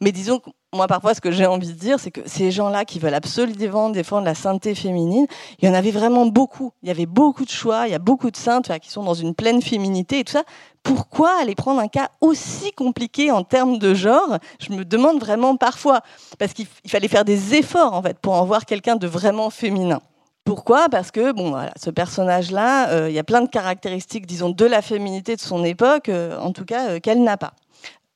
Mais 0.01 0.11
disons 0.11 0.41
moi, 0.73 0.85
parfois, 0.85 1.15
ce 1.15 1.21
que 1.21 1.31
j'ai 1.31 1.47
envie 1.47 1.67
de 1.67 1.73
dire, 1.73 1.99
c'est 1.99 2.11
que 2.11 2.21
ces 2.25 2.51
gens-là 2.51 2.85
qui 2.85 2.99
veulent 2.99 3.15
absolument 3.15 3.89
défendre 3.89 4.25
la 4.25 4.35
sainteté 4.35 4.75
féminine, 4.75 5.25
il 5.59 5.67
y 5.67 5.71
en 5.71 5.73
avait 5.73 5.89
vraiment 5.89 6.27
beaucoup. 6.27 6.71
Il 6.83 6.89
y 6.89 6.91
avait 6.91 7.07
beaucoup 7.07 7.43
de 7.43 7.49
choix, 7.49 7.87
il 7.87 7.91
y 7.91 7.95
a 7.95 7.99
beaucoup 7.99 8.29
de 8.29 8.37
saintes 8.37 8.71
qui 8.79 8.91
sont 8.91 9.01
dans 9.03 9.15
une 9.15 9.33
pleine 9.33 9.63
féminité 9.63 10.19
et 10.19 10.23
tout 10.23 10.33
ça. 10.33 10.43
Pourquoi 10.83 11.31
aller 11.41 11.55
prendre 11.55 11.81
un 11.81 11.87
cas 11.87 12.09
aussi 12.21 12.71
compliqué 12.71 13.31
en 13.31 13.43
termes 13.43 13.79
de 13.79 13.95
genre? 13.95 14.37
Je 14.59 14.71
me 14.71 14.85
demande 14.85 15.19
vraiment 15.19 15.57
parfois, 15.57 16.01
parce 16.37 16.53
qu'il 16.53 16.67
fallait 16.87 17.07
faire 17.07 17.25
des 17.25 17.55
efforts 17.55 17.93
en 17.93 18.03
fait 18.03 18.19
pour 18.19 18.33
en 18.33 18.45
voir 18.45 18.65
quelqu'un 18.65 18.95
de 18.95 19.07
vraiment 19.07 19.49
féminin. 19.49 20.01
Pourquoi? 20.45 20.87
Parce 20.89 21.11
que 21.11 21.31
bon, 21.31 21.49
voilà, 21.49 21.71
ce 21.79 21.89
personnage-là, 21.89 22.89
euh, 22.89 23.09
il 23.09 23.15
y 23.15 23.19
a 23.19 23.23
plein 23.23 23.41
de 23.41 23.49
caractéristiques, 23.49 24.25
disons, 24.25 24.49
de 24.49 24.65
la 24.65 24.81
féminité 24.81 25.35
de 25.35 25.41
son 25.41 25.63
époque, 25.63 26.09
euh, 26.09 26.39
en 26.39 26.51
tout 26.53 26.65
cas, 26.65 26.89
euh, 26.89 26.99
qu'elle 26.99 27.23
n'a 27.23 27.37
pas. 27.37 27.53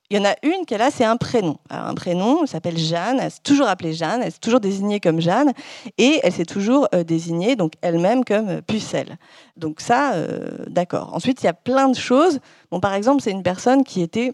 Il 0.10 0.18
y 0.18 0.20
en 0.20 0.26
a 0.26 0.36
une 0.43 0.66
qu'elle 0.66 0.82
a, 0.82 0.91
c'est 0.91 1.06
un 1.06 1.18
prénom. 1.18 1.58
un 1.70 1.95
prénom, 1.95 2.41
elle 2.41 2.47
s'appelle 2.47 2.78
Jeanne, 2.78 3.20
elle 3.22 3.32
s'est 3.32 3.39
toujours 3.41 3.68
appelée 3.68 3.93
Jeanne, 3.93 4.22
elle 4.22 4.32
s'est 4.32 4.39
toujours 4.39 4.60
désignée 4.60 4.99
comme 4.99 5.22
Jeanne, 5.22 5.54
et 5.97 6.20
elle 6.24 6.32
s'est 6.32 6.45
toujours 6.45 6.88
euh, 6.93 7.04
désignée 7.04 7.56
donc 7.56 7.74
elle-même 7.82 8.26
comme 8.26 8.49
euh, 8.49 8.62
Pucelle. 8.62 9.18
Donc 9.56 9.80
ça, 9.80 10.14
euh, 10.14 10.66
d'accord. 10.68 11.14
Ensuite, 11.14 11.41
il 11.41 11.45
y 11.45 11.49
a 11.49 11.54
plein 11.54 11.88
de 11.88 11.95
choses. 11.95 12.39
Bon, 12.70 12.80
par 12.80 12.93
exemple, 12.93 13.24
c'est 13.24 13.32
une 13.32 13.43
personne 13.43 13.84
qui 13.84 14.01
était, 14.01 14.34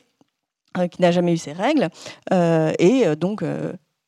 qui 0.92 1.02
n'a 1.02 1.12
jamais 1.12 1.34
eu 1.34 1.38
ses 1.38 1.54
règles, 1.54 1.90
et 2.32 3.16
donc 3.16 3.44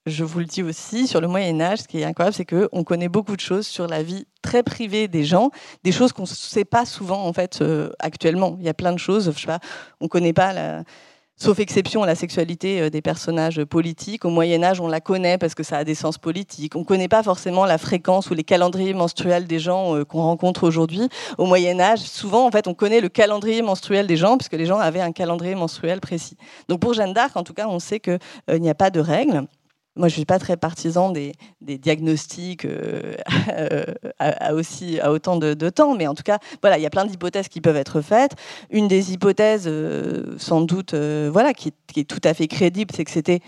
je 0.06 0.24
vous 0.24 0.40
le 0.40 0.46
dis 0.46 0.64
aussi, 0.64 1.08
sur 1.08 1.20
le 1.20 1.28
Moyen 1.28 1.60
Âge, 1.60 1.80
ce 1.80 1.88
qui 1.88 2.00
est 2.00 2.06
incroyable, 2.06 2.36
c'est 2.36 2.46
qu'on 2.46 2.84
connaît 2.84 3.10
beaucoup 3.10 3.36
de 3.36 3.42
choses 3.42 3.66
sur 3.66 3.88
la 3.88 4.04
vie 4.04 4.26
très 4.42 4.62
privée 4.62 5.08
des 5.08 5.24
gens, 5.24 5.50
des 5.84 5.92
choses 5.92 6.14
qu'on 6.14 6.24
ne 6.24 6.28
sait 6.28 6.66
pas 6.66 6.86
souvent 6.86 7.26
en 7.26 7.34
fait 7.34 7.64
actuellement. 8.00 8.58
Il 8.60 8.66
y 8.66 8.70
a 8.70 8.74
plein 8.74 8.94
de 8.94 9.00
choses, 9.00 9.32
je 9.34 9.40
sais 9.40 9.48
pas, 9.48 9.60
on 10.00 10.06
ne 10.06 10.10
connaît 10.10 10.34
pas 10.34 10.54
la, 10.54 10.84
Sauf 11.42 11.58
exception 11.58 12.04
à 12.04 12.06
la 12.06 12.14
sexualité 12.14 12.82
euh, 12.82 12.90
des 12.92 13.02
personnages 13.02 13.64
politiques. 13.64 14.26
Au 14.26 14.30
Moyen 14.30 14.62
Âge, 14.62 14.80
on 14.80 14.88
la 14.88 15.02
connaît 15.02 15.40
parce 15.40 15.56
que 15.56 15.64
ça 15.64 15.78
a 15.78 15.84
des 15.84 15.96
sens 15.96 16.20
politiques. 16.20 16.76
On 16.76 16.82
ne 16.82 16.86
connaît 16.86 17.08
pas 17.08 17.24
forcément 17.24 17.66
la 17.66 17.80
fréquence 17.80 18.30
ou 18.30 18.36
les 18.36 18.44
calendriers 18.44 18.94
menstruels 18.94 19.48
des 19.48 19.58
gens 19.58 19.96
euh, 19.96 20.06
qu'on 20.06 20.22
rencontre 20.22 20.68
aujourd'hui. 20.68 21.10
Au 21.40 21.48
Moyen 21.48 21.80
Âge, 21.80 22.02
souvent, 22.02 22.46
en 22.46 22.52
fait, 22.52 22.68
on 22.68 22.76
connaît 22.76 23.02
le 23.02 23.10
calendrier 23.10 23.64
menstruel 23.64 24.06
des 24.06 24.18
gens 24.18 24.38
puisque 24.38 24.54
les 24.54 24.68
gens 24.68 24.78
avaient 24.78 25.02
un 25.02 25.14
calendrier 25.14 25.56
menstruel 25.56 26.00
précis. 26.00 26.38
Donc 26.68 26.80
pour 26.80 26.94
Jeanne 26.94 27.14
d'Arc, 27.14 27.36
en 27.36 27.44
tout 27.44 27.56
cas, 27.56 27.66
on 27.68 27.80
sait 27.80 28.00
qu'il 28.00 28.20
euh, 28.52 28.60
n'y 28.60 28.70
a 28.70 28.76
pas 28.76 28.92
de 28.92 29.00
règles. 29.00 29.48
Moi, 29.98 30.08
je 30.08 30.14
ne 30.14 30.18
suis 30.20 30.26
pas 30.26 30.40
très 30.40 30.56
partisan 30.56 31.12
des, 31.12 31.34
diagnostics 31.60 32.64
euh, 32.64 33.14
à, 34.20 34.54
aussi, 34.54 35.02
à 35.02 35.12
autant 35.12 35.36
de, 35.36 35.70
temps, 35.70 35.96
mais 35.96 36.08
en 36.08 36.16
tout 36.16 36.24
cas, 36.24 36.40
voilà, 36.62 36.78
il 36.78 36.82
y 36.82 36.86
a 36.86 36.90
plein 36.90 37.06
d'hypothèses 37.06 37.50
qui 37.50 37.60
peuvent 37.60 37.76
être 37.76 38.00
faites. 38.00 38.32
Une 38.70 38.88
des 38.88 39.12
hypothèses, 39.12 39.66
euh, 39.68 40.38
sans 40.38 40.62
doute, 40.62 40.94
euh, 40.94 41.30
voilà, 41.32 41.54
qui, 41.54 41.74
est 41.98 42.08
tout 42.08 42.22
à 42.24 42.34
fait 42.34 42.48
crédible, 42.48 42.92
c'est 42.96 43.04
que 43.04 43.12
c'était 43.12 43.42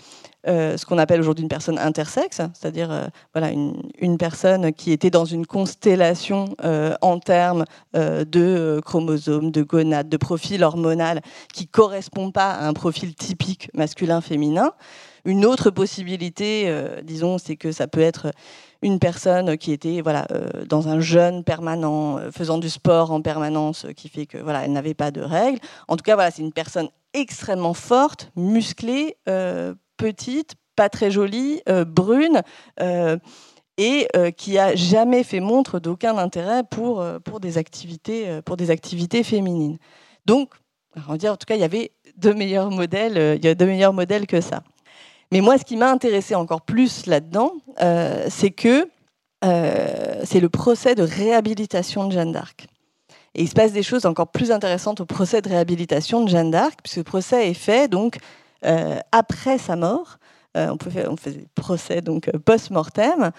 ce 0.46 0.84
qu'on 0.84 0.98
appelle 0.98 1.20
aujourd'hui 1.20 1.42
une 1.42 1.48
personne 1.48 1.78
intersexe, 1.78 2.42
c'est-à-dire 2.52 3.08
voilà, 3.32 3.50
une, 3.50 4.18
personne 4.18 4.74
qui 4.74 4.92
était 4.92 5.08
dans 5.08 5.24
une 5.24 5.46
constellation 5.46 6.54
en 7.00 7.18
termes 7.18 7.64
de 7.94 8.78
chromosomes, 8.84 9.50
de 9.50 9.62
gonades, 9.62 10.10
de 10.10 10.16
profil 10.18 10.62
hormonal 10.62 11.22
qui 11.54 11.66
correspond 11.66 12.30
pas 12.30 12.50
à 12.50 12.66
un 12.66 12.74
profil 12.74 13.14
typique 13.14 13.70
masculin-féminin. 13.72 14.74
Une 15.24 15.46
autre 15.46 15.70
possibilité, 15.70 16.64
euh, 16.66 17.00
disons, 17.02 17.38
c'est 17.38 17.56
que 17.56 17.72
ça 17.72 17.86
peut 17.86 18.00
être 18.00 18.30
une 18.82 18.98
personne 18.98 19.56
qui 19.56 19.72
était 19.72 20.02
voilà 20.02 20.26
euh, 20.32 20.66
dans 20.66 20.88
un 20.88 21.00
jeûne 21.00 21.44
permanent, 21.44 22.18
euh, 22.18 22.30
faisant 22.30 22.58
du 22.58 22.68
sport 22.68 23.10
en 23.10 23.22
permanence, 23.22 23.86
qui 23.96 24.10
fait 24.10 24.26
que 24.26 24.36
voilà, 24.36 24.64
elle 24.66 24.72
n'avait 24.72 24.92
pas 24.92 25.10
de 25.10 25.22
règles. 25.22 25.60
En 25.88 25.96
tout 25.96 26.02
cas, 26.02 26.14
voilà, 26.14 26.30
c'est 26.30 26.42
une 26.42 26.52
personne 26.52 26.88
extrêmement 27.14 27.72
forte, 27.74 28.32
musclée, 28.36 29.16
petite, 29.96 30.56
pas 30.74 30.88
très 30.88 31.12
jolie, 31.12 31.62
brune 31.86 32.42
et 33.78 34.08
qui 34.36 34.58
a 34.58 34.74
jamais 34.74 35.22
fait 35.22 35.38
montre 35.38 35.78
d'aucun 35.78 36.18
intérêt 36.18 36.64
pour, 36.68 37.06
pour, 37.22 37.38
des 37.38 37.56
activités, 37.56 39.22
féminines. 39.22 39.78
Donc, 40.26 40.50
on 40.96 41.12
va 41.12 41.16
dire, 41.18 41.32
en 41.34 41.36
tout 41.36 41.46
cas, 41.46 41.54
il 41.54 41.60
y 41.60 41.64
avait 41.64 41.92
de 42.16 42.32
meilleurs 42.32 42.72
modèles, 42.72 43.38
il 43.38 43.44
y 43.44 43.48
a 43.48 43.54
de 43.54 43.64
meilleurs 43.64 43.92
modèles 43.92 44.26
que 44.26 44.40
ça. 44.40 44.64
Mais 45.32 45.40
moi, 45.40 45.58
ce 45.58 45.64
qui 45.64 45.76
m'a 45.76 45.90
intéressé 45.90 46.34
encore 46.34 46.62
plus 46.62 47.06
là-dedans, 47.06 47.52
euh, 47.80 48.26
c'est 48.28 48.50
que 48.50 48.88
euh, 49.44 50.20
c'est 50.24 50.40
le 50.40 50.48
procès 50.48 50.94
de 50.94 51.02
réhabilitation 51.02 52.06
de 52.06 52.12
Jeanne 52.12 52.32
d'Arc. 52.32 52.66
Et 53.34 53.42
il 53.42 53.48
se 53.48 53.54
passe 53.54 53.72
des 53.72 53.82
choses 53.82 54.06
encore 54.06 54.28
plus 54.28 54.52
intéressantes 54.52 55.00
au 55.00 55.06
procès 55.06 55.42
de 55.42 55.48
réhabilitation 55.48 56.22
de 56.22 56.28
Jeanne 56.28 56.50
d'Arc, 56.50 56.78
puisque 56.82 56.98
le 56.98 57.04
procès 57.04 57.50
est 57.50 57.54
fait 57.54 57.88
donc 57.88 58.18
euh, 58.64 58.98
après 59.12 59.58
sa 59.58 59.76
mort. 59.76 60.18
on, 60.54 60.76
on 61.08 61.16
fait 61.16 61.32
des 61.32 61.46
procès 61.54 62.00
post-mortem 62.44 63.32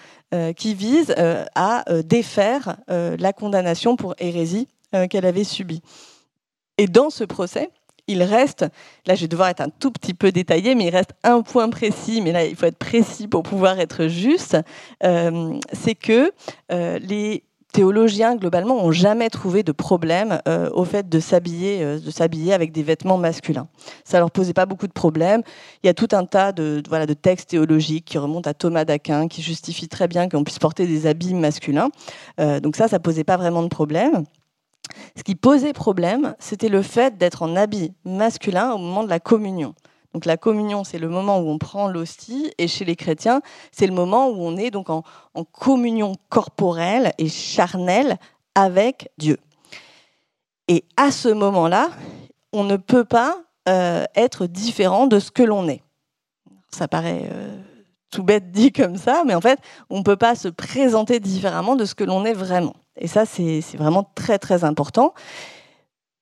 qui 0.54 0.74
vise 0.74 1.14
à 1.54 1.84
défaire 2.04 2.76
la 2.88 3.32
condamnation 3.32 3.96
pour 3.96 4.14
hérésie 4.18 4.68
qu'elle 5.08 5.24
avait 5.24 5.44
subie. 5.44 5.80
Et 6.76 6.86
dans 6.86 7.08
ce 7.08 7.24
procès, 7.24 7.70
il 8.08 8.22
reste, 8.22 8.66
là 9.06 9.14
je 9.14 9.22
vais 9.22 9.28
devoir 9.28 9.48
être 9.48 9.60
un 9.60 9.68
tout 9.68 9.90
petit 9.90 10.14
peu 10.14 10.32
détaillé, 10.32 10.74
mais 10.74 10.86
il 10.86 10.90
reste 10.90 11.14
un 11.24 11.42
point 11.42 11.68
précis, 11.68 12.20
mais 12.20 12.32
là 12.32 12.44
il 12.44 12.56
faut 12.56 12.66
être 12.66 12.78
précis 12.78 13.28
pour 13.28 13.42
pouvoir 13.42 13.80
être 13.80 14.06
juste, 14.06 14.56
euh, 15.04 15.58
c'est 15.72 15.94
que 15.94 16.32
euh, 16.72 16.98
les 17.00 17.42
théologiens 17.72 18.36
globalement 18.36 18.82
ont 18.82 18.92
jamais 18.92 19.28
trouvé 19.28 19.62
de 19.62 19.72
problème 19.72 20.40
euh, 20.48 20.70
au 20.72 20.84
fait 20.84 21.10
de 21.10 21.20
s'habiller, 21.20 21.84
de 21.98 22.10
s'habiller 22.10 22.54
avec 22.54 22.72
des 22.72 22.82
vêtements 22.82 23.18
masculins. 23.18 23.68
Ça 24.02 24.18
leur 24.18 24.30
posait 24.30 24.54
pas 24.54 24.64
beaucoup 24.64 24.86
de 24.86 24.94
problèmes. 24.94 25.42
Il 25.82 25.86
y 25.86 25.90
a 25.90 25.94
tout 25.94 26.08
un 26.12 26.24
tas 26.24 26.52
de, 26.52 26.82
voilà 26.88 27.04
de 27.04 27.12
textes 27.12 27.50
théologiques 27.50 28.06
qui 28.06 28.16
remontent 28.16 28.48
à 28.48 28.54
Thomas 28.54 28.86
d'Aquin, 28.86 29.28
qui 29.28 29.42
justifient 29.42 29.88
très 29.88 30.08
bien 30.08 30.26
qu'on 30.30 30.42
puisse 30.42 30.58
porter 30.58 30.86
des 30.86 31.06
habits 31.06 31.34
masculins. 31.34 31.90
Donc 32.38 32.76
ça, 32.76 32.88
ça 32.88 32.98
posait 32.98 33.24
pas 33.24 33.36
vraiment 33.36 33.62
de 33.62 33.68
problème. 33.68 34.24
Ce 35.16 35.22
qui 35.22 35.34
posait 35.34 35.72
problème, 35.72 36.34
c'était 36.38 36.68
le 36.68 36.82
fait 36.82 37.16
d'être 37.18 37.42
en 37.42 37.56
habit 37.56 37.92
masculin 38.04 38.72
au 38.72 38.78
moment 38.78 39.04
de 39.04 39.08
la 39.08 39.20
communion. 39.20 39.74
Donc 40.16 40.24
la 40.24 40.38
communion, 40.38 40.82
c'est 40.82 40.98
le 40.98 41.10
moment 41.10 41.40
où 41.40 41.50
on 41.50 41.58
prend 41.58 41.88
l'hostie, 41.88 42.50
et 42.56 42.68
chez 42.68 42.86
les 42.86 42.96
chrétiens, 42.96 43.42
c'est 43.70 43.86
le 43.86 43.92
moment 43.92 44.28
où 44.28 44.36
on 44.38 44.56
est 44.56 44.70
donc 44.70 44.88
en, 44.88 45.02
communion 45.52 46.14
corporelle 46.30 47.12
et 47.18 47.28
charnelle 47.28 48.16
avec 48.54 49.10
Dieu. 49.18 49.36
Et 50.68 50.84
à 50.96 51.10
ce 51.10 51.28
moment-là, 51.28 51.90
on 52.54 52.64
ne 52.64 52.76
peut 52.76 53.04
pas 53.04 53.36
euh, 53.68 54.04
être 54.14 54.46
différent 54.46 55.06
de 55.06 55.18
ce 55.18 55.30
que 55.30 55.42
l'on 55.42 55.68
est. 55.68 55.82
Ça 56.70 56.88
paraît 56.88 57.28
euh, 57.30 57.54
tout 58.10 58.22
bête 58.22 58.50
dit 58.50 58.72
comme 58.72 58.96
ça, 58.96 59.22
mais 59.26 59.34
en 59.34 59.42
fait, 59.42 59.60
on 59.90 59.98
ne 59.98 60.02
peut 60.02 60.16
pas 60.16 60.34
se 60.34 60.48
présenter 60.48 61.20
différemment 61.20 61.76
de 61.76 61.84
ce 61.84 61.94
que 61.94 62.04
l'on 62.04 62.24
est 62.24 62.32
vraiment. 62.32 62.74
Et 62.98 63.08
ça, 63.08 63.26
c'est 63.26 63.60
vraiment 63.76 64.04
très 64.14 64.38
très 64.38 64.64
important. 64.64 65.14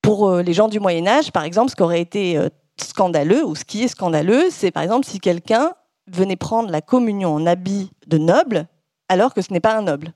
Pour 0.03 0.29
euh, 0.29 0.43
les 0.43 0.53
gens 0.53 0.69
du 0.69 0.81
Moyen 0.81 1.07
Âge, 1.07 1.33
par 1.33 1.45
exemple, 1.45 1.71
ce 1.71 1.77
qui 1.77 1.83
aurait 1.83 2.01
été 2.01 2.39
scandaleux, 2.77 3.45
ou 3.45 3.55
ce 3.55 3.65
qui 3.65 3.85
est 3.85 3.89
scandaleux, 3.89 4.49
c'est 4.51 4.71
par 4.71 4.83
exemple 4.83 5.07
si 5.07 5.21
quelqu'un 5.21 5.73
venait 6.07 6.37
prendre 6.37 6.71
la 6.71 6.81
communion 6.81 7.35
en 7.35 7.47
habit 7.47 7.91
de 8.07 8.19
noble 8.19 8.67
alors 9.09 9.35
que 9.35 9.43
ce 9.43 9.53
n'est 9.53 9.61
pas 9.61 9.77
un 9.77 9.83
noble. 9.83 10.13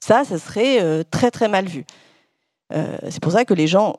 Ça, 0.00 0.24
ça 0.24 0.38
serait 0.38 0.82
euh, 0.82 1.02
très 1.08 1.30
très 1.30 1.48
mal 1.48 1.66
vu. 1.66 1.84
Euh, 2.72 2.96
c'est 3.10 3.20
pour 3.20 3.32
ça 3.32 3.44
que 3.44 3.54
les 3.54 3.66
gens, 3.66 3.96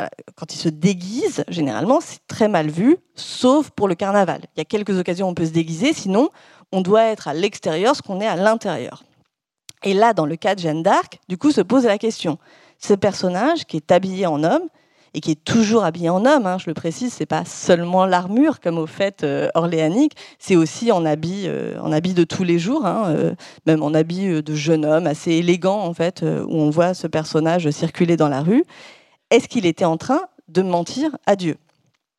euh, 0.00 0.06
quand 0.36 0.54
ils 0.54 0.58
se 0.58 0.68
déguisent, 0.68 1.44
généralement, 1.48 2.00
c'est 2.00 2.20
très 2.28 2.48
mal 2.48 2.68
vu, 2.68 2.98
sauf 3.14 3.70
pour 3.70 3.88
le 3.88 3.94
carnaval. 3.94 4.42
Il 4.54 4.58
y 4.58 4.60
a 4.60 4.64
quelques 4.64 4.96
occasions 4.98 5.26
où 5.26 5.30
on 5.30 5.34
peut 5.34 5.46
se 5.46 5.50
déguiser, 5.50 5.92
sinon 5.92 6.30
on 6.70 6.82
doit 6.82 7.04
être 7.04 7.28
à 7.28 7.34
l'extérieur 7.34 7.96
ce 7.96 8.02
qu'on 8.02 8.20
est 8.20 8.26
à 8.26 8.36
l'intérieur. 8.36 9.02
Et 9.82 9.94
là, 9.94 10.12
dans 10.12 10.26
le 10.26 10.36
cas 10.36 10.54
de 10.54 10.60
Jeanne 10.60 10.82
d'Arc, 10.82 11.20
du 11.28 11.38
coup, 11.38 11.52
se 11.52 11.60
pose 11.60 11.84
la 11.84 11.98
question. 11.98 12.38
Ce 12.78 12.94
personnage 12.94 13.64
qui 13.64 13.76
est 13.76 13.92
habillé 13.92 14.26
en 14.26 14.42
homme, 14.42 14.68
et 15.14 15.20
qui 15.20 15.32
est 15.32 15.44
toujours 15.44 15.84
habillé 15.84 16.10
en 16.10 16.24
homme. 16.24 16.46
Hein, 16.46 16.58
je 16.58 16.66
le 16.66 16.74
précise, 16.74 17.12
c'est 17.12 17.26
pas 17.26 17.44
seulement 17.44 18.06
l'armure 18.06 18.60
comme 18.60 18.78
au 18.78 18.86
fait 18.86 19.24
euh, 19.24 19.48
orléanique, 19.54 20.12
c'est 20.38 20.56
aussi 20.56 20.92
en 20.92 21.04
habit, 21.04 21.44
euh, 21.46 21.78
en 21.80 21.92
habit 21.92 22.14
de 22.14 22.24
tous 22.24 22.44
les 22.44 22.58
jours, 22.58 22.86
hein, 22.86 23.04
euh, 23.08 23.34
même 23.66 23.82
en 23.82 23.94
habit 23.94 24.42
de 24.42 24.54
jeune 24.54 24.84
homme, 24.84 25.06
assez 25.06 25.32
élégant 25.32 25.80
en 25.80 25.94
fait, 25.94 26.22
où 26.22 26.54
on 26.54 26.70
voit 26.70 26.94
ce 26.94 27.06
personnage 27.06 27.70
circuler 27.70 28.16
dans 28.16 28.28
la 28.28 28.42
rue. 28.42 28.64
Est-ce 29.30 29.48
qu'il 29.48 29.66
était 29.66 29.84
en 29.84 29.96
train 29.96 30.22
de 30.48 30.62
mentir 30.62 31.16
à 31.26 31.36
Dieu? 31.36 31.56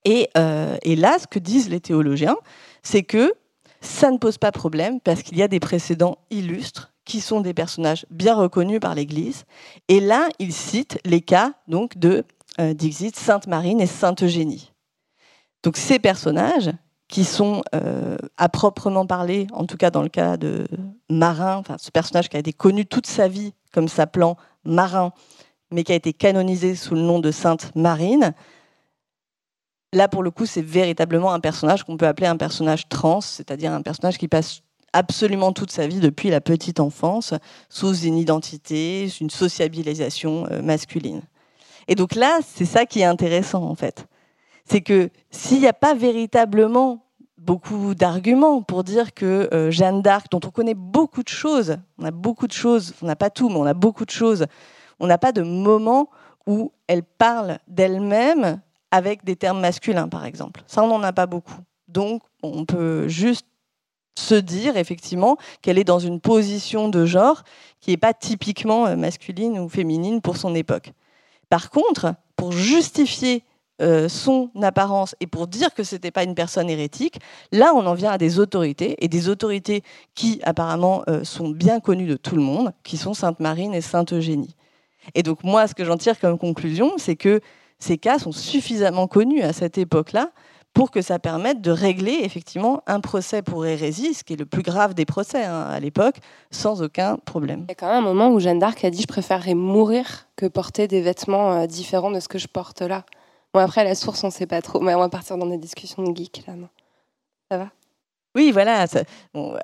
Et, 0.06 0.30
et 0.84 0.96
là, 0.96 1.18
ce 1.20 1.28
que 1.28 1.40
disent 1.40 1.70
les 1.70 1.82
théologiens, 1.82 2.38
c'est 2.84 3.04
que 3.04 3.34
ça 3.82 4.12
ne 4.12 4.18
pose 4.18 4.38
pas 4.38 4.52
problème 4.52 5.00
parce 5.02 5.24
qu'il 5.24 5.38
y 5.38 5.44
a 5.44 5.48
des 5.48 5.60
précédents 5.60 6.18
illustres 6.30 6.92
qui 7.10 7.22
sont 7.22 7.42
des 7.42 7.56
personnages 7.56 8.06
bien 8.12 8.36
reconnus 8.36 8.80
par 8.80 8.96
l'Église. 8.96 9.44
Et 9.88 10.00
là, 10.00 10.30
ils 10.38 10.54
citent 10.54 11.00
les 11.04 11.22
cas 11.22 11.54
donc 11.68 11.98
de 11.98 12.24
euh, 12.60 12.74
Dixit, 12.74 13.16
Sainte 13.16 13.48
Marine 13.48 13.82
et 13.82 13.88
Sainte 13.88 14.24
Eugénie. 14.24 14.72
Donc 15.64 15.76
ces 15.76 15.98
personnages 16.00 16.72
qui 17.08 17.26
sont 17.26 17.64
euh, 17.74 18.16
à 18.38 18.48
proprement 18.48 19.08
parler, 19.08 19.48
en 19.52 19.66
tout 19.66 19.76
cas 19.76 19.90
dans 19.90 20.04
le 20.04 20.10
cas 20.10 20.38
de 20.38 20.68
Marin, 21.10 21.58
enfin 21.58 21.78
ce 21.80 21.90
personnage 21.90 22.30
qui 22.30 22.38
a 22.38 22.40
été 22.40 22.54
connu 22.54 22.86
toute 22.86 23.08
sa 23.08 23.28
vie 23.28 23.54
comme 23.74 23.88
s'appelant 23.88 24.38
Marin, 24.64 25.12
mais 25.72 25.84
qui 25.84 25.92
a 25.92 25.96
été 25.96 26.14
canonisé 26.14 26.76
sous 26.76 26.94
le 26.94 27.02
nom 27.02 27.18
de 27.18 27.32
Sainte 27.32 27.76
Marine. 27.76 28.34
Là, 29.94 30.08
pour 30.08 30.22
le 30.22 30.30
coup, 30.30 30.46
c'est 30.46 30.62
véritablement 30.62 31.34
un 31.34 31.40
personnage 31.40 31.84
qu'on 31.84 31.98
peut 31.98 32.08
appeler 32.08 32.28
un 32.28 32.38
personnage 32.38 32.88
trans, 32.88 33.22
c'est-à-dire 33.22 33.74
un 33.74 33.82
personnage 33.82 34.20
qui 34.20 34.28
passe 34.28 34.62
absolument 34.94 35.52
toute 35.52 35.72
sa 35.72 35.88
vie 35.88 36.00
depuis 36.00 36.30
la 36.30 36.42
petite 36.42 36.80
enfance 36.80 37.34
sous 37.70 37.96
une 37.96 38.18
identité, 38.18 39.10
une 39.20 39.30
sociabilisation 39.30 40.48
euh, 40.52 40.62
masculine. 40.62 41.22
Et 41.88 41.96
donc 41.96 42.16
là, 42.16 42.40
c'est 42.46 42.66
ça 42.66 42.86
qui 42.86 43.02
est 43.02 43.06
intéressant 43.06 43.64
en 43.64 43.76
fait. 43.76 44.08
C'est 44.66 44.82
que 44.82 45.10
s'il 45.32 45.60
n'y 45.60 45.68
a 45.68 45.74
pas 45.74 45.96
véritablement 45.96 47.04
beaucoup 47.40 47.96
d'arguments 47.96 48.62
pour 48.62 48.84
dire 48.84 49.14
que 49.14 49.50
euh, 49.54 49.72
Jeanne 49.72 50.02
d'Arc, 50.02 50.28
dont 50.30 50.42
on 50.46 50.52
connaît 50.52 50.76
beaucoup 50.76 51.24
de 51.24 51.30
choses, 51.30 51.78
on 51.98 52.06
a 52.06 52.12
beaucoup 52.12 52.48
de 52.48 52.54
choses, 52.54 52.94
on 53.02 53.08
n'a 53.08 53.16
pas 53.16 53.30
tout, 53.30 53.50
mais 53.50 53.56
on 53.56 53.66
a 53.66 53.74
beaucoup 53.74 54.06
de 54.06 54.12
choses, 54.12 54.46
on 55.00 55.08
n'a 55.08 55.18
pas 55.18 55.32
de 55.32 55.42
moment 55.42 56.10
où 56.46 56.72
elle 56.88 57.04
parle 57.04 57.60
d'elle-même 57.68 58.62
avec 58.92 59.24
des 59.24 59.36
termes 59.36 59.62
masculins, 59.62 60.10
par 60.10 60.26
exemple. 60.26 60.62
Ça, 60.68 60.84
on 60.84 60.88
n'en 60.88 61.04
a 61.04 61.14
pas 61.14 61.28
beaucoup. 61.28 61.62
Donc, 61.88 62.22
on 62.44 62.66
peut 62.66 63.08
juste 63.08 63.46
se 64.18 64.36
dire 64.36 64.78
effectivement 64.78 65.38
qu'elle 65.62 65.78
est 65.78 65.84
dans 65.84 66.00
une 66.00 66.20
position 66.20 66.90
de 66.90 67.06
genre 67.06 67.44
qui 67.80 67.92
n'est 67.92 67.98
pas 67.98 68.14
typiquement 68.14 68.88
euh, 68.88 68.96
masculine 68.96 69.60
ou 69.60 69.70
féminine 69.70 70.22
pour 70.22 70.38
son 70.38 70.56
époque. 70.56 70.92
Par 71.50 71.70
contre, 71.70 72.14
pour 72.36 72.52
justifier 72.52 73.44
euh, 73.82 74.10
son 74.10 74.52
apparence 74.62 75.16
et 75.22 75.28
pour 75.28 75.48
dire 75.48 75.74
que 75.74 75.84
ce 75.84 75.96
n'était 75.96 76.12
pas 76.12 76.24
une 76.24 76.36
personne 76.36 76.70
hérétique, 76.70 77.20
là 77.52 77.72
on 77.74 77.86
en 77.86 77.94
vient 77.94 78.12
à 78.12 78.18
des 78.18 78.40
autorités, 78.40 79.04
et 79.04 79.08
des 79.08 79.30
autorités 79.30 79.84
qui 80.16 80.42
apparemment 80.44 81.04
euh, 81.08 81.24
sont 81.24 81.50
bien 81.50 81.80
connues 81.80 82.08
de 82.08 82.18
tout 82.18 82.36
le 82.36 82.42
monde, 82.42 82.74
qui 82.84 82.98
sont 82.98 83.14
Sainte 83.14 83.40
Marine 83.40 83.74
et 83.74 83.82
Sainte 83.82 84.12
Eugénie. 84.12 84.56
Et 85.16 85.24
donc 85.24 85.44
moi, 85.44 85.68
ce 85.68 85.74
que 85.74 85.86
j'en 85.86 85.98
tire 85.98 86.20
comme 86.20 86.38
conclusion, 86.38 86.94
c'est 86.98 87.16
que 87.16 87.40
ces 87.80 87.98
cas 87.98 88.20
sont 88.20 88.34
suffisamment 88.34 89.08
connus 89.08 89.42
à 89.42 89.54
cette 89.54 89.78
époque-là 89.78 90.32
pour 90.74 90.92
que 90.92 91.02
ça 91.02 91.20
permette 91.20 91.62
de 91.62 91.72
régler 91.72 92.20
effectivement 92.24 92.82
un 92.88 93.00
procès 93.00 93.42
pour 93.42 93.66
hérésie, 93.66 94.14
ce 94.14 94.24
qui 94.24 94.34
est 94.34 94.38
le 94.38 94.46
plus 94.46 94.62
grave 94.62 94.94
des 94.94 95.06
procès 95.06 95.44
hein, 95.44 95.64
à 95.64 95.80
l'époque, 95.80 96.16
sans 96.52 96.82
aucun 96.82 97.18
problème. 97.18 97.66
Il 97.68 97.70
y 97.70 97.72
a 97.72 97.76
quand 97.76 97.88
même 97.88 97.98
un 97.98 98.02
moment 98.02 98.30
où 98.30 98.40
Jeanne 98.40 98.60
d'Arc 98.60 98.84
a 98.84 98.90
dit 98.90 99.02
je 99.02 99.08
préférerais 99.08 99.56
mourir 99.56 100.28
que 100.36 100.46
porter 100.46 100.88
des 100.88 101.02
vêtements 101.02 101.54
euh, 101.54 101.66
différents 101.68 102.12
de 102.12 102.20
ce 102.20 102.28
que 102.28 102.38
je 102.38 102.48
porte 102.48 102.82
là. 102.82 103.06
Bon 103.54 103.60
après 103.60 103.84
la 103.84 103.96
source 103.96 104.24
on 104.24 104.30
sait 104.30 104.48
pas 104.48 104.62
trop, 104.62 104.80
mais 104.80 104.96
on 104.96 105.00
va 105.00 105.10
partir 105.10 105.38
dans 105.38 105.48
des 105.48 105.58
discussions 105.58 106.04
de 106.04 106.16
geeks 106.16 106.46
là, 106.48 106.54
non? 106.54 106.70
Ça 107.52 107.58
va? 107.58 107.70
Oui, 108.36 108.52
voilà. 108.52 108.86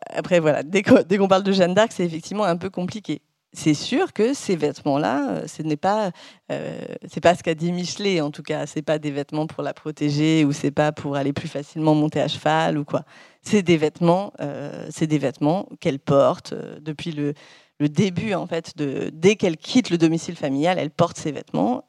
après, 0.10 0.40
voilà, 0.40 0.64
dès 0.64 0.82
qu'on 0.82 1.28
parle 1.28 1.44
de 1.44 1.52
Jeanne 1.52 1.76
d'Arc, 1.76 1.92
c'est 1.92 2.04
effectivement 2.04 2.46
un 2.46 2.58
peu 2.58 2.72
compliqué 2.72 3.22
c'est 3.56 3.74
sûr 3.74 4.14
que 4.14 4.34
ces 4.34 4.56
vêtements-là, 4.56 5.30
euh, 5.30 5.48
ce 5.48 5.62
n'est 5.62 5.78
pas, 5.78 6.12
euh, 6.52 6.80
c'est 7.08 7.22
pas 7.22 7.36
ce 7.36 7.44
qu'a 7.44 7.56
dit 7.56 7.72
Michelet 7.72 8.22
en 8.22 8.30
tout 8.30 8.44
cas. 8.44 8.66
C'est 8.66 8.82
pas 8.82 9.00
des 9.00 9.12
vêtements 9.12 9.48
pour 9.48 9.64
la 9.64 9.74
protéger 9.74 10.46
ou 10.46 10.52
c'est 10.52 10.72
pas 10.72 10.92
pour 10.92 11.16
aller 11.16 11.34
plus 11.34 11.48
facilement 11.48 11.96
monter 11.96 12.22
à 12.22 12.28
cheval 12.28 12.78
ou 12.78 12.84
quoi. 12.84 13.04
C'est 13.42 13.62
des 13.62 13.78
vêtements, 13.78 14.34
euh, 14.42 14.88
c'est 14.90 15.08
des 15.08 15.18
vêtements 15.18 15.70
qu'elle 15.80 16.00
porte 16.00 16.54
depuis 16.82 17.12
le, 17.12 17.34
début 17.80 18.34
en 18.34 18.48
fait. 18.48 18.74
Dès 18.78 19.36
qu'elle 19.36 19.58
quitte 19.58 19.90
le 19.90 19.98
domicile 19.98 20.36
familial, 20.36 20.78
elle 20.80 20.92
porte 20.92 21.18
ces 21.18 21.32
vêtements 21.34 21.84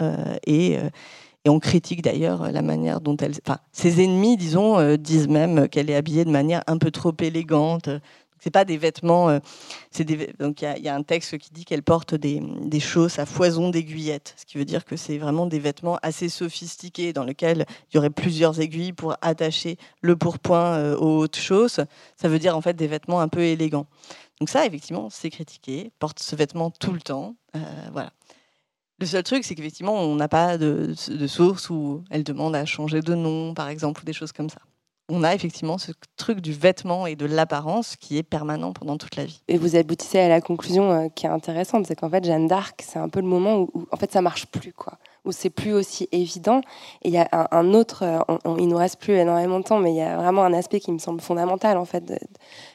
et, 0.45 0.73
et 0.73 1.49
on 1.49 1.61
critique 1.61 2.03
d'ailleurs 2.03 2.51
la 2.51 2.61
manière 2.61 3.01
dont 3.01 3.17
elle, 3.19 3.35
enfin, 3.47 3.59
ses 3.71 4.03
ennemis, 4.03 4.37
disons, 4.37 4.97
disent 4.97 5.29
même 5.29 5.69
qu'elle 5.69 5.89
est 5.89 5.95
habillée 5.95 6.25
de 6.25 6.31
manière 6.31 6.65
un 6.67 6.77
peu 6.77 6.91
trop 6.91 7.15
élégante 7.21 7.89
c'est 8.41 8.51
pas 8.51 8.65
des 8.65 8.77
vêtements. 8.77 9.29
Euh, 9.29 9.39
donc 10.39 10.63
il 10.63 10.83
y, 10.83 10.89
a 10.89 10.95
un 10.95 11.03
texte 11.03 11.39
qui 11.39 11.51
dit 11.51 11.65
qu'elle 11.65 11.83
porte 11.83 12.15
des, 12.15 12.41
des 12.63 12.81
chausses 12.81 13.19
à 13.19 13.27
foison 13.27 13.71
d'aiguillettes, 13.71 14.35
ce 14.37 14.45
qui 14.45 14.59
veut 14.59 14.65
dire 14.65 14.85
que 14.85 14.97
c'est 14.97 15.19
vraiment 15.19 15.47
des 15.47 15.59
vêtements 15.59 15.99
assez 16.03 16.29
sophistiqués 16.29 17.13
dans 17.13 17.25
lesquels 17.25 17.67
il 17.91 17.97
y 17.97 17.99
aurait 17.99 18.11
plusieurs 18.11 18.61
aiguilles 18.61 18.93
pour 18.93 19.17
attacher 19.23 19.79
le 20.03 20.17
pourpoint 20.17 20.75
euh, 20.77 20.97
aux 20.97 21.21
hautes 21.21 21.37
chausses. 21.37 21.81
Ça 22.17 22.29
veut 22.29 22.39
dire 22.39 22.57
en 22.57 22.61
fait 22.61 22.75
des 22.75 22.87
vêtements 22.87 23.21
un 23.21 23.29
peu 23.29 23.41
élégants. 23.41 23.87
Donc 24.41 24.51
ça, 24.51 24.67
effectivement, 24.67 25.09
c'est 25.11 25.31
critiqué. 25.31 25.91
Porte 25.99 26.19
ce 26.19 26.37
vêtement 26.37 26.71
tout 26.71 26.93
le 26.93 27.01
temps. 27.01 27.37
Euh, 27.55 27.61
voilà. 27.93 28.13
Le 28.99 29.07
seul 29.07 29.23
truc, 29.23 29.45
c'est 29.45 29.55
qu'effectivement, 29.55 29.95
on 29.95 30.15
n'a 30.15 30.29
pas 30.29 30.59
de, 30.59 30.95
de 31.09 31.27
source 31.27 31.71
où 31.71 32.03
elle 32.11 32.25
demande 32.25 32.55
à 32.55 32.65
changer 32.65 33.01
de 33.01 33.15
nom, 33.15 33.55
par 33.55 33.69
exemple, 33.69 34.03
ou 34.03 34.05
des 34.05 34.13
choses 34.13 34.33
comme 34.33 34.51
ça 34.51 34.61
on 35.09 35.23
a 35.23 35.35
effectivement 35.35 35.79
ce 35.79 35.93
truc 36.17 36.41
du 36.41 36.53
vêtement 36.53 37.07
et 37.07 37.15
de 37.15 37.27
l'apparence 37.27 37.97
qui 37.97 38.19
est 38.19 38.23
permanent 38.23 38.73
pendant 38.73 38.97
toute 38.97 39.17
la 39.17 39.25
vie. 39.25 39.41
Et 39.49 39.57
vous 39.57 39.77
aboutissez 39.77 40.19
à 40.19 40.29
la 40.29 40.41
conclusion 40.41 40.91
euh, 40.91 41.09
qui 41.09 41.27
est 41.27 41.29
intéressante, 41.29 41.87
c'est 41.87 41.95
qu'en 41.95 42.11
fait 42.11 42.25
Jeanne 42.25 42.49
d'Arc, 42.49 42.83
c'est 42.85 42.99
un 42.99 43.09
peu 43.09 43.21
le 43.21 43.27
moment 43.27 43.61
où, 43.61 43.87
en 43.93 43.97
fait 43.97 44.11
ça 44.13 44.21
marche 44.21 44.47
plus 44.47 44.73
quoi, 44.73 44.99
où 45.25 45.33
c'est 45.33 45.51
plus 45.51 45.73
aussi 45.73 46.09
évident. 46.11 46.61
Et 47.03 47.09
il 47.09 47.15
y 47.15 47.19
a 47.19 47.29
un, 47.53 47.73
autre, 47.73 48.03
euh, 48.03 48.57
il 48.59 48.67
nous 48.67 48.77
reste 48.77 48.99
plus 48.99 49.15
énormément 49.15 49.61
de 49.61 49.65
temps, 49.65 49.79
mais 49.79 49.93
il 49.93 49.97
y 49.97 50.03
a 50.03 50.17
vraiment 50.17 50.45
un 50.45 50.53
aspect 50.53 50.81
qui 50.81 50.91
me 50.91 50.99
semble 50.99 51.21
fondamental 51.21 51.77
en 51.77 51.85
fait, 51.85 52.13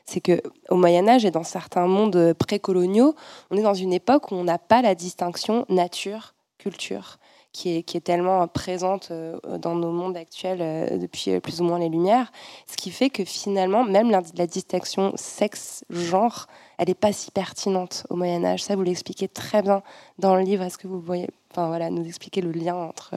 c'est 0.06 0.22
que 0.22 0.42
au 0.70 0.76
Moyen 0.76 1.08
Âge 1.08 1.26
et 1.26 1.32
dans 1.32 1.44
certains 1.44 1.88
mondes 1.88 2.34
précoloniaux, 2.34 3.14
on 3.50 3.58
est 3.58 3.64
dans 3.64 3.74
une 3.74 3.94
époque 3.94 4.32
où 4.32 4.36
on 4.36 4.46
n'a 4.46 4.58
pas 4.58 4.82
la 4.82 4.96
distinction 4.96 5.66
nature 5.70 6.34
culture 6.58 7.18
qui 7.52 7.78
est, 7.78 8.04
tellement 8.04 8.47
présente 8.47 9.12
dans 9.12 9.76
nos 9.76 9.91
mondes 9.91 10.18
actuels 10.18 10.99
depuis 10.99 11.39
plus 11.39 11.62
ou 11.62 11.66
moins 11.66 11.80
les 11.80 11.89
Lumières, 11.89 12.32
ce 12.68 12.78
qui 12.78 12.91
fait 12.91 13.10
que 13.10 13.26
finalement, 13.26 13.84
même 13.84 14.10
la, 14.10 14.22
la 14.36 14.47
distinction 14.47 15.14
sexe-genre, 15.16 16.47
elle 16.78 16.88
n'est 16.88 16.95
pas 16.95 17.14
si 17.14 17.30
pertinente 17.32 18.06
au 18.10 18.16
Moyen 18.16 18.43
Âge. 18.43 18.64
Ça, 18.64 18.76
vous 18.76 18.84
l'expliquez 18.84 19.28
très 19.28 19.62
bien 19.62 19.84
dans 20.18 20.36
le 20.36 20.41
livre. 20.41 20.64
Est-ce 20.64 20.78
que 20.78 20.88
vous 20.88 20.99
voyez, 20.99 21.30
enfin 21.52 21.68
voilà, 21.68 21.89
nous 21.89 22.06
expliquer 22.08 22.41
le 22.41 22.52
lien 22.52 22.76
entre 22.76 23.14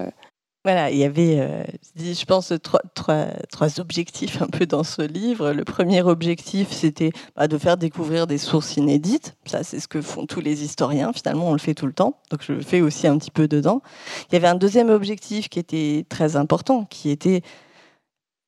voilà, 0.65 0.91
il 0.91 0.97
y 0.97 1.05
avait, 1.05 1.41
euh, 1.41 1.63
je 1.95 2.25
pense, 2.25 2.51
trois, 2.63 2.81
trois, 2.95 3.27
trois, 3.53 3.81
objectifs 3.81 4.41
un 4.41 4.47
peu 4.47 4.65
dans 4.65 4.83
ce 4.83 5.03
livre. 5.03 5.53
Le 5.53 5.63
premier 5.63 6.01
objectif, 6.01 6.71
c'était 6.71 7.11
bah, 7.37 7.49
de 7.49 7.59
faire 7.59 7.77
découvrir 7.77 8.27
des 8.27 8.39
sources 8.39 8.79
inédites. 8.79 9.37
Ça, 9.45 9.63
c'est 9.63 9.79
ce 9.79 9.89
que 9.89 10.01
font 10.01 10.25
tous 10.25 10.41
les 10.41 10.65
historiens. 10.65 11.13
Finalement, 11.13 11.51
on 11.51 11.53
le 11.53 11.59
fait 11.59 11.75
tout 11.75 11.87
le 11.87 11.93
temps. 11.93 12.19
Donc, 12.31 12.43
je 12.43 12.55
le 12.55 12.63
fais 12.63 12.81
aussi 12.81 13.07
un 13.07 13.19
petit 13.19 13.31
peu 13.31 13.47
dedans. 13.47 13.83
Il 14.31 14.33
y 14.33 14.37
avait 14.37 14.49
un 14.49 14.55
deuxième 14.55 14.89
objectif 14.89 15.51
qui 15.51 15.59
était 15.59 16.07
très 16.09 16.37
important, 16.37 16.85
qui 16.87 17.11
était 17.11 17.43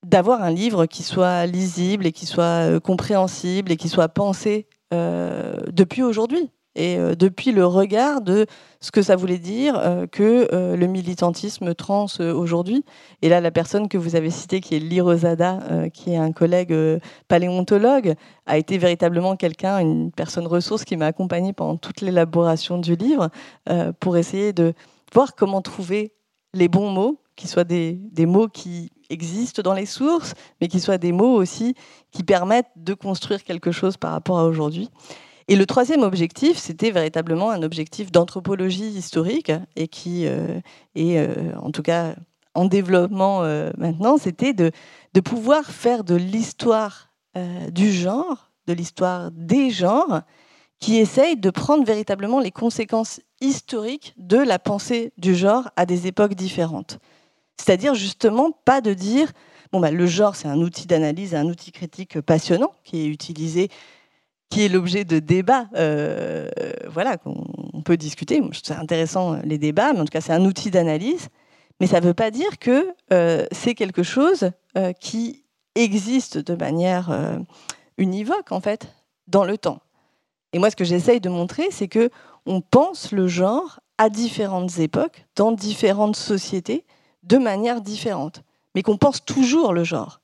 d'avoir 0.03 0.43
un 0.43 0.51
livre 0.51 0.87
qui 0.87 1.03
soit 1.03 1.45
lisible 1.45 2.07
et 2.07 2.13
qui 2.13 2.25
soit 2.25 2.71
euh, 2.71 2.81
compréhensible 2.81 3.73
et 3.73 3.77
qui 3.77 3.91
soit 3.91 4.09
pensé 4.09 4.69
euh, 4.95 5.59
depuis 5.71 6.03
aujourd'hui 6.03 6.51
et 6.77 6.99
euh, 6.99 7.15
depuis 7.15 7.51
le 7.51 7.67
regard 7.67 8.21
de 8.21 8.47
ce 8.81 8.91
que 8.93 9.03
ça 9.03 9.17
voulait 9.17 9.39
dire 9.39 9.79
euh, 9.79 10.07
que 10.07 10.49
euh, 10.53 10.77
le 10.77 10.87
militantisme 10.87 11.75
trans 11.75 12.07
aujourd'hui. 12.21 12.85
Et 13.23 13.29
là, 13.29 13.41
la 13.41 13.51
personne 13.51 13.89
que 13.89 13.99
vous 13.99 14.15
avez 14.15 14.31
citée, 14.31 14.61
qui 14.61 14.77
est 14.77 14.79
Lirozada, 14.79 15.89
qui 15.93 16.13
est 16.13 16.17
un 16.17 16.33
collègue 16.33 16.75
paléontologue, 17.29 18.15
a 18.45 18.59
été 18.59 18.79
véritablement 18.79 19.37
quelqu'un, 19.37 19.79
une 19.79 20.13
personne 20.13 20.47
ressource 20.47 20.85
qui 20.85 20.97
m'a 20.97 21.07
accompagnée 21.07 21.53
pendant 21.53 21.77
toute 21.77 22.01
l'élaboration 22.03 22.79
du 22.79 22.95
livre 22.95 23.31
pour 23.99 24.17
essayer 24.17 24.53
de 24.53 24.75
voir 25.13 25.35
comment 25.35 25.63
trouver 25.63 26.13
les 26.55 26.69
bons 26.69 26.91
mots, 26.91 27.19
qui 27.35 27.49
soient 27.49 27.65
des 27.65 28.27
mots 28.27 28.49
qui 28.49 28.91
existent 29.11 29.63
dans 29.63 29.75
les 29.75 29.87
sources, 29.87 30.35
mais 30.61 30.69
qui 30.69 30.81
soient 30.81 30.99
des 30.99 31.13
mots 31.13 31.35
aussi 31.35 31.75
qui 32.11 32.23
permettent 32.23 32.71
de 32.77 32.95
construire 32.95 33.45
quelque 33.45 33.73
chose 33.73 33.97
par 33.97 34.13
rapport 34.13 34.39
à 34.39 34.45
aujourd'hui. 34.45 34.91
Et 35.49 35.55
le 35.55 35.65
troisième 35.65 36.03
objectif, 36.03 36.59
c'était 36.59 36.91
véritablement 36.91 37.51
un 37.51 37.63
objectif 37.63 38.11
d'anthropologie 38.11 38.89
historique 38.89 39.53
et 39.77 39.87
qui 39.87 40.27
euh, 40.27 40.61
est 40.97 41.19
euh, 41.19 41.57
en 41.61 41.71
tout 41.71 41.83
cas 41.83 42.17
en 42.55 42.65
développement 42.65 43.45
euh, 43.45 43.71
maintenant, 43.77 44.17
c'était 44.17 44.55
de, 44.55 44.73
pouvoir 45.25 45.65
faire 45.65 46.05
de 46.05 46.15
l'histoire 46.15 47.11
du 47.71 47.93
genre, 47.93 48.51
de 48.67 48.73
l'histoire 48.73 49.31
des 49.31 49.69
genres, 49.69 50.23
qui 50.81 50.97
essaye 50.97 51.37
de 51.37 51.51
prendre 51.51 51.85
véritablement 51.85 52.41
les 52.41 52.51
conséquences 52.51 53.21
historiques 53.43 54.15
de 54.17 54.39
la 54.39 54.59
pensée 54.59 55.13
du 55.19 55.35
genre 55.35 55.69
à 55.77 55.85
des 55.85 56.07
époques 56.07 56.35
différentes. 56.35 56.99
C'est-à-dire 57.59 57.95
justement 57.95 58.53
pas 58.65 58.81
de 58.81 58.95
dire, 58.95 59.33
bon, 59.71 59.81
bah, 59.81 59.91
le 59.91 60.07
genre 60.07 60.35
c'est 60.35 60.49
un 60.49 60.61
outil 60.61 60.87
d'analyse, 60.87 61.35
un 61.35 61.47
outil 61.47 61.73
critique 61.73 62.23
passionnant 62.23 62.73
qui 62.85 63.03
est 63.03 63.07
utilisé 63.07 63.69
qui 64.51 64.65
est 64.65 64.69
l'objet 64.69 65.05
de 65.05 65.19
débats, 65.19 65.69
euh, 65.77 66.49
voilà, 66.89 67.17
qu'on 67.17 67.83
peut 67.85 67.97
discuter. 67.97 68.41
C'est 68.53 68.75
intéressant 68.75 69.39
les 69.45 69.59
débats, 69.59 69.93
mais 69.93 70.01
en 70.01 70.05
tout 70.05 70.13
cas 70.13 70.21
c'est 70.21 70.33
un 70.33 70.45
outil 70.45 70.71
d'analyse. 70.71 71.29
Mais 71.81 71.87
ça 71.87 72.01
ne 72.01 72.07
veut 72.07 72.15
pas 72.15 72.31
dire 72.31 72.59
que 72.59 72.95
euh, 73.13 73.45
c'est 73.53 73.75
quelque 73.75 74.03
chose 74.03 74.51
euh, 74.79 74.93
qui 74.93 75.45
existe 75.75 76.39
de 76.39 76.55
manière 76.55 77.11
univoque 77.99 78.51
en 78.51 78.61
fait 78.61 78.89
dans 79.27 79.45
le 79.45 79.59
temps. 79.59 79.81
Et 80.55 80.59
moi, 80.59 80.71
ce 80.71 80.77
que 80.77 80.85
j'essaye 80.85 81.21
de 81.21 81.29
montrer, 81.29 81.67
c'est 81.71 81.89
que 81.89 82.09
on 82.47 82.63
pense 82.63 83.13
le 83.13 83.29
genre 83.29 83.81
à 83.99 84.09
différentes 84.09 84.79
époques, 84.79 85.27
dans 85.35 85.53
différentes 85.53 86.17
sociétés, 86.17 86.87
de 87.25 87.37
manière 87.37 87.83
différente, 87.83 88.43
mais 88.75 88.83
qu'on 88.83 88.97
pense 88.97 89.23
toujours 89.23 89.75
le 89.75 89.85
genre. 89.85 90.21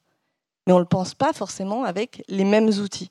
Mais 0.66 0.72
on 0.72 0.76
ne 0.76 0.82
le 0.82 0.88
pense 0.88 1.14
pas 1.14 1.32
forcément 1.32 1.84
avec 1.84 2.22
les 2.28 2.44
mêmes 2.44 2.68
outils. 2.68 3.10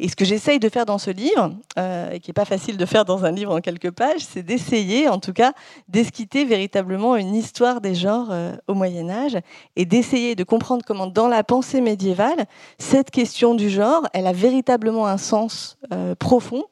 Et 0.00 0.08
ce 0.08 0.14
que 0.14 0.24
j'essaye 0.24 0.60
de 0.60 0.68
faire 0.68 0.86
dans 0.86 0.98
ce 0.98 1.10
livre, 1.10 1.52
euh, 1.76 2.12
et 2.12 2.20
qui 2.20 2.30
n'est 2.30 2.34
pas 2.34 2.44
facile 2.44 2.76
de 2.76 2.86
faire 2.86 3.04
dans 3.04 3.24
un 3.24 3.32
livre 3.32 3.54
en 3.56 3.60
quelques 3.60 3.90
pages, 3.90 4.20
c'est 4.20 4.44
d'essayer, 4.44 5.08
en 5.08 5.18
tout 5.18 5.32
cas, 5.32 5.52
d'esquiter 5.88 6.44
véritablement 6.44 7.16
une 7.16 7.34
histoire 7.34 7.80
des 7.80 7.96
genres 7.96 8.28
euh, 8.30 8.54
au 8.68 8.74
Moyen 8.74 9.10
Âge, 9.10 9.38
et 9.74 9.84
d'essayer 9.86 10.36
de 10.36 10.44
comprendre 10.44 10.84
comment, 10.86 11.08
dans 11.08 11.26
la 11.26 11.42
pensée 11.42 11.80
médiévale, 11.80 12.46
cette 12.78 13.10
question 13.10 13.54
du 13.54 13.70
genre, 13.70 14.06
elle 14.12 14.28
a 14.28 14.32
véritablement 14.32 15.06
un 15.08 15.18
sens 15.18 15.78
euh, 15.92 16.14
profond, 16.14 16.64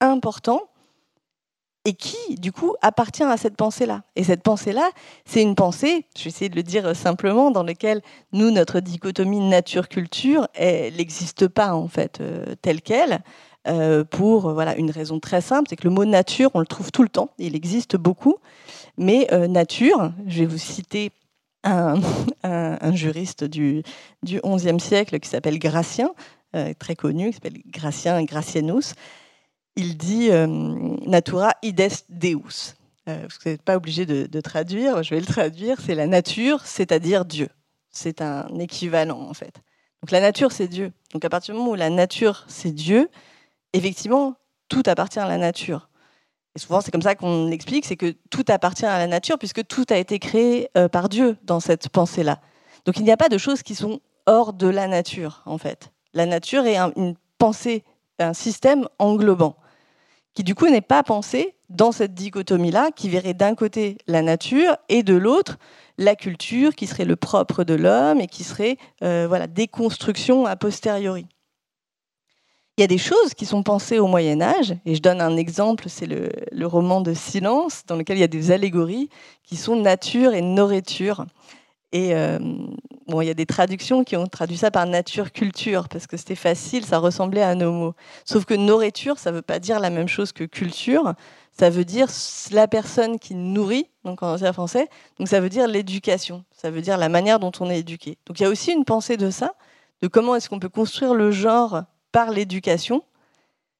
important, 0.00 0.60
et 1.84 1.94
qui, 1.94 2.36
du 2.36 2.50
coup, 2.50 2.74
appartient 2.80 3.22
à 3.22 3.36
cette 3.36 3.56
pensée-là? 3.56 4.02
Et 4.16 4.24
cette 4.24 4.42
pensée-là, 4.42 4.88
c'est 5.26 5.42
une 5.42 5.54
pensée, 5.54 6.06
je 6.16 6.24
vais 6.24 6.30
essayer 6.30 6.48
de 6.48 6.56
le 6.56 6.62
dire 6.62 6.96
simplement, 6.96 7.50
dans 7.50 7.62
laquelle 7.62 8.00
nous, 8.32 8.50
notre 8.50 8.80
dichotomie 8.80 9.40
nature-culture, 9.40 10.48
elle 10.54 10.96
n'existe 10.96 11.48
pas, 11.48 11.74
en 11.74 11.88
fait, 11.88 12.20
euh, 12.20 12.54
telle 12.62 12.80
qu'elle, 12.80 13.20
euh, 13.68 14.04
pour 14.04 14.52
voilà, 14.52 14.76
une 14.76 14.90
raison 14.90 15.20
très 15.20 15.40
simple, 15.40 15.68
c'est 15.68 15.76
que 15.76 15.84
le 15.84 15.94
mot 15.94 16.04
nature, 16.04 16.50
on 16.54 16.60
le 16.60 16.66
trouve 16.66 16.90
tout 16.90 17.02
le 17.02 17.08
temps, 17.08 17.30
il 17.38 17.54
existe 17.54 17.96
beaucoup, 17.96 18.36
mais 18.96 19.26
euh, 19.32 19.46
nature, 19.46 20.12
je 20.26 20.40
vais 20.40 20.46
vous 20.46 20.58
citer 20.58 21.12
un, 21.64 21.96
juriste 22.92 23.44
du, 23.44 23.82
du 24.22 24.40
XIe 24.42 24.80
siècle 24.80 25.18
qui 25.20 25.28
s'appelle 25.28 25.58
Gratien, 25.58 26.10
très 26.78 26.94
connu, 26.94 27.28
qui 27.28 27.32
s'appelle 27.32 27.62
Gratien 27.66 28.22
Gracianus, 28.22 28.94
il 29.76 29.96
dit 29.96 30.30
euh, 30.30 30.46
Natura 30.46 31.52
ides 31.62 31.90
Deus. 32.08 32.74
Euh, 33.08 33.26
vous 33.28 33.50
n'êtes 33.50 33.62
pas 33.62 33.76
obligé 33.76 34.06
de, 34.06 34.40
traduire, 34.40 35.02
je 35.02 35.10
vais 35.10 35.20
le 35.20 35.26
traduire, 35.26 35.78
c'est 35.80 35.94
la 35.94 36.06
nature, 36.06 36.64
c'est-à-dire 36.64 37.24
Dieu. 37.24 37.48
C'est 37.90 38.22
un 38.22 38.48
équivalent 38.58 39.20
en 39.20 39.34
fait. 39.34 39.60
Donc 40.02 40.10
la 40.10 40.20
nature, 40.20 40.52
c'est 40.52 40.68
Dieu. 40.68 40.92
Donc 41.12 41.24
à 41.24 41.28
partir 41.28 41.54
du 41.54 41.60
moment 41.60 41.72
où 41.72 41.74
la 41.74 41.90
nature, 41.90 42.44
c'est 42.48 42.72
Dieu, 42.72 43.10
effectivement, 43.72 44.36
tout 44.68 44.82
appartient 44.86 45.18
à 45.18 45.28
la 45.28 45.38
nature. 45.38 45.88
Et 46.56 46.60
souvent, 46.60 46.80
c'est 46.80 46.90
comme 46.90 47.02
ça 47.02 47.14
qu'on 47.14 47.50
explique, 47.50 47.84
c'est 47.84 47.96
que 47.96 48.14
tout 48.30 48.44
appartient 48.48 48.86
à 48.86 48.98
la 48.98 49.06
nature 49.06 49.38
puisque 49.38 49.66
tout 49.66 49.84
a 49.90 49.96
été 49.96 50.18
créé 50.18 50.70
euh, 50.76 50.88
par 50.88 51.08
Dieu 51.08 51.36
dans 51.42 51.60
cette 51.60 51.88
pensée-là. 51.88 52.40
Donc 52.86 52.98
il 52.98 53.04
n'y 53.04 53.12
a 53.12 53.16
pas 53.16 53.28
de 53.28 53.38
choses 53.38 53.62
qui 53.62 53.74
sont 53.74 54.00
hors 54.26 54.52
de 54.54 54.68
la 54.68 54.86
nature, 54.86 55.42
en 55.44 55.58
fait. 55.58 55.92
La 56.14 56.26
nature 56.26 56.64
est 56.64 56.78
une 56.96 57.16
pensée, 57.38 57.84
un 58.18 58.34
système 58.34 58.88
englobant 58.98 59.56
qui 60.34 60.44
du 60.44 60.54
coup 60.54 60.68
n'est 60.68 60.80
pas 60.80 61.02
pensé 61.02 61.54
dans 61.68 61.92
cette 61.92 62.14
dichotomie-là, 62.14 62.90
qui 62.94 63.08
verrait 63.08 63.34
d'un 63.34 63.54
côté 63.54 63.98
la 64.06 64.22
nature 64.22 64.76
et 64.88 65.02
de 65.02 65.14
l'autre 65.14 65.58
la 65.96 66.16
culture, 66.16 66.74
qui 66.74 66.86
serait 66.86 67.04
le 67.04 67.16
propre 67.16 67.64
de 67.64 67.74
l'homme 67.74 68.20
et 68.20 68.26
qui 68.26 68.44
serait 68.44 68.76
euh, 69.02 69.26
voilà, 69.28 69.46
des 69.46 69.68
constructions 69.68 70.46
a 70.46 70.56
posteriori. 70.56 71.26
Il 72.76 72.80
y 72.80 72.84
a 72.84 72.88
des 72.88 72.98
choses 72.98 73.34
qui 73.34 73.46
sont 73.46 73.62
pensées 73.62 74.00
au 74.00 74.08
Moyen 74.08 74.42
Âge, 74.42 74.74
et 74.84 74.96
je 74.96 75.00
donne 75.00 75.20
un 75.20 75.36
exemple, 75.36 75.88
c'est 75.88 76.06
le, 76.06 76.66
roman 76.66 77.00
de 77.00 77.14
Silence, 77.14 77.84
dans 77.86 77.94
lequel 77.94 78.16
il 78.16 78.20
y 78.20 78.24
a 78.24 78.28
des 78.28 78.50
allégories 78.50 79.08
qui 79.44 79.54
sont 79.54 79.76
nature 79.76 80.34
et 80.34 80.42
nourriture. 80.42 81.24
Et 81.94 82.12
euh, 82.12 82.40
bon, 83.06 83.20
il 83.20 83.26
y 83.26 83.30
a 83.30 83.34
des 83.34 83.46
traductions 83.46 84.02
qui 84.02 84.16
ont 84.16 84.26
traduit 84.26 84.56
ça 84.56 84.72
par 84.72 84.84
nature-culture, 84.84 85.88
parce 85.88 86.08
que 86.08 86.16
c'était 86.16 86.34
facile, 86.34 86.84
ça 86.84 86.98
ressemblait 86.98 87.40
à 87.40 87.54
nos 87.54 87.70
mots. 87.70 87.94
Sauf 88.24 88.44
que 88.44 88.54
nourriture, 88.54 89.16
ça 89.16 89.30
ne 89.30 89.36
veut 89.36 89.42
pas 89.42 89.60
dire 89.60 89.78
la 89.78 89.90
même 89.90 90.08
chose 90.08 90.32
que 90.32 90.42
culture. 90.42 91.14
Ça 91.52 91.70
veut 91.70 91.84
dire 91.84 92.08
la 92.50 92.66
personne 92.66 93.20
qui 93.20 93.36
nourrit, 93.36 93.86
donc 94.04 94.24
en 94.24 94.32
ancien 94.34 94.52
français. 94.52 94.88
Donc 95.20 95.28
ça 95.28 95.38
veut 95.38 95.48
dire 95.48 95.68
l'éducation, 95.68 96.44
ça 96.50 96.68
veut 96.68 96.82
dire 96.82 96.98
la 96.98 97.08
manière 97.08 97.38
dont 97.38 97.52
on 97.60 97.70
est 97.70 97.78
éduqué. 97.78 98.18
Donc 98.26 98.40
il 98.40 98.42
y 98.42 98.46
a 98.46 98.48
aussi 98.48 98.72
une 98.72 98.84
pensée 98.84 99.16
de 99.16 99.30
ça, 99.30 99.54
de 100.02 100.08
comment 100.08 100.34
est-ce 100.34 100.48
qu'on 100.48 100.58
peut 100.58 100.68
construire 100.68 101.14
le 101.14 101.30
genre 101.30 101.84
par 102.10 102.32
l'éducation, 102.32 103.04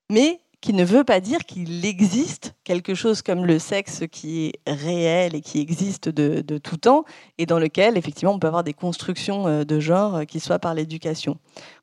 mais 0.08 0.38
qui 0.64 0.72
ne 0.72 0.82
veut 0.82 1.04
pas 1.04 1.20
dire 1.20 1.40
qu'il 1.44 1.84
existe 1.84 2.54
quelque 2.64 2.94
chose 2.94 3.20
comme 3.20 3.44
le 3.44 3.58
sexe 3.58 4.04
qui 4.10 4.46
est 4.46 4.54
réel 4.66 5.34
et 5.34 5.42
qui 5.42 5.60
existe 5.60 6.08
de, 6.08 6.56
tout 6.56 6.78
temps, 6.78 7.04
et 7.36 7.44
dans 7.44 7.58
lequel, 7.58 7.98
effectivement, 7.98 8.32
on 8.32 8.38
peut 8.38 8.46
avoir 8.46 8.64
des 8.64 8.72
constructions 8.72 9.46
euh, 9.46 9.64
de 9.64 9.78
genre 9.78 10.14
euh, 10.14 10.24
qui 10.24 10.40
soient 10.40 10.58
par 10.58 10.72
l'éducation. 10.72 11.36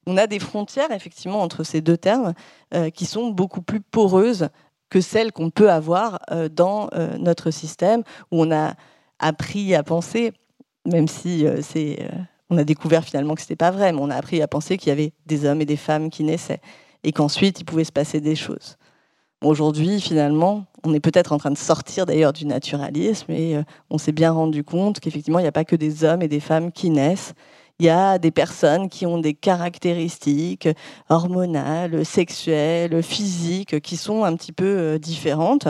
On 0.08 0.18
a 0.18 0.26
des 0.26 0.40
frontières, 0.40 0.90
effectivement, 0.90 1.44
entre 1.44 1.64
ces 1.64 1.82
deux 1.82 1.96
termes 1.96 2.34
euh, 2.74 2.90
qui 2.90 3.06
sont 3.06 3.30
beaucoup 3.30 3.62
plus 3.62 3.82
poreuses 3.82 4.50
que 4.90 5.00
celles 5.00 5.32
qu'on 5.32 5.52
peut 5.52 5.70
avoir 5.70 6.20
dans 6.52 6.90
notre 7.18 7.50
système, 7.50 8.02
où 8.30 8.42
on 8.42 8.52
a 8.52 8.74
appris 9.20 9.74
à 9.74 9.84
penser, 9.84 10.34
même 10.86 11.08
si 11.08 11.46
c'est... 11.62 12.10
on 12.50 12.58
a 12.58 12.66
découvert 12.66 13.06
finalement 13.06 13.36
que 13.36 13.40
ce 13.40 13.46
n'était 13.46 13.56
pas 13.56 13.72
vrai, 13.72 13.94
mais 13.94 14.00
on 14.02 14.10
a 14.10 14.16
appris 14.18 14.42
à 14.42 14.50
penser 14.50 14.76
qu'il 14.76 14.90
y 14.90 14.92
avait 14.92 15.14
des 15.28 15.46
hommes 15.46 15.62
et 15.62 15.66
des 15.66 15.78
femmes 15.78 16.10
qui 16.10 16.26
naissaient 16.26 16.60
et 17.04 17.12
qu'ensuite 17.12 17.60
il 17.60 17.66
pouvait 17.66 17.84
se 17.84 17.92
passer 17.92 18.22
des 18.22 18.36
choses. 18.36 18.78
Aujourd'hui, 19.44 20.00
finalement, 20.00 20.66
on 20.84 20.94
est 20.94 21.00
peut-être 21.00 21.32
en 21.32 21.40
train 21.40 21.50
de 21.50 21.58
sortir 21.58 22.06
d'ailleurs 22.06 22.32
du 22.32 22.46
naturalisme 22.46 23.32
et 23.32 23.56
euh, 23.56 23.64
on 23.90 23.98
s'est 23.98 24.12
bien 24.12 24.32
rendu 24.32 24.64
compte 24.64 25.00
qu'effectivement, 25.00 25.40
il 25.40 25.44
n'y 25.44 25.48
a 25.48 25.52
pas 25.52 25.66
que 25.66 25.76
des 25.76 26.04
hommes 26.04 26.22
et 26.22 26.28
des 26.28 26.40
femmes 26.40 26.72
qui 26.72 26.92
naissent. 26.92 27.34
Il 27.80 27.88
y 27.88 27.90
a 27.90 28.20
des 28.20 28.30
personnes 28.30 28.88
qui 28.88 29.08
ont 29.08 29.18
des 29.18 29.34
caractéristiques 29.34 30.70
hormonales, 31.10 32.06
sexuelles, 32.06 33.02
physiques, 33.02 33.82
qui 33.82 33.98
sont 33.98 34.24
un 34.24 34.36
petit 34.36 34.52
peu 34.52 34.66
euh, 34.66 35.00
différentes 35.00 35.68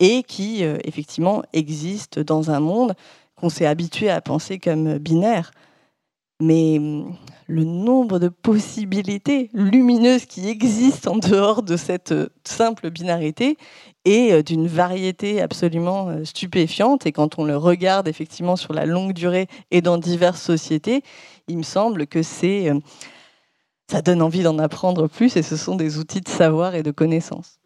et 0.00 0.24
qui, 0.24 0.64
effectivement, 0.82 1.44
existe 1.52 2.18
dans 2.18 2.50
un 2.50 2.58
monde 2.58 2.94
qu'on 3.36 3.50
s'est 3.50 3.66
habitué 3.66 4.10
à 4.10 4.20
penser 4.20 4.58
comme 4.58 4.98
binaire. 4.98 5.52
Mais 6.42 6.76
hum, 6.78 7.14
le 7.46 7.62
nombre 7.62 8.18
de 8.18 8.28
possibilités 8.28 9.48
lumineuses 9.54 10.26
qui 10.26 10.48
existent 10.48 11.12
en 11.12 11.16
dehors 11.18 11.62
de 11.62 11.76
cette 11.76 12.12
simple 12.42 12.90
binarité 12.90 13.56
est 14.04 14.42
d'une 14.42 14.66
variété 14.66 15.40
absolument 15.40 16.24
stupéfiante. 16.24 17.06
Et 17.06 17.12
quand 17.12 17.38
on 17.38 17.44
le 17.44 17.56
regarde 17.56 18.08
effectivement 18.08 18.56
sur 18.56 18.72
la 18.72 18.86
longue 18.86 19.12
durée 19.12 19.46
et 19.70 19.82
dans 19.82 19.98
diverses 19.98 20.42
sociétés, 20.42 21.02
il 21.46 21.58
me 21.58 21.62
semble 21.62 22.08
que 22.08 22.22
c'est 22.22 22.72
ça 23.88 24.02
donne 24.02 24.22
envie 24.22 24.42
d'en 24.42 24.58
apprendre 24.58 25.06
plus 25.06 25.36
et 25.36 25.42
ce 25.42 25.56
sont 25.56 25.76
des 25.76 25.98
outils 25.98 26.22
de 26.22 26.28
savoir 26.28 26.74
et 26.74 26.82
de 26.82 26.90
connaissance. 26.90 27.61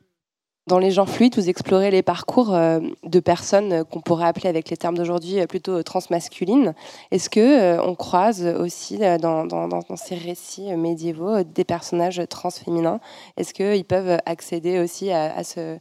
Dans 0.67 0.81
les 0.81 0.91
genres 0.91 1.09
fluides, 1.09 1.37
vous 1.37 1.49
explorez 1.49 1.93
les 1.93 2.03
parcours 2.03 2.53
euh, 2.53 2.81
de 3.05 3.21
personnes 3.21 3.85
qu'on 3.85 4.01
pourrait 4.01 4.27
appeler 4.27 4.49
avec 4.49 4.69
les 4.69 4.77
termes 4.77 4.97
d'aujourd'hui 4.97 5.39
euh, 5.39 5.47
plutôt 5.47 5.81
transmasculines. 5.85 6.75
Est-ce 7.13 7.31
que 7.31 7.39
euh, 7.39 7.83
on 7.85 7.95
croise 7.95 8.45
aussi 8.45 8.99
dans, 9.21 9.47
ces 9.95 10.17
récits 10.17 10.75
médiévaux 10.75 11.45
des 11.45 11.63
personnages 11.63 12.21
transféminins? 12.29 12.99
Est-ce 13.37 13.55
qu'ils 13.55 13.85
peuvent 13.85 14.19
accéder 14.27 14.81
aussi 14.81 15.13
à, 15.13 15.45
ce, 15.45 15.79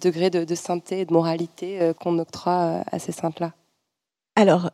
degré 0.00 0.30
de, 0.30 0.44
de, 0.44 0.54
sainteté 0.54 1.00
et 1.00 1.04
de 1.04 1.12
moralité 1.12 1.92
qu'on 2.00 2.18
octroie 2.18 2.82
à 2.90 2.98
ces 2.98 3.12
saintes-là? 3.12 3.52
Alors, 4.36 4.70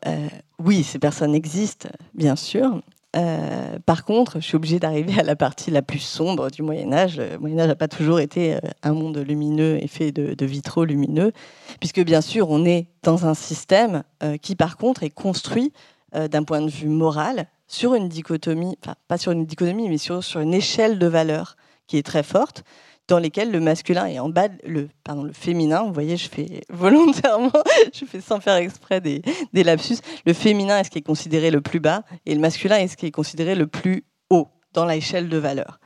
oui, 0.59 0.85
ces 0.85 0.99
personnes 0.99 1.35
existent, 1.35 1.89
bien 2.15 2.37
sûr. 2.37 2.81
Euh, 3.17 3.79
par 3.87 4.05
contre, 4.05 4.41
je 4.41 4.47
suis 4.47 4.57
obligée 4.57 4.79
d'arriver 4.79 5.19
à 5.19 5.25
la 5.25 5.35
partie 5.35 5.71
la 5.71 5.83
plus 5.83 5.99
sombre 5.99 6.51
du 6.51 6.63
Moyen 6.63 6.93
Âge. 6.93 7.19
Le 7.19 7.39
Moyen 7.39 7.59
Âge 7.59 7.69
n'a 7.69 7.75
pas 7.75 7.89
toujours 7.89 8.21
été 8.21 8.55
euh, 8.55 8.61
un 8.83 8.93
monde 8.93 9.19
lumineux 9.19 9.83
et 9.83 9.89
fait 9.89 10.13
de, 10.13 10.45
vitraux 10.45 10.85
lumineux, 10.85 11.33
puisque 11.81 12.01
bien 12.01 12.21
sûr, 12.21 12.51
on 12.51 12.65
est 12.65 12.87
dans 13.03 13.27
un 13.27 13.35
système 13.35 14.05
euh, 14.23 14.37
qui, 14.37 14.55
par 14.55 14.77
contre, 14.77 15.03
est 15.03 15.11
construit 15.11 15.73
d'un 16.13 16.43
point 16.43 16.61
de 16.61 16.69
vue 16.69 16.89
moral 16.89 17.47
sur 17.69 17.95
une 17.95 18.09
dichotomie, 18.09 18.77
enfin 18.83 18.97
pas 19.07 19.17
sur 19.17 19.31
une 19.31 19.47
dichotomie, 19.47 19.89
mais 19.89 19.97
sur, 19.97 20.25
sur 20.25 20.41
une 20.41 20.53
échelle 20.53 20.99
de 20.99 21.07
valeurs 21.07 21.57
qui 21.87 21.99
est 21.99 22.03
très 22.03 22.25
forte 22.25 22.65
dans 23.11 23.19
lesquels 23.19 23.51
le 23.51 23.61
masculin 23.61 24.07
est 24.07 24.21
en 24.21 24.29
bas, 24.29 24.49
le, 24.65 24.89
pardon, 25.05 25.25
le 25.25 25.33
féminin, 25.33 25.83
vous 25.83 25.93
voyez, 25.93 26.17
je 26.17 26.29
fais 26.29 26.63
volontairement, 26.71 27.51
je 27.93 28.05
fais 28.05 28.21
sans 28.21 28.41
faire 28.41 28.55
exprès 28.55 29.01
des, 29.01 29.21
des 29.53 29.65
lapsus, 29.65 29.99
le 30.25 30.33
féminin 30.33 30.79
est 30.79 30.85
ce 30.85 30.91
qui 30.91 30.99
est 30.99 31.03
considéré 31.03 31.51
le 31.51 31.61
plus 31.61 31.81
bas 31.81 32.05
et 32.25 32.35
le 32.35 32.41
masculin 32.41 32.77
est 32.77 32.89
ce 32.89 32.97
qui 32.97 33.07
est 33.07 33.11
considéré 33.11 33.57
le 33.57 33.67
plus 33.67 34.05
haut 34.31 34.49
dans 34.73 34.87
l'échelle 34.87 35.29
de 35.29 35.37
valeur. 35.37 35.81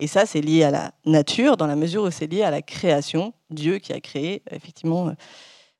Et 0.00 0.06
ça, 0.06 0.24
c'est 0.24 0.40
lié 0.40 0.64
à 0.64 0.70
la 0.70 0.92
nature, 1.04 1.58
dans 1.58 1.66
la 1.66 1.76
mesure 1.76 2.04
où 2.04 2.10
c'est 2.10 2.26
lié 2.26 2.42
à 2.42 2.50
la 2.50 2.62
création, 2.62 3.34
Dieu 3.50 3.78
qui 3.78 3.92
a 3.92 4.00
créé, 4.00 4.42
effectivement, 4.50 5.12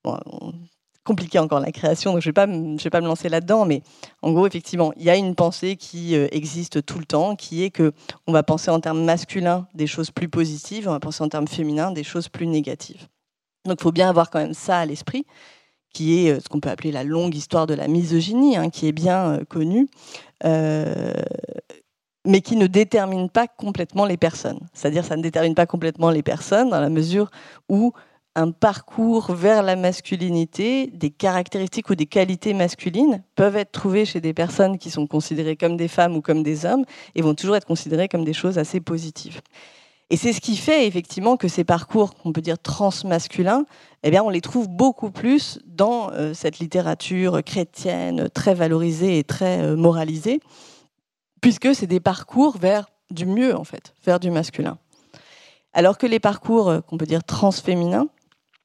euh, 0.06 0.12
compliqué 1.04 1.38
encore 1.38 1.60
la 1.60 1.72
création, 1.72 2.12
donc 2.12 2.22
je 2.22 2.28
ne 2.28 2.30
vais, 2.30 2.90
pas, 2.90 3.00
me 3.00 3.06
lancer 3.06 3.28
là-dedans, 3.28 3.64
mais 3.64 3.82
en 4.22 4.32
gros, 4.32 4.46
effectivement, 4.46 4.92
il 4.96 5.04
y 5.04 5.10
a 5.10 5.16
une 5.16 5.34
pensée 5.34 5.76
qui 5.76 6.14
euh, 6.14 6.28
existe 6.30 6.84
tout 6.84 6.98
le 6.98 7.06
temps, 7.06 7.36
qui 7.36 7.64
est 7.64 7.70
que 7.70 7.92
on 8.26 8.32
va 8.32 8.42
penser 8.42 8.70
en 8.70 8.80
termes 8.80 9.04
masculins 9.04 9.66
des 9.74 9.86
choses 9.86 10.10
plus 10.10 10.28
positives, 10.28 10.88
on 10.88 10.92
va 10.92 11.00
penser 11.00 11.24
en 11.24 11.28
termes 11.28 11.48
féminins 11.48 11.90
des 11.90 12.04
choses 12.04 12.28
plus 12.28 12.46
négatives. 12.46 13.08
Donc 13.64 13.78
il 13.80 13.82
faut 13.82 13.92
bien 13.92 14.08
avoir 14.08 14.30
quand 14.30 14.40
même 14.40 14.54
ça 14.54 14.78
à 14.78 14.86
l'esprit, 14.86 15.26
qui 15.92 16.26
est 16.26 16.32
euh, 16.32 16.40
ce 16.40 16.48
qu'on 16.48 16.60
peut 16.60 16.70
appeler 16.70 16.92
la 16.92 17.04
longue 17.04 17.34
histoire 17.34 17.66
de 17.66 17.74
la 17.74 17.88
misogynie, 17.88 18.56
hein, 18.56 18.68
qui 18.68 18.86
est 18.86 18.92
bien 18.92 19.32
euh, 19.32 19.44
connue, 19.44 19.88
mais 22.26 22.42
qui 22.42 22.56
ne 22.56 22.66
détermine 22.66 23.30
pas 23.30 23.48
complètement 23.48 24.04
les 24.04 24.18
personnes. 24.18 24.60
C'est-à-dire 24.74 25.04
ça 25.04 25.16
ne 25.16 25.22
détermine 25.22 25.54
pas 25.54 25.66
complètement 25.66 26.10
les 26.10 26.22
personnes 26.22 26.68
dans 26.68 26.80
la 26.80 26.90
mesure 26.90 27.30
où 27.70 27.94
un 28.36 28.52
parcours 28.52 29.32
vers 29.32 29.62
la 29.62 29.76
masculinité, 29.76 30.86
des 30.88 31.10
caractéristiques 31.10 31.90
ou 31.90 31.94
des 31.94 32.06
qualités 32.06 32.54
masculines 32.54 33.22
peuvent 33.34 33.56
être 33.56 33.72
trouvées 33.72 34.04
chez 34.04 34.20
des 34.20 34.32
personnes 34.32 34.78
qui 34.78 34.90
sont 34.90 35.06
considérées 35.06 35.56
comme 35.56 35.76
des 35.76 35.88
femmes 35.88 36.16
ou 36.16 36.20
comme 36.20 36.42
des 36.42 36.64
hommes 36.64 36.84
et 37.14 37.22
vont 37.22 37.34
toujours 37.34 37.56
être 37.56 37.66
considérées 37.66 38.08
comme 38.08 38.24
des 38.24 38.32
choses 38.32 38.58
assez 38.58 38.80
positives. 38.80 39.40
Et 40.10 40.16
c'est 40.16 40.32
ce 40.32 40.40
qui 40.40 40.56
fait 40.56 40.86
effectivement 40.86 41.36
que 41.36 41.46
ces 41.46 41.62
parcours 41.62 42.14
qu'on 42.14 42.32
peut 42.32 42.40
dire 42.40 42.58
transmasculins, 42.58 43.64
eh 44.02 44.10
bien, 44.10 44.24
on 44.24 44.28
les 44.28 44.40
trouve 44.40 44.68
beaucoup 44.68 45.10
plus 45.10 45.60
dans 45.66 46.10
euh, 46.12 46.34
cette 46.34 46.58
littérature 46.58 47.42
chrétienne 47.44 48.28
très 48.28 48.54
valorisée 48.54 49.18
et 49.18 49.24
très 49.24 49.62
euh, 49.62 49.76
moralisée, 49.76 50.40
puisque 51.40 51.74
c'est 51.74 51.86
des 51.86 52.00
parcours 52.00 52.58
vers 52.58 52.86
du 53.10 53.24
mieux 53.24 53.56
en 53.56 53.64
fait, 53.64 53.94
vers 54.04 54.18
du 54.18 54.30
masculin. 54.30 54.78
Alors 55.72 55.96
que 55.96 56.06
les 56.06 56.18
parcours 56.18 56.68
euh, 56.68 56.80
qu'on 56.80 56.96
peut 56.96 57.06
dire 57.06 57.22
transféminins, 57.22 58.08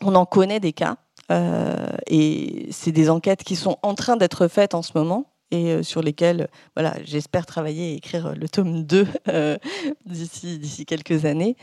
on 0.01 0.15
en 0.15 0.25
connaît 0.25 0.59
des 0.59 0.73
cas. 0.73 0.97
Euh, 1.31 1.87
et 2.07 2.67
c'est 2.71 2.91
des 2.91 3.09
enquêtes 3.09 3.43
qui 3.43 3.55
sont 3.55 3.77
en 3.81 3.95
train 3.95 4.15
d'être 4.15 4.47
faites 4.47 4.75
en 4.75 4.83
ce 4.83 4.91
moment 4.95 5.31
et 5.49 5.71
euh, 5.71 5.83
sur 5.83 6.01
lesquelles 6.03 6.49
voilà, 6.75 6.95
j'espère 7.03 7.47
travailler 7.47 7.93
et 7.93 7.95
écrire 7.95 8.35
le 8.35 8.47
tome 8.47 8.83
2 8.83 9.07
euh, 9.29 9.57
d'ici, 10.05 10.85
quelques 10.85 11.25
années. 11.25 11.55